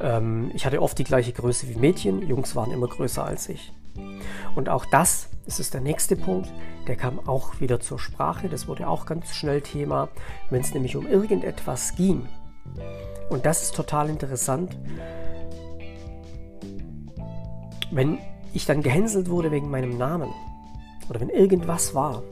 ähm, 0.01 0.51
ich 0.55 0.67
hatte 0.67 0.83
oft 0.83 0.99
die 0.99 1.05
gleiche 1.05 1.33
Größe 1.33 1.69
wie 1.69 1.77
Mädchen, 1.77 2.27
Jungs 2.27 2.55
waren 2.55 2.71
immer 2.71 2.89
größer 2.89 3.25
als 3.25 3.49
ich. 3.49 3.73
Und 4.55 4.69
auch 4.69 4.85
das, 4.87 5.29
das 5.47 5.61
ist 5.61 5.75
der 5.75 5.81
nächste 5.81 6.17
Punkt, 6.17 6.53
der 6.87 6.97
kam 6.97 7.27
auch 7.27 7.61
wieder 7.61 7.81
zur 7.81 7.99
Sprache, 7.99 8.49
das 8.49 8.69
wurde 8.69 8.89
auch 8.89 9.07
ganz 9.07 9.35
schnell 9.35 9.62
Thema, 9.62 10.09
wenn 10.51 10.61
es 10.61 10.75
nämlich 10.75 10.97
um 10.97 11.07
irgendetwas 11.07 11.95
ging, 11.95 12.29
und 13.29 13.47
das 13.47 13.62
ist 13.62 13.75
total 13.75 14.09
interessant. 14.09 14.77
Wenn 17.91 18.19
ich 18.53 18.67
dann 18.67 18.83
gehänselt 18.83 19.29
wurde 19.29 19.51
wegen 19.51 19.71
meinem 19.71 19.97
Namen 19.99 20.31
oder 21.09 21.21
wenn 21.21 21.29
irgendwas 21.29 21.95
war 21.95 22.23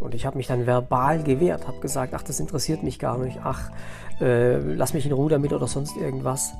und 0.00 0.14
ich 0.14 0.26
habe 0.26 0.36
mich 0.36 0.46
dann 0.46 0.66
verbal 0.66 1.22
gewehrt, 1.22 1.66
habe 1.66 1.80
gesagt, 1.80 2.14
ach, 2.14 2.22
das 2.22 2.40
interessiert 2.40 2.82
mich 2.82 2.98
gar 2.98 3.18
nicht, 3.18 3.40
ach, 3.42 3.70
äh, 4.20 4.58
lass 4.58 4.94
mich 4.94 5.06
in 5.06 5.12
Ruhe 5.12 5.30
damit 5.30 5.52
oder 5.52 5.66
sonst 5.66 5.96
irgendwas. 5.96 6.52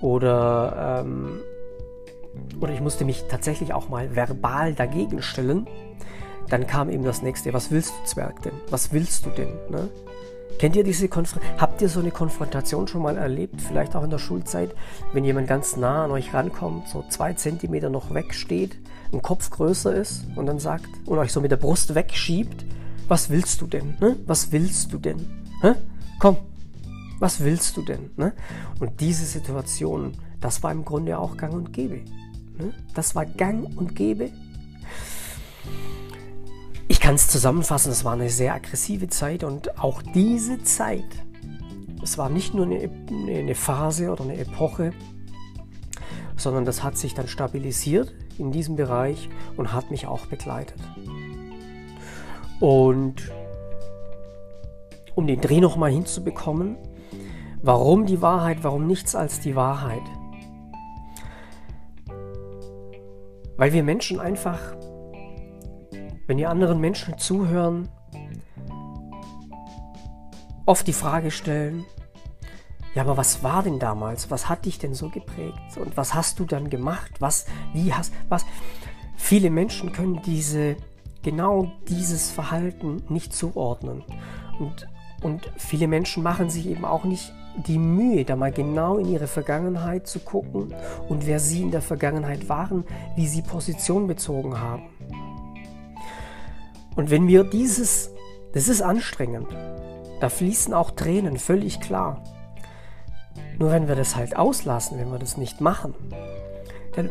Oder, 0.00 1.04
ähm, 1.04 1.40
oder 2.60 2.72
ich 2.72 2.80
musste 2.80 3.04
mich 3.04 3.24
tatsächlich 3.28 3.74
auch 3.74 3.88
mal 3.88 4.14
verbal 4.16 4.74
dagegen 4.74 5.20
stellen. 5.22 5.66
Dann 6.48 6.66
kam 6.66 6.90
eben 6.90 7.04
das 7.04 7.22
nächste, 7.22 7.52
was 7.52 7.70
willst 7.70 7.92
du 7.92 8.04
Zwerg 8.06 8.42
denn? 8.42 8.54
Was 8.70 8.92
willst 8.92 9.26
du 9.26 9.30
denn? 9.30 9.52
Ne? 9.68 9.88
Kennt 10.60 10.76
ihr 10.76 10.84
diese 10.84 11.08
Konfrontation? 11.08 11.58
Habt 11.58 11.80
ihr 11.80 11.88
so 11.88 12.00
eine 12.00 12.10
Konfrontation 12.10 12.86
schon 12.86 13.00
mal 13.00 13.16
erlebt? 13.16 13.62
Vielleicht 13.62 13.96
auch 13.96 14.04
in 14.04 14.10
der 14.10 14.18
Schulzeit, 14.18 14.74
wenn 15.14 15.24
jemand 15.24 15.48
ganz 15.48 15.78
nah 15.78 16.04
an 16.04 16.10
euch 16.10 16.34
rankommt, 16.34 16.86
so 16.86 17.02
zwei 17.08 17.32
Zentimeter 17.32 17.88
noch 17.88 18.12
wegsteht, 18.12 18.76
ein 19.10 19.22
Kopf 19.22 19.48
größer 19.48 19.94
ist 19.94 20.26
und 20.36 20.44
dann 20.44 20.58
sagt 20.58 20.84
und 21.06 21.16
euch 21.16 21.32
so 21.32 21.40
mit 21.40 21.50
der 21.50 21.56
Brust 21.56 21.94
wegschiebt, 21.94 22.66
was 23.08 23.30
willst 23.30 23.62
du 23.62 23.66
denn? 23.68 23.96
Ne? 24.00 24.16
Was 24.26 24.52
willst 24.52 24.92
du 24.92 24.98
denn? 24.98 25.24
Hä? 25.62 25.76
Komm, 26.18 26.36
was 27.20 27.42
willst 27.42 27.78
du 27.78 27.82
denn? 27.82 28.10
Ne? 28.18 28.34
Und 28.80 29.00
diese 29.00 29.24
Situation, 29.24 30.12
das 30.42 30.62
war 30.62 30.72
im 30.72 30.84
Grunde 30.84 31.18
auch 31.18 31.38
gang 31.38 31.54
und 31.54 31.72
gäbe. 31.72 32.02
Ne? 32.58 32.74
Das 32.94 33.14
war 33.14 33.24
gang 33.24 33.66
und 33.78 33.96
gäbe 33.96 34.30
kann 37.10 37.16
es 37.16 37.26
zusammenfassen, 37.26 37.90
es 37.90 38.04
war 38.04 38.12
eine 38.12 38.30
sehr 38.30 38.54
aggressive 38.54 39.08
Zeit 39.08 39.42
und 39.42 39.80
auch 39.80 40.00
diese 40.00 40.62
Zeit, 40.62 41.02
es 42.04 42.18
war 42.18 42.28
nicht 42.28 42.54
nur 42.54 42.66
eine, 42.66 42.88
eine 43.10 43.56
Phase 43.56 44.12
oder 44.12 44.22
eine 44.22 44.38
Epoche, 44.38 44.92
sondern 46.36 46.64
das 46.64 46.84
hat 46.84 46.96
sich 46.96 47.12
dann 47.12 47.26
stabilisiert 47.26 48.14
in 48.38 48.52
diesem 48.52 48.76
Bereich 48.76 49.28
und 49.56 49.72
hat 49.72 49.90
mich 49.90 50.06
auch 50.06 50.26
begleitet. 50.26 50.78
Und 52.60 53.32
um 55.16 55.26
den 55.26 55.40
Dreh 55.40 55.60
nochmal 55.60 55.90
hinzubekommen, 55.90 56.76
warum 57.60 58.06
die 58.06 58.22
Wahrheit, 58.22 58.58
warum 58.62 58.86
nichts 58.86 59.16
als 59.16 59.40
die 59.40 59.56
Wahrheit? 59.56 59.98
Weil 63.56 63.72
wir 63.72 63.82
Menschen 63.82 64.20
einfach 64.20 64.60
wenn 66.30 66.38
ihr 66.38 66.48
anderen 66.48 66.80
Menschen 66.80 67.18
zuhören, 67.18 67.88
oft 70.64 70.86
die 70.86 70.92
Frage 70.92 71.32
stellen, 71.32 71.84
Ja, 72.94 73.02
aber 73.02 73.16
was 73.16 73.42
war 73.42 73.64
denn 73.64 73.80
damals? 73.80 74.30
Was 74.30 74.48
hat 74.48 74.64
dich 74.64 74.78
denn 74.78 74.94
so 74.94 75.08
geprägt? 75.08 75.76
Und 75.76 75.96
was 75.96 76.14
hast 76.14 76.38
du 76.38 76.44
dann 76.44 76.70
gemacht? 76.70 77.10
Was, 77.18 77.46
wie 77.72 77.92
hast, 77.92 78.12
was? 78.28 78.46
Viele 79.16 79.50
Menschen 79.50 79.90
können 79.90 80.22
diese, 80.24 80.76
genau 81.24 81.72
dieses 81.88 82.30
Verhalten 82.30 83.02
nicht 83.08 83.34
zuordnen. 83.34 84.04
Und, 84.60 84.86
und 85.22 85.52
viele 85.56 85.88
Menschen 85.88 86.22
machen 86.22 86.48
sich 86.48 86.68
eben 86.68 86.84
auch 86.84 87.02
nicht 87.02 87.32
die 87.66 87.78
Mühe, 87.78 88.24
da 88.24 88.36
mal 88.36 88.52
genau 88.52 88.98
in 88.98 89.08
ihre 89.08 89.26
Vergangenheit 89.26 90.06
zu 90.06 90.20
gucken 90.20 90.72
und 91.08 91.26
wer 91.26 91.40
sie 91.40 91.62
in 91.62 91.72
der 91.72 91.82
Vergangenheit 91.82 92.48
waren, 92.48 92.84
wie 93.16 93.26
sie 93.26 93.42
Position 93.42 94.06
bezogen 94.06 94.60
haben. 94.60 94.84
Und 96.96 97.10
wenn 97.10 97.28
wir 97.28 97.44
dieses, 97.44 98.10
das 98.52 98.68
ist 98.68 98.82
anstrengend, 98.82 99.48
da 100.20 100.28
fließen 100.28 100.74
auch 100.74 100.90
Tränen, 100.90 101.38
völlig 101.38 101.80
klar. 101.80 102.22
Nur 103.58 103.70
wenn 103.70 103.88
wir 103.88 103.94
das 103.94 104.16
halt 104.16 104.36
auslassen, 104.36 104.98
wenn 104.98 105.10
wir 105.10 105.18
das 105.18 105.36
nicht 105.36 105.60
machen, 105.60 105.94
dann 106.94 107.10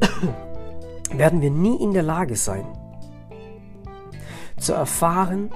werden 1.18 1.40
wir 1.40 1.50
nie 1.50 1.82
in 1.82 1.92
der 1.92 2.02
Lage 2.02 2.36
sein, 2.36 2.66
zu 4.58 4.72
erfahren, 4.72 5.50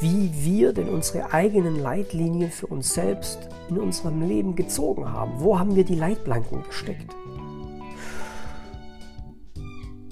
wie 0.00 0.32
wir 0.34 0.72
denn 0.72 0.88
unsere 0.88 1.32
eigenen 1.32 1.80
Leitlinien 1.80 2.50
für 2.50 2.66
uns 2.66 2.92
selbst 2.92 3.38
in 3.68 3.78
unserem 3.78 4.26
Leben 4.26 4.54
gezogen 4.54 5.10
haben. 5.10 5.32
Wo 5.38 5.58
haben 5.58 5.76
wir 5.76 5.84
die 5.84 5.94
Leitplanken 5.94 6.62
gesteckt? 6.64 7.14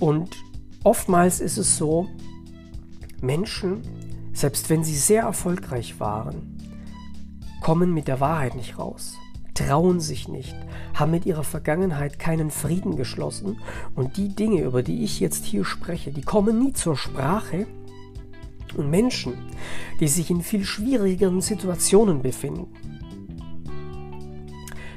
Und 0.01 0.37
oftmals 0.85 1.41
ist 1.41 1.59
es 1.59 1.77
so, 1.77 2.09
Menschen, 3.23 3.83
selbst 4.33 4.69
wenn 4.69 4.85
sie 4.85 4.97
sehr 4.97 5.23
erfolgreich 5.23 6.01
waren, 6.01 6.59
kommen 7.63 7.95
mit 7.95 8.09
der 8.09 8.21
Wahrheit 8.21 8.57
nicht 8.57 8.79
raus, 8.79 9.15
trauen 9.55 10.01
sich 10.01 10.29
nicht, 10.29 10.57
haben 10.95 11.13
mit 11.13 11.25
ihrer 11.25 11.45
Vergangenheit 11.45 12.19
keinen 12.19 12.51
Frieden 12.51 12.97
geschlossen. 12.97 13.59
Und 13.95 14.17
die 14.17 14.35
Dinge, 14.35 14.63
über 14.63 14.83
die 14.83 15.05
ich 15.05 15.21
jetzt 15.21 15.45
hier 15.45 15.65
spreche, 15.65 16.11
die 16.11 16.23
kommen 16.23 16.59
nie 16.59 16.73
zur 16.73 16.97
Sprache, 16.97 17.67
und 18.75 18.91
Menschen, 18.91 19.35
die 20.01 20.09
sich 20.09 20.31
in 20.31 20.41
viel 20.41 20.65
schwierigeren 20.65 21.43
Situationen 21.43 22.23
befinden, 22.23 22.69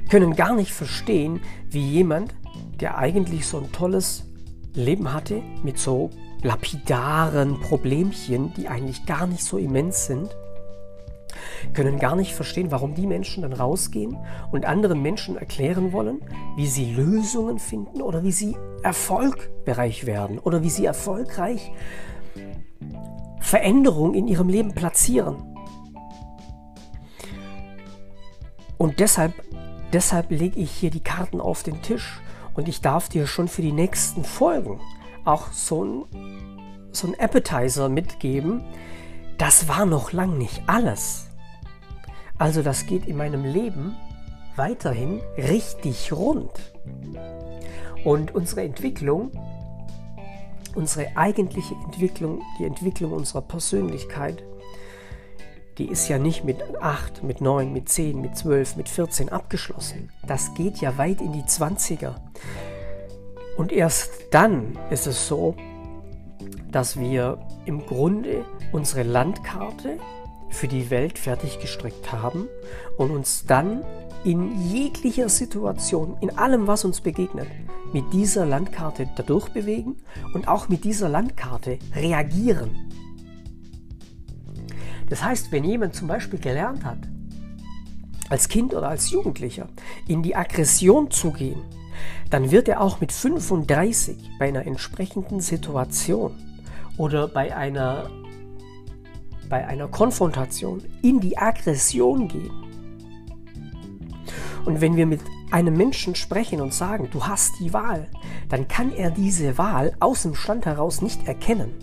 können 0.09 0.35
gar 0.35 0.55
nicht 0.55 0.71
verstehen, 0.71 1.41
wie 1.69 1.85
jemand, 1.85 2.33
der 2.79 2.97
eigentlich 2.97 3.45
so 3.45 3.57
ein 3.57 3.71
tolles 3.71 4.23
Leben 4.73 5.13
hatte, 5.13 5.41
mit 5.63 5.77
so 5.77 6.09
lapidaren 6.45 7.59
Problemchen, 7.59 8.53
die 8.53 8.67
eigentlich 8.67 9.05
gar 9.05 9.25
nicht 9.25 9.43
so 9.43 9.57
immens 9.57 10.05
sind, 10.05 10.35
können 11.73 11.99
gar 11.99 12.15
nicht 12.15 12.33
verstehen, 12.33 12.71
warum 12.71 12.93
die 12.93 13.07
Menschen 13.07 13.41
dann 13.41 13.51
rausgehen 13.51 14.17
und 14.51 14.65
anderen 14.65 15.01
Menschen 15.01 15.37
erklären 15.37 15.91
wollen, 15.91 16.21
wie 16.55 16.67
sie 16.67 16.93
Lösungen 16.93 17.59
finden 17.59 18.01
oder 18.01 18.23
wie 18.23 18.31
sie 18.31 18.55
erfolgreich 18.83 20.05
werden 20.05 20.37
oder 20.39 20.61
wie 20.61 20.69
sie 20.69 20.85
erfolgreich 20.85 21.71
Veränderung 23.41 24.13
in 24.13 24.27
ihrem 24.27 24.47
Leben 24.47 24.73
platzieren. 24.73 25.55
Und 28.77 28.99
deshalb, 28.99 29.33
deshalb 29.93 30.29
lege 30.29 30.59
ich 30.59 30.71
hier 30.71 30.91
die 30.91 31.03
Karten 31.03 31.41
auf 31.41 31.63
den 31.63 31.81
Tisch 31.81 32.19
und 32.53 32.67
ich 32.67 32.81
darf 32.81 33.09
dir 33.09 33.25
schon 33.25 33.47
für 33.47 33.61
die 33.61 33.71
nächsten 33.71 34.23
Folgen 34.23 34.79
auch 35.25 35.51
so 35.51 35.83
ein, 35.83 36.89
so 36.91 37.07
ein 37.07 37.19
Appetizer 37.19 37.89
mitgeben. 37.89 38.63
Das 39.37 39.67
war 39.67 39.85
noch 39.85 40.11
lang 40.11 40.37
nicht 40.37 40.63
alles. 40.67 41.29
Also 42.37 42.61
das 42.61 42.85
geht 42.85 43.05
in 43.05 43.17
meinem 43.17 43.43
Leben 43.43 43.95
weiterhin 44.55 45.21
richtig 45.37 46.13
rund. 46.13 46.51
Und 48.03 48.33
unsere 48.35 48.61
Entwicklung 48.63 49.31
unsere 50.75 51.15
eigentliche 51.15 51.73
Entwicklung, 51.85 52.41
die 52.59 52.65
Entwicklung 52.65 53.13
unserer 53.13 53.41
Persönlichkeit, 53.41 54.43
die 55.77 55.87
ist 55.87 56.07
ja 56.07 56.17
nicht 56.17 56.43
mit 56.43 56.61
8, 56.81 57.23
mit 57.23 57.41
9, 57.41 57.73
mit 57.73 57.89
10, 57.89 58.21
mit 58.21 58.37
12, 58.37 58.77
mit 58.77 58.87
14 58.87 59.29
abgeschlossen. 59.29 60.09
Das 60.25 60.53
geht 60.53 60.77
ja 60.77 60.97
weit 60.97 61.19
in 61.19 61.33
die 61.33 61.43
20er. 61.43 62.15
Und 63.57 63.71
erst 63.71 64.11
dann 64.31 64.77
ist 64.89 65.07
es 65.07 65.27
so, 65.27 65.55
dass 66.71 66.99
wir 66.99 67.39
im 67.65 67.85
Grunde 67.85 68.43
unsere 68.71 69.03
Landkarte 69.03 69.97
für 70.49 70.67
die 70.67 70.89
Welt 70.89 71.17
fertig 71.17 71.59
gestrickt 71.59 72.11
haben 72.11 72.47
und 72.97 73.11
uns 73.11 73.45
dann 73.45 73.83
in 74.23 74.69
jeglicher 74.71 75.29
Situation, 75.29 76.17
in 76.21 76.37
allem, 76.37 76.67
was 76.67 76.83
uns 76.83 77.01
begegnet, 77.01 77.47
mit 77.93 78.11
dieser 78.11 78.45
Landkarte 78.45 79.07
dadurch 79.15 79.49
bewegen 79.49 79.97
und 80.33 80.47
auch 80.47 80.67
mit 80.67 80.83
dieser 80.83 81.07
Landkarte 81.07 81.77
reagieren. 81.93 82.71
Das 85.09 85.23
heißt, 85.23 85.51
wenn 85.51 85.63
jemand 85.63 85.93
zum 85.93 86.07
Beispiel 86.07 86.39
gelernt 86.39 86.83
hat, 86.83 86.97
als 88.29 88.49
Kind 88.49 88.73
oder 88.73 88.89
als 88.89 89.11
Jugendlicher 89.11 89.67
in 90.07 90.23
die 90.23 90.35
Aggression 90.35 91.11
zu 91.11 91.31
gehen, 91.31 91.61
dann 92.29 92.51
wird 92.51 92.67
er 92.67 92.81
auch 92.81 93.01
mit 93.01 93.11
35 93.11 94.31
bei 94.39 94.47
einer 94.47 94.65
entsprechenden 94.65 95.39
Situation 95.39 96.35
oder 96.97 97.27
bei 97.27 97.55
einer, 97.55 98.09
bei 99.49 99.67
einer 99.67 99.87
Konfrontation 99.87 100.83
in 101.01 101.19
die 101.19 101.37
Aggression 101.37 102.27
gehen. 102.27 102.51
Und 104.65 104.81
wenn 104.81 104.95
wir 104.95 105.05
mit 105.05 105.21
einem 105.51 105.77
Menschen 105.77 106.15
sprechen 106.15 106.59
und 106.59 106.73
sagen, 106.73 107.09
du 107.11 107.27
hast 107.27 107.59
die 107.59 107.71
Wahl, 107.71 108.07
dann 108.49 108.67
kann 108.67 108.91
er 108.91 109.11
diese 109.11 109.57
Wahl 109.57 109.93
aus 109.99 110.23
dem 110.23 110.35
Stand 110.35 110.65
heraus 110.65 111.01
nicht 111.01 111.27
erkennen, 111.27 111.73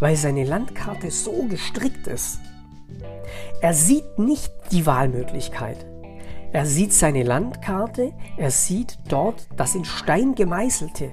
weil 0.00 0.16
seine 0.16 0.44
Landkarte 0.44 1.10
so 1.10 1.44
gestrickt 1.48 2.08
ist. 2.08 2.40
Er 3.60 3.74
sieht 3.74 4.18
nicht 4.18 4.52
die 4.72 4.86
Wahlmöglichkeit. 4.86 5.86
Er 6.56 6.64
sieht 6.64 6.94
seine 6.94 7.22
Landkarte, 7.22 8.14
er 8.38 8.50
sieht 8.50 8.98
dort 9.08 9.46
das 9.56 9.74
in 9.74 9.84
Stein 9.84 10.34
gemeißelte. 10.34 11.12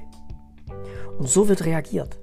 Und 1.19 1.27
so 1.27 1.49
wird 1.49 1.65
reagiert. 1.65 2.17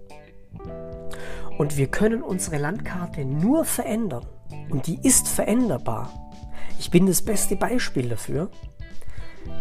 Und 1.58 1.76
wir 1.76 1.88
können 1.88 2.22
unsere 2.22 2.56
Landkarte 2.56 3.26
nur 3.26 3.66
verändern. 3.66 4.24
Und 4.70 4.86
die 4.86 4.98
ist 5.02 5.28
veränderbar. 5.28 6.32
Ich 6.78 6.90
bin 6.90 7.04
das 7.04 7.20
beste 7.20 7.56
Beispiel 7.56 8.08
dafür. 8.08 8.50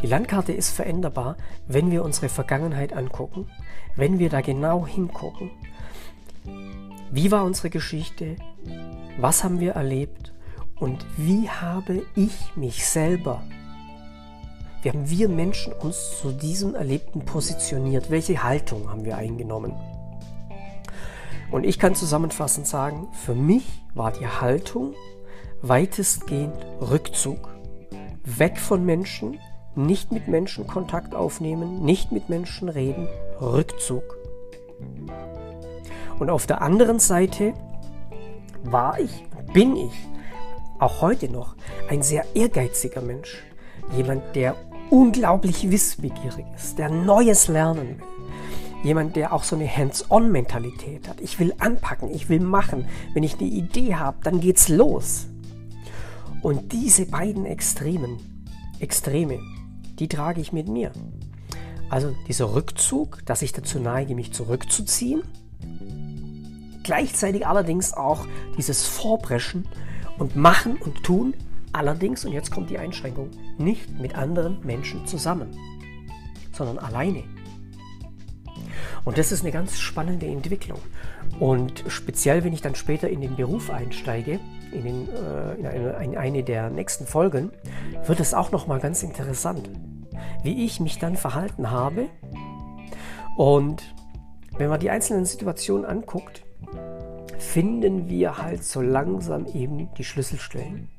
Die 0.01 0.07
Landkarte 0.07 0.53
ist 0.53 0.69
veränderbar, 0.69 1.35
wenn 1.67 1.91
wir 1.91 2.05
unsere 2.05 2.29
Vergangenheit 2.29 2.93
angucken, 2.93 3.51
wenn 3.97 4.19
wir 4.19 4.29
da 4.29 4.39
genau 4.39 4.87
hingucken. 4.87 5.51
Wie 7.11 7.29
war 7.29 7.43
unsere 7.43 7.69
Geschichte? 7.69 8.37
Was 9.17 9.43
haben 9.43 9.59
wir 9.59 9.73
erlebt? 9.73 10.31
Und 10.79 11.05
wie 11.17 11.49
habe 11.49 12.03
ich 12.15 12.55
mich 12.55 12.87
selber, 12.87 13.43
wie 14.81 14.89
haben 14.89 15.09
wir 15.09 15.27
Menschen 15.27 15.73
uns 15.73 16.19
zu 16.21 16.31
diesem 16.31 16.73
Erlebten 16.73 17.25
positioniert? 17.25 18.09
Welche 18.09 18.43
Haltung 18.43 18.89
haben 18.89 19.03
wir 19.03 19.17
eingenommen? 19.17 19.73
Und 21.51 21.65
ich 21.65 21.79
kann 21.79 21.95
zusammenfassend 21.95 22.65
sagen, 22.65 23.07
für 23.11 23.35
mich 23.35 23.65
war 23.93 24.11
die 24.11 24.27
Haltung 24.27 24.93
weitestgehend 25.61 26.55
Rückzug. 26.79 27.49
Weg 28.23 28.57
von 28.57 28.85
Menschen, 28.85 29.39
nicht 29.75 30.11
mit 30.11 30.27
Menschen 30.27 30.67
Kontakt 30.67 31.13
aufnehmen, 31.15 31.83
nicht 31.83 32.11
mit 32.11 32.29
Menschen 32.29 32.69
reden, 32.69 33.07
Rückzug. 33.41 34.03
Und 36.19 36.29
auf 36.29 36.45
der 36.45 36.61
anderen 36.61 36.99
Seite 36.99 37.53
war 38.63 38.99
ich, 38.99 39.25
bin 39.51 39.75
ich, 39.75 39.93
auch 40.79 41.01
heute 41.01 41.29
noch, 41.29 41.55
ein 41.89 42.01
sehr 42.01 42.25
ehrgeiziger 42.35 43.01
Mensch. 43.01 43.43
Jemand, 43.95 44.35
der 44.35 44.55
unglaublich 44.89 45.69
wissbegierig 45.69 46.45
ist, 46.55 46.79
der 46.79 46.89
Neues 46.89 47.47
lernen 47.47 47.99
will. 47.99 48.07
Jemand, 48.81 49.17
der 49.17 49.33
auch 49.33 49.43
so 49.43 49.57
eine 49.57 49.67
Hands-on-Mentalität 49.67 51.09
hat. 51.09 51.19
Ich 51.19 51.37
will 51.37 51.53
anpacken, 51.59 52.09
ich 52.09 52.29
will 52.29 52.39
machen. 52.39 52.87
Wenn 53.13 53.23
ich 53.23 53.37
eine 53.37 53.49
Idee 53.49 53.95
habe, 53.95 54.19
dann 54.23 54.39
geht's 54.39 54.69
los. 54.69 55.27
Und 56.41 56.71
diese 56.71 57.05
beiden 57.05 57.45
Extremen, 57.45 58.45
Extreme, 58.79 59.39
die 59.99 60.07
trage 60.07 60.39
ich 60.39 60.53
mit 60.53 60.69
mir. 60.69 60.93
Also 61.89 62.15
dieser 62.29 62.53
Rückzug, 62.53 63.25
dass 63.25 63.41
ich 63.41 63.51
dazu 63.51 63.79
neige, 63.79 64.15
mich 64.15 64.31
zurückzuziehen. 64.31 65.23
Gleichzeitig 66.83 67.45
allerdings 67.45 67.93
auch 67.93 68.25
dieses 68.57 68.87
Vorpreschen 68.87 69.67
und 70.19 70.35
Machen 70.35 70.77
und 70.77 71.03
Tun. 71.03 71.33
Allerdings, 71.71 72.25
und 72.25 72.31
jetzt 72.31 72.51
kommt 72.51 72.69
die 72.69 72.77
Einschränkung, 72.77 73.29
nicht 73.57 73.99
mit 73.99 74.15
anderen 74.15 74.59
Menschen 74.65 75.07
zusammen, 75.07 75.49
sondern 76.51 76.77
alleine. 76.77 77.23
Und 79.05 79.17
das 79.17 79.31
ist 79.31 79.41
eine 79.41 79.51
ganz 79.51 79.79
spannende 79.79 80.27
Entwicklung. 80.27 80.79
Und 81.39 81.83
speziell, 81.87 82.43
wenn 82.43 82.53
ich 82.53 82.61
dann 82.61 82.75
später 82.75 83.09
in 83.09 83.21
den 83.21 83.35
Beruf 83.35 83.69
einsteige, 83.69 84.39
in, 84.71 84.83
den, 84.83 85.09
äh, 85.09 85.53
in, 85.55 85.65
eine, 85.65 86.03
in 86.03 86.17
eine 86.17 86.43
der 86.43 86.69
nächsten 86.69 87.05
Folgen, 87.05 87.51
wird 88.05 88.19
es 88.19 88.33
auch 88.33 88.51
nochmal 88.51 88.79
ganz 88.79 89.03
interessant, 89.03 89.69
wie 90.43 90.65
ich 90.65 90.79
mich 90.79 90.99
dann 90.99 91.15
verhalten 91.15 91.71
habe. 91.71 92.07
Und 93.37 93.83
wenn 94.57 94.69
man 94.69 94.79
die 94.79 94.89
einzelnen 94.89 95.25
Situationen 95.25 95.85
anguckt, 95.85 96.43
finden 97.39 98.09
wir 98.09 98.37
halt 98.37 98.63
so 98.63 98.81
langsam 98.81 99.45
eben 99.47 99.91
die 99.95 100.03
Schlüsselstellen. 100.03 100.89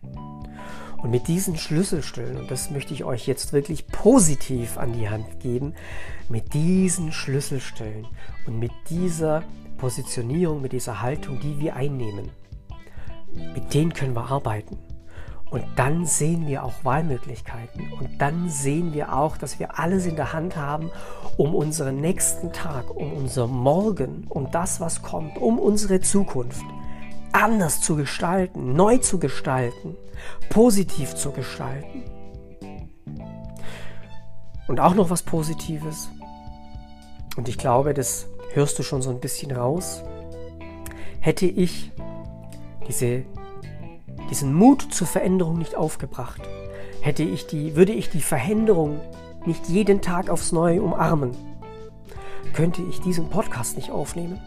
Und 1.03 1.11
mit 1.11 1.29
diesen 1.29 1.57
Schlüsselstellen, 1.57 2.37
und 2.37 2.51
das 2.51 2.71
möchte 2.71 2.93
ich 2.93 3.05
euch 3.05 3.27
jetzt 3.27 3.53
wirklich 3.53 3.87
positiv 3.87 4.77
an 4.77 4.93
die 4.93 5.09
Hand 5.09 5.41
geben, 5.41 5.75
mit 6.29 6.53
diesen 6.53 7.13
Schlüsselstellen 7.13 8.07
und 8.47 8.59
mit 8.59 8.73
dieser 8.91 9.43
Positionierung, 9.79 10.61
mit 10.61 10.73
dieser 10.73 11.01
Haltung, 11.01 11.41
die 11.41 11.59
wir 11.59 11.75
einnehmen, 11.75 12.31
mit 13.55 13.73
denen 13.73 13.95
können 13.95 14.15
wir 14.15 14.31
arbeiten. 14.31 14.79
Und 15.51 15.65
dann 15.75 16.07
sehen 16.07 16.47
wir 16.47 16.65
auch 16.65 16.85
Wahlmöglichkeiten. 16.85 17.93
Und 17.93 18.21
dann 18.21 18.49
sehen 18.49 18.93
wir 18.93 19.15
auch, 19.17 19.37
dass 19.37 19.59
wir 19.59 19.79
alles 19.81 20.07
in 20.07 20.15
der 20.15 20.33
Hand 20.33 20.57
haben, 20.57 20.91
um 21.37 21.55
unseren 21.55 22.01
nächsten 22.01 22.53
Tag, 22.53 22.95
um 22.95 23.13
unser 23.13 23.49
Morgen, 23.49 24.27
um 24.29 24.51
das, 24.53 24.81
was 24.81 25.03
kommt, 25.03 25.39
um 25.39 25.59
unsere 25.59 26.01
Zukunft 26.01 26.65
anders 27.33 27.81
zu 27.81 27.97
gestalten, 27.97 28.75
neu 28.75 28.99
zu 28.99 29.19
gestalten, 29.19 29.97
positiv 30.49 31.15
zu 31.15 31.33
gestalten. 31.33 32.05
Und 34.69 34.79
auch 34.79 34.95
noch 34.95 35.11
was 35.11 35.23
Positives. 35.23 36.11
Und 37.37 37.49
ich 37.49 37.59
glaube, 37.59 37.93
das 37.93 38.27
hörst 38.53 38.79
du 38.79 38.83
schon 38.83 39.03
so 39.03 39.11
ein 39.11 39.21
bisschen 39.21 39.51
raus. 39.51 40.03
Hätte 41.21 41.47
ich 41.47 41.91
diese, 42.87 43.25
diesen 44.29 44.53
Mut 44.53 44.93
zur 44.93 45.07
Veränderung 45.07 45.59
nicht 45.59 45.77
aufgebracht, 45.77 46.41
hätte 47.01 47.23
ich 47.23 47.47
die, 47.47 47.77
würde 47.77 47.93
ich 47.93 48.11
die 48.11 48.21
Veränderung 48.21 49.01
nicht 49.47 49.69
jeden 49.69 50.01
Tag 50.03 50.29
aufs 50.29 50.53
Neue 50.53 50.83
umarmen, 50.83 51.33
könnte 52.53 52.83
ich 52.83 53.01
diesen 53.01 53.31
Podcast 53.31 53.77
nicht 53.77 53.91
aufnehmen. 53.91 54.41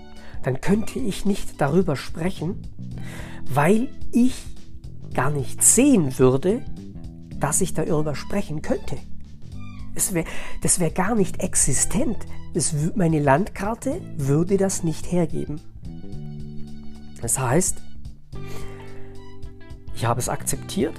Dann 0.44 0.60
könnte 0.62 1.00
ich 1.00 1.26
nicht 1.26 1.62
darüber 1.62 1.96
sprechen, 1.96 2.62
weil 3.50 3.88
ich 4.12 4.46
gar 5.14 5.32
nicht 5.32 5.64
sehen 5.64 6.20
würde, 6.20 6.62
dass 7.40 7.62
ich 7.62 7.74
darüber 7.74 8.16
sprechen 8.16 8.62
könnte. 8.62 8.98
Es 9.96 10.14
wär, 10.14 10.26
das 10.62 10.80
wäre 10.80 10.92
gar 10.92 11.16
nicht 11.16 11.40
existent. 11.42 12.18
Es, 12.54 12.74
meine 12.96 13.20
Landkarte 13.20 14.02
würde 14.18 14.58
das 14.58 14.84
nicht 14.84 15.12
hergeben. 15.12 15.62
Das 17.22 17.40
heißt, 17.40 17.82
ich 19.96 20.06
habe 20.06 20.20
es 20.20 20.30
akzeptiert, 20.30 20.96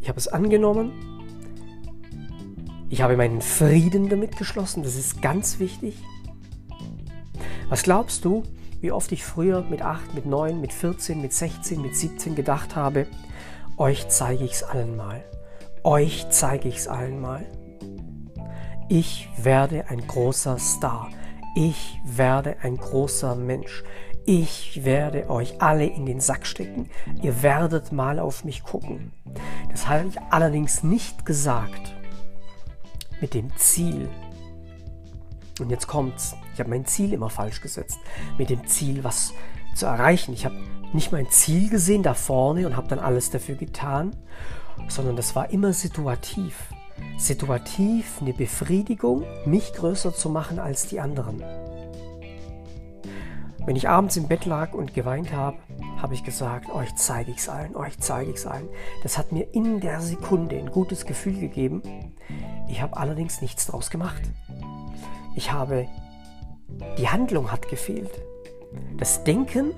ich 0.00 0.08
habe 0.08 0.18
es 0.18 0.28
angenommen, 0.28 0.92
ich 2.90 3.02
habe 3.02 3.16
meinen 3.16 3.40
Frieden 3.40 4.08
damit 4.08 4.36
geschlossen, 4.36 4.82
das 4.82 4.96
ist 4.96 5.22
ganz 5.22 5.58
wichtig. 5.58 5.96
Was 7.68 7.82
glaubst 7.82 8.24
du, 8.24 8.42
wie 8.80 8.92
oft 8.92 9.10
ich 9.12 9.24
früher 9.24 9.62
mit 9.62 9.82
8, 9.82 10.14
mit 10.14 10.26
9, 10.26 10.60
mit 10.60 10.72
14, 10.72 11.20
mit 11.20 11.32
16, 11.32 11.80
mit 11.80 11.96
17 11.96 12.34
gedacht 12.34 12.76
habe, 12.76 13.06
euch 13.76 14.08
zeige 14.08 14.44
ich 14.44 14.52
es 14.52 14.62
allen 14.62 14.96
mal. 14.96 15.24
Euch 15.82 16.26
zeige 16.30 16.68
ich 16.68 16.76
es 16.76 16.88
allen 16.88 17.20
mal. 17.20 17.46
Ich 18.88 19.28
werde 19.38 19.88
ein 19.88 20.06
großer 20.06 20.58
Star. 20.58 21.10
Ich 21.56 21.98
werde 22.04 22.56
ein 22.62 22.76
großer 22.76 23.34
Mensch. 23.34 23.82
Ich 24.26 24.84
werde 24.84 25.28
euch 25.28 25.60
alle 25.60 25.84
in 25.84 26.06
den 26.06 26.20
Sack 26.20 26.46
stecken. 26.46 26.88
Ihr 27.22 27.42
werdet 27.42 27.92
mal 27.92 28.18
auf 28.18 28.44
mich 28.44 28.62
gucken. 28.62 29.12
Das 29.70 29.86
habe 29.86 30.08
ich 30.08 30.18
allerdings 30.30 30.82
nicht 30.82 31.26
gesagt 31.26 31.94
mit 33.20 33.34
dem 33.34 33.54
Ziel. 33.56 34.08
Und 35.60 35.70
jetzt 35.70 35.86
kommt's. 35.86 36.34
Ich 36.54 36.60
habe 36.60 36.70
mein 36.70 36.86
Ziel 36.86 37.12
immer 37.12 37.28
falsch 37.28 37.60
gesetzt. 37.60 37.98
Mit 38.38 38.48
dem 38.48 38.66
Ziel, 38.66 39.04
was 39.04 39.34
zu 39.74 39.86
erreichen. 39.86 40.32
Ich 40.32 40.46
habe 40.46 40.56
nicht 40.94 41.12
mein 41.12 41.28
Ziel 41.28 41.68
gesehen 41.68 42.02
da 42.02 42.14
vorne 42.14 42.66
und 42.66 42.76
habe 42.76 42.88
dann 42.88 43.00
alles 43.00 43.30
dafür 43.30 43.56
getan, 43.56 44.16
sondern 44.88 45.16
das 45.16 45.36
war 45.36 45.50
immer 45.50 45.72
situativ 45.72 46.54
situativ 47.16 48.20
eine 48.20 48.32
Befriedigung, 48.32 49.24
mich 49.44 49.72
größer 49.72 50.14
zu 50.14 50.30
machen 50.30 50.58
als 50.58 50.86
die 50.86 51.00
anderen. 51.00 51.42
Wenn 53.66 53.76
ich 53.76 53.88
abends 53.88 54.16
im 54.18 54.28
Bett 54.28 54.44
lag 54.44 54.74
und 54.74 54.92
geweint 54.92 55.32
habe, 55.32 55.56
habe 55.96 56.12
ich 56.12 56.22
gesagt, 56.22 56.68
euch 56.70 56.94
zeige 56.96 57.30
ich 57.30 57.38
es 57.38 57.48
allen, 57.48 57.74
euch 57.76 57.98
zeige 57.98 58.30
ich 58.30 58.36
es 58.36 58.46
allen. 58.46 58.68
Das 59.02 59.16
hat 59.16 59.32
mir 59.32 59.54
in 59.54 59.80
der 59.80 60.00
Sekunde 60.00 60.58
ein 60.58 60.70
gutes 60.70 61.06
Gefühl 61.06 61.40
gegeben. 61.40 61.82
Ich 62.68 62.82
habe 62.82 62.96
allerdings 62.98 63.40
nichts 63.40 63.64
daraus 63.64 63.88
gemacht. 63.88 64.20
Ich 65.34 65.50
habe, 65.50 65.88
die 66.98 67.08
Handlung 67.08 67.50
hat 67.50 67.68
gefehlt. 67.68 68.10
Das 68.98 69.24
Denken, 69.24 69.72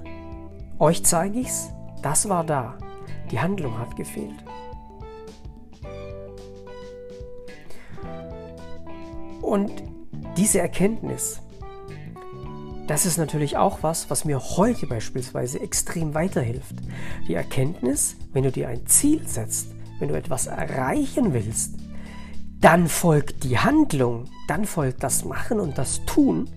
euch 0.80 1.04
zeige 1.04 1.38
ich 1.38 1.48
es, 1.48 1.72
das 2.02 2.28
war 2.28 2.42
da. 2.42 2.76
Die 3.30 3.38
Handlung 3.38 3.78
hat 3.78 3.94
gefehlt. 3.94 4.44
Und 9.42 9.70
diese 10.36 10.60
Erkenntnis, 10.60 11.40
das 12.86 13.04
ist 13.04 13.18
natürlich 13.18 13.56
auch 13.56 13.82
was, 13.82 14.10
was 14.10 14.24
mir 14.24 14.40
heute 14.40 14.86
beispielsweise 14.86 15.60
extrem 15.60 16.14
weiterhilft. 16.14 16.76
Die 17.26 17.34
Erkenntnis, 17.34 18.16
wenn 18.32 18.44
du 18.44 18.52
dir 18.52 18.68
ein 18.68 18.86
Ziel 18.86 19.26
setzt, 19.26 19.68
wenn 19.98 20.08
du 20.08 20.16
etwas 20.16 20.46
erreichen 20.46 21.32
willst, 21.32 21.74
dann 22.60 22.88
folgt 22.88 23.44
die 23.44 23.58
Handlung, 23.58 24.24
dann 24.48 24.64
folgt 24.64 25.02
das 25.02 25.24
Machen 25.24 25.60
und 25.60 25.78
das 25.78 26.04
Tun. 26.06 26.48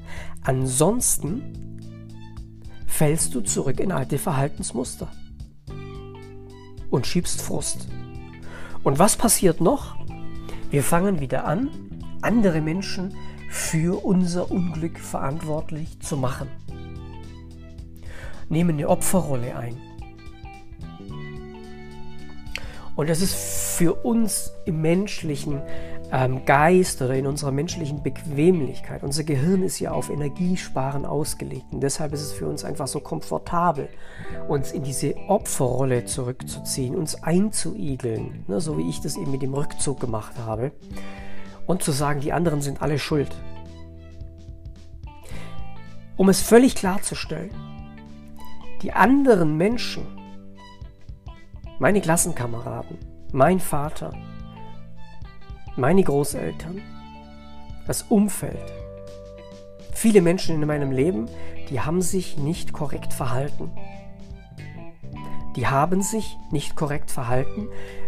Ansonsten 0.44 1.80
fällst 2.86 3.34
du 3.36 3.42
zurück 3.42 3.80
in 3.80 3.92
alte 3.92 4.18
Verhaltensmuster 4.18 5.12
und 6.90 7.08
schiebst 7.08 7.42
Frust. 7.42 7.88
Und 8.84 9.00
was 9.00 9.16
passiert 9.16 9.62
noch? 9.62 9.98
Wir 10.70 10.84
fangen 10.84 11.20
wieder 11.20 11.46
an, 11.46 11.70
andere 12.22 12.62
Menschen 12.62 13.16
für 13.50 14.06
unser 14.06 14.52
Unglück 14.52 15.00
verantwortlich 15.00 16.00
zu 16.00 16.16
machen. 16.16 16.48
Nehmen 18.48 18.78
eine 18.78 18.88
Opferrolle 18.88 19.56
ein. 19.56 19.78
Und 22.96 23.10
das 23.10 23.22
ist 23.22 23.34
für 23.34 23.94
uns 23.94 24.52
im 24.66 24.82
menschlichen 24.82 25.62
ähm, 26.12 26.44
Geist 26.46 27.02
oder 27.02 27.16
in 27.16 27.28
unserer 27.28 27.52
menschlichen 27.52 28.04
Bequemlichkeit. 28.04 29.04
Unser 29.04 29.24
Gehirn 29.24 29.64
ist 29.64 29.80
ja 29.80 29.92
auf 29.92 30.10
Energiesparen 30.10 31.06
ausgelegt 31.06 31.66
und 31.72 31.82
deshalb 31.82 32.14
ist 32.14 32.22
es 32.22 32.34
für 32.34 32.48
uns 32.48 32.66
einfach 32.66 32.88
so 32.88 33.00
komfortabel, 33.00 33.90
uns 34.48 34.72
in 34.72 34.84
diese 34.84 35.16
Opferrolle 35.28 36.06
zurückzuziehen, 36.06 36.96
uns 36.96 37.24
einzuigeln, 37.24 38.44
ne, 38.48 38.60
so 38.60 38.78
wie 38.78 38.90
ich 38.90 39.00
das 39.00 39.18
eben 39.18 39.32
mit 39.32 39.44
dem 39.44 39.54
Rückzug 39.54 40.00
gemacht 40.00 40.34
habe 40.38 40.72
und 41.70 41.84
zu 41.84 41.92
sagen, 41.92 42.20
die 42.20 42.34
anderen 42.34 42.64
sind 42.64 42.82
alle 42.82 42.98
schuld. 42.98 43.30
Um 46.18 46.28
es 46.28 46.42
völlig 46.42 46.74
klarzustellen, 46.74 47.52
die 48.82 48.92
anderen 48.92 49.56
Menschen, 49.56 50.04
meine 51.78 52.02
Klassenkameraden, 52.02 52.98
mein 53.32 53.60
Vater, 53.60 54.14
meine 55.76 56.04
Großeltern, 56.04 56.82
das 57.86 58.02
Umfeld, 58.02 58.74
viele 59.94 60.24
Menschen 60.24 60.56
in 60.56 60.68
meinem 60.68 60.92
Leben, 60.92 61.30
die 61.70 61.82
haben 61.82 62.02
sich 62.02 62.40
nicht 62.40 62.74
korrekt 62.74 63.14
verhalten. 63.14 63.70
Die 65.56 65.68
haben 65.68 66.02
sich 66.02 66.36
nicht 66.50 66.76
korrekt 66.76 67.12
verhalten, 67.12 67.68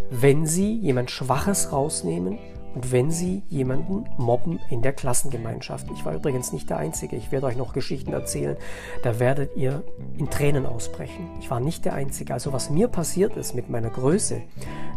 wenn 0.10 0.48
sie 0.48 0.74
jemand 0.80 1.12
Schwaches 1.12 1.72
rausnehmen 1.72 2.40
und 2.74 2.92
wenn 2.92 3.12
Sie 3.12 3.44
jemanden 3.50 4.06
mobben 4.18 4.60
in 4.70 4.82
der 4.82 4.94
Klassengemeinschaft. 4.94 5.88
Ich 5.94 6.06
war 6.06 6.16
übrigens 6.16 6.54
nicht 6.54 6.70
der 6.70 6.78
Einzige. 6.78 7.16
Ich 7.18 7.32
werde 7.32 7.48
euch 7.48 7.58
noch 7.58 7.74
Geschichten 7.74 8.14
erzählen. 8.14 8.56
Da 9.04 9.20
werdet 9.20 9.58
ihr 9.58 9.84
in 10.18 10.30
Tränen 10.30 10.66
ausbrechen. 10.66 11.30
Ich 11.40 11.50
war 11.50 11.60
nicht 11.60 11.84
der 11.84 11.94
Einzige. 11.94 12.34
Also 12.34 12.54
was 12.54 12.70
mir 12.70 12.88
passiert 12.88 13.36
ist 13.36 13.56
mit 13.56 13.70
meiner 13.70 13.90
Größe, 13.90 14.42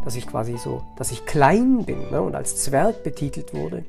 dass 0.05 0.15
ich 0.15 0.27
quasi 0.27 0.57
so, 0.57 0.83
dass 0.97 1.11
ich 1.11 1.27
klein 1.27 1.85
bin 1.85 2.11
ne, 2.11 2.23
und 2.23 2.37
als 2.37 2.63
Zwerg 2.63 3.03
betitelt 3.03 3.55
wurde. 3.55 3.85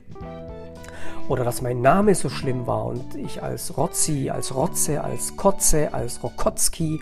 Oder 1.28 1.44
dass 1.44 1.62
mein 1.62 1.82
Name 1.82 2.16
so 2.16 2.30
schlimm 2.30 2.68
war 2.68 2.86
und 2.86 3.16
ich 3.16 3.42
als 3.42 3.78
Rotzi, 3.78 4.30
als 4.30 4.56
Rotze, 4.56 5.04
als 5.04 5.36
Kotze, 5.36 5.94
als 5.94 6.24
Rokotzki, 6.24 7.02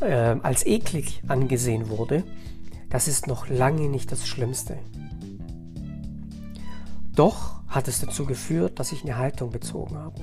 äh, 0.00 0.36
als 0.42 0.66
eklig 0.66 1.22
angesehen 1.28 1.88
wurde. 1.90 2.24
Das 2.88 3.06
ist 3.06 3.26
noch 3.26 3.48
lange 3.48 3.88
nicht 3.88 4.10
das 4.12 4.26
Schlimmste. 4.26 4.78
Doch 7.14 7.62
hat 7.68 7.88
es 7.88 8.00
dazu 8.00 8.26
geführt, 8.26 8.78
dass 8.78 8.92
ich 8.92 9.02
eine 9.02 9.16
Haltung 9.16 9.50
bezogen 9.50 9.96
habe. 9.96 10.20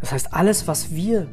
Das 0.00 0.12
heißt, 0.12 0.34
alles, 0.34 0.66
was 0.66 0.94
wir 0.94 1.28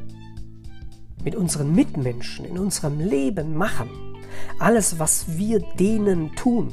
mit 1.24 1.34
unseren 1.34 1.74
Mitmenschen 1.74 2.44
in 2.44 2.58
unserem 2.58 3.00
Leben 3.00 3.56
machen, 3.56 3.90
alles, 4.58 4.98
was 4.98 5.36
wir 5.36 5.60
denen 5.78 6.34
tun, 6.34 6.72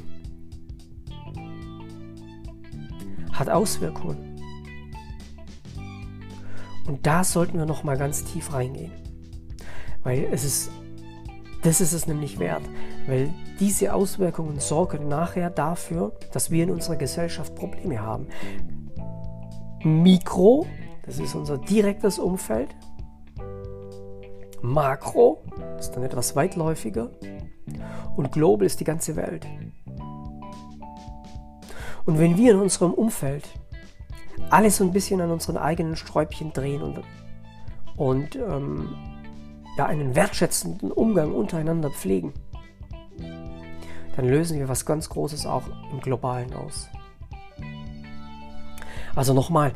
hat 3.32 3.50
Auswirkungen. 3.50 4.40
Und 6.86 7.06
da 7.06 7.24
sollten 7.24 7.58
wir 7.58 7.66
noch 7.66 7.84
mal 7.84 7.98
ganz 7.98 8.24
tief 8.24 8.54
reingehen, 8.54 8.92
weil 10.04 10.24
es 10.32 10.44
ist, 10.44 10.72
das 11.64 11.82
ist 11.82 11.92
es 11.92 12.08
nämlich 12.08 12.40
wert, 12.40 12.64
weil 13.08 13.34
diese 13.60 13.94
Auswirkungen 13.94 14.60
sorgen 14.60 15.08
nachher 15.08 15.50
dafür, 15.50 16.14
dass 16.34 16.52
wir 16.52 16.64
in 16.64 16.72
unserer 16.72 16.98
Gesellschaft 16.98 17.56
Probleme 17.56 18.02
haben. 18.02 18.28
Mikro, 19.84 20.68
das 21.06 21.20
ist 21.20 21.34
unser 21.34 21.58
direktes 21.58 22.20
Umfeld. 22.20 22.76
Makro, 24.62 25.44
das 25.76 25.88
ist 25.88 25.96
dann 25.96 26.04
etwas 26.04 26.36
weitläufiger. 26.36 27.12
Und 28.16 28.32
Global 28.32 28.66
ist 28.66 28.80
die 28.80 28.84
ganze 28.84 29.16
Welt. 29.16 29.48
Und 32.06 32.20
wenn 32.20 32.38
wir 32.38 32.54
in 32.54 32.60
unserem 32.60 32.94
Umfeld 32.94 33.48
alles 34.50 34.78
so 34.78 34.84
ein 34.84 34.92
bisschen 34.92 35.22
an 35.22 35.32
unseren 35.32 35.58
eigenen 35.58 35.96
Sträubchen 35.96 36.54
drehen 36.54 36.82
und, 36.82 37.02
und 37.98 38.36
ähm, 38.36 38.96
ja, 39.78 39.86
einen 39.86 40.16
wertschätzenden 40.16 40.92
Umgang 40.92 41.34
untereinander 41.34 41.90
pflegen, 41.90 42.34
dann 44.18 44.28
lösen 44.28 44.60
wir 44.60 44.68
was 44.68 44.86
ganz 44.86 45.08
Großes 45.08 45.46
auch 45.46 45.64
im 45.92 46.02
Globalen 46.02 46.54
aus. 46.54 46.90
Also 49.16 49.34
nochmal, 49.34 49.72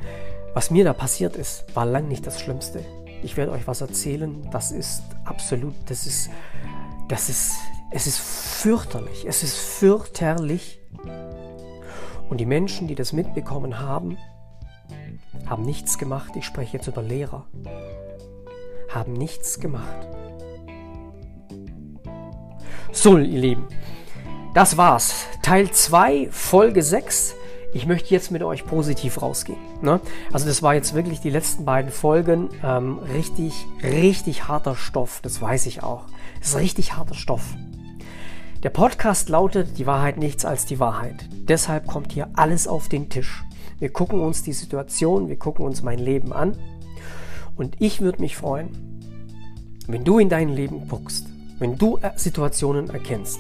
was 0.53 0.69
mir 0.69 0.83
da 0.83 0.93
passiert 0.93 1.37
ist, 1.37 1.73
war 1.75 1.85
lang 1.85 2.09
nicht 2.09 2.27
das 2.27 2.41
Schlimmste. 2.41 2.83
Ich 3.23 3.37
werde 3.37 3.53
euch 3.53 3.67
was 3.67 3.79
erzählen, 3.79 4.49
das 4.51 4.71
ist 4.71 5.03
absolut, 5.23 5.75
das 5.85 6.05
ist, 6.05 6.29
das 7.07 7.29
ist, 7.29 7.53
es 7.91 8.07
ist 8.07 8.19
fürchterlich, 8.19 9.25
es 9.25 9.43
ist 9.43 9.55
fürchterlich, 9.55 10.81
und 12.31 12.37
die 12.37 12.45
Menschen, 12.45 12.87
die 12.87 12.95
das 12.95 13.11
mitbekommen 13.11 13.79
haben, 13.79 14.17
haben 15.45 15.63
nichts 15.63 15.97
gemacht. 15.97 16.31
Ich 16.37 16.45
spreche 16.45 16.77
jetzt 16.77 16.87
über 16.87 17.01
Lehrer. 17.01 17.45
Haben 18.89 19.11
nichts 19.11 19.59
gemacht. 19.59 20.07
So, 22.93 23.17
ihr 23.17 23.37
Lieben, 23.37 23.67
das 24.53 24.75
war's. 24.75 25.27
Teil 25.41 25.71
2, 25.71 26.27
Folge 26.29 26.83
6. 26.83 27.35
Ich 27.73 27.85
möchte 27.85 28.13
jetzt 28.13 28.31
mit 28.31 28.43
euch 28.43 28.65
positiv 28.65 29.21
rausgehen. 29.21 29.57
Ne? 29.81 30.01
Also 30.33 30.45
das 30.45 30.61
war 30.61 30.73
jetzt 30.73 30.93
wirklich 30.93 31.21
die 31.21 31.29
letzten 31.29 31.63
beiden 31.63 31.89
Folgen. 31.89 32.49
Ähm, 32.61 32.99
richtig, 32.99 33.65
richtig 33.81 34.49
harter 34.49 34.75
Stoff. 34.75 35.21
Das 35.21 35.41
weiß 35.41 35.67
ich 35.67 35.83
auch. 35.83 36.03
Das 36.39 36.49
ist 36.49 36.57
richtig 36.57 36.97
harter 36.97 37.13
Stoff. 37.13 37.43
Der 38.61 38.71
Podcast 38.71 39.29
lautet 39.29 39.77
Die 39.77 39.87
Wahrheit 39.87 40.17
nichts 40.17 40.43
als 40.43 40.65
die 40.65 40.81
Wahrheit. 40.81 41.29
Deshalb 41.31 41.87
kommt 41.87 42.11
hier 42.11 42.27
alles 42.33 42.67
auf 42.67 42.89
den 42.89 43.07
Tisch. 43.09 43.45
Wir 43.79 43.89
gucken 43.89 44.19
uns 44.19 44.43
die 44.43 44.53
Situation, 44.53 45.29
wir 45.29 45.39
gucken 45.39 45.65
uns 45.65 45.81
mein 45.81 45.97
Leben 45.97 46.33
an. 46.33 46.57
Und 47.55 47.77
ich 47.79 48.01
würde 48.01 48.19
mich 48.19 48.35
freuen, 48.35 48.69
wenn 49.87 50.03
du 50.03 50.19
in 50.19 50.27
dein 50.27 50.49
Leben 50.49 50.89
guckst, 50.89 51.27
wenn 51.57 51.77
du 51.77 51.97
äh, 52.01 52.11
Situationen 52.17 52.89
erkennst 52.89 53.39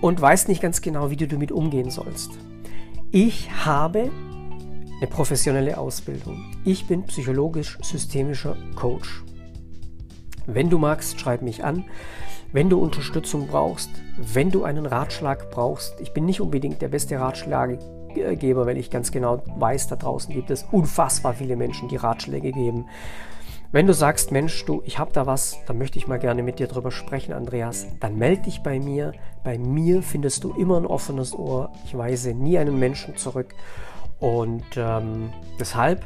und 0.00 0.20
weißt 0.20 0.48
nicht 0.48 0.62
ganz 0.62 0.80
genau, 0.80 1.10
wie 1.10 1.16
du 1.16 1.26
damit 1.26 1.52
umgehen 1.52 1.90
sollst. 1.90 2.30
Ich 3.10 3.50
habe 3.64 4.10
eine 4.98 5.06
professionelle 5.08 5.78
Ausbildung. 5.78 6.44
Ich 6.64 6.86
bin 6.86 7.04
psychologisch-systemischer 7.04 8.56
Coach. 8.74 9.24
Wenn 10.46 10.70
du 10.70 10.78
magst, 10.78 11.20
schreib 11.20 11.42
mich 11.42 11.64
an. 11.64 11.84
Wenn 12.52 12.70
du 12.70 12.78
Unterstützung 12.78 13.46
brauchst, 13.46 13.90
wenn 14.16 14.50
du 14.50 14.64
einen 14.64 14.86
Ratschlag 14.86 15.50
brauchst, 15.50 16.00
ich 16.00 16.14
bin 16.14 16.24
nicht 16.24 16.40
unbedingt 16.40 16.80
der 16.80 16.88
beste 16.88 17.20
Ratschlaggeber, 17.20 18.64
weil 18.66 18.78
ich 18.78 18.90
ganz 18.90 19.12
genau 19.12 19.42
weiß, 19.46 19.88
da 19.88 19.96
draußen 19.96 20.34
gibt 20.34 20.50
es 20.50 20.64
unfassbar 20.72 21.34
viele 21.34 21.56
Menschen, 21.56 21.88
die 21.88 21.96
Ratschläge 21.96 22.52
geben. 22.52 22.86
Wenn 23.70 23.86
du 23.86 23.92
sagst, 23.92 24.32
Mensch, 24.32 24.64
du, 24.64 24.80
ich 24.86 24.98
habe 24.98 25.12
da 25.12 25.26
was, 25.26 25.58
dann 25.66 25.76
möchte 25.76 25.98
ich 25.98 26.08
mal 26.08 26.18
gerne 26.18 26.42
mit 26.42 26.58
dir 26.58 26.68
drüber 26.68 26.90
sprechen, 26.90 27.34
Andreas, 27.34 27.86
dann 28.00 28.16
melde 28.16 28.44
dich 28.44 28.62
bei 28.62 28.80
mir. 28.80 29.12
Bei 29.48 29.56
mir 29.56 30.02
findest 30.02 30.44
du 30.44 30.52
immer 30.52 30.76
ein 30.76 30.84
offenes 30.84 31.32
Ohr. 31.32 31.72
Ich 31.86 31.96
weise 31.96 32.34
nie 32.34 32.58
einen 32.58 32.78
Menschen 32.78 33.16
zurück. 33.16 33.54
Und 34.20 34.62
ähm, 34.76 35.30
deshalb 35.58 36.04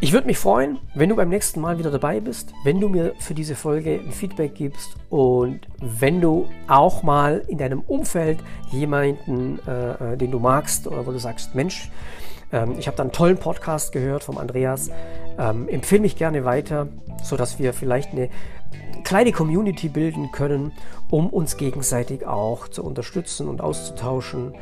ich 0.00 0.12
würde 0.12 0.26
mich 0.26 0.36
freuen, 0.36 0.78
wenn 0.96 1.10
du 1.10 1.14
beim 1.14 1.28
nächsten 1.28 1.60
Mal 1.60 1.78
wieder 1.78 1.92
dabei 1.92 2.18
bist, 2.18 2.52
wenn 2.64 2.80
du 2.80 2.88
mir 2.88 3.14
für 3.20 3.34
diese 3.34 3.54
Folge 3.54 4.00
ein 4.04 4.10
Feedback 4.10 4.56
gibst 4.56 4.96
und 5.10 5.60
wenn 5.80 6.20
du 6.20 6.48
auch 6.66 7.04
mal 7.04 7.44
in 7.46 7.58
deinem 7.58 7.82
Umfeld 7.82 8.40
jemanden, 8.72 9.60
äh, 9.68 10.12
äh 10.12 10.16
den 10.16 10.32
du 10.32 10.40
magst 10.40 10.88
oder 10.88 11.06
wo 11.06 11.12
du 11.12 11.18
sagst, 11.18 11.54
Mensch, 11.54 11.88
ähm, 12.52 12.74
ich 12.78 12.88
habe 12.88 12.96
da 12.96 13.04
einen 13.04 13.12
tollen 13.12 13.38
Podcast 13.38 13.92
gehört 13.92 14.24
vom 14.24 14.38
Andreas, 14.38 14.90
ähm, 15.38 15.68
empfehle 15.68 16.02
mich 16.02 16.16
gerne 16.16 16.44
weiter, 16.44 16.88
sodass 17.22 17.60
wir 17.60 17.72
vielleicht 17.72 18.10
eine 18.10 18.28
kleine 19.06 19.30
Community 19.30 19.88
bilden 19.88 20.32
können, 20.32 20.72
um 21.10 21.28
uns 21.28 21.56
gegenseitig 21.56 22.26
auch 22.26 22.68
zu 22.68 22.84
unterstützen 22.84 23.48
und 23.48 23.60
auszutauschen. 23.60 24.54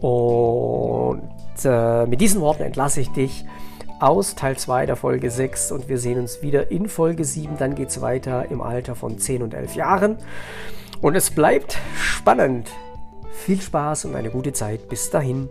Und 0.00 1.22
äh, 1.64 2.06
mit 2.06 2.20
diesen 2.20 2.40
Worten 2.40 2.62
entlasse 2.62 3.00
ich 3.00 3.10
dich 3.10 3.44
aus 4.00 4.34
Teil 4.34 4.56
2 4.56 4.86
der 4.86 4.96
Folge 4.96 5.30
6 5.30 5.70
und 5.70 5.88
wir 5.88 5.96
sehen 5.96 6.18
uns 6.18 6.42
wieder 6.42 6.72
in 6.72 6.88
Folge 6.88 7.24
7. 7.24 7.56
Dann 7.56 7.76
geht 7.76 7.90
es 7.90 8.00
weiter 8.00 8.50
im 8.50 8.60
Alter 8.60 8.96
von 8.96 9.18
10 9.18 9.42
und 9.42 9.54
11 9.54 9.76
Jahren. 9.76 10.16
Und 11.00 11.14
es 11.14 11.30
bleibt 11.30 11.78
spannend. 11.96 12.70
Viel 13.30 13.60
Spaß 13.60 14.06
und 14.06 14.16
eine 14.16 14.30
gute 14.30 14.52
Zeit. 14.52 14.88
Bis 14.88 15.10
dahin. 15.10 15.48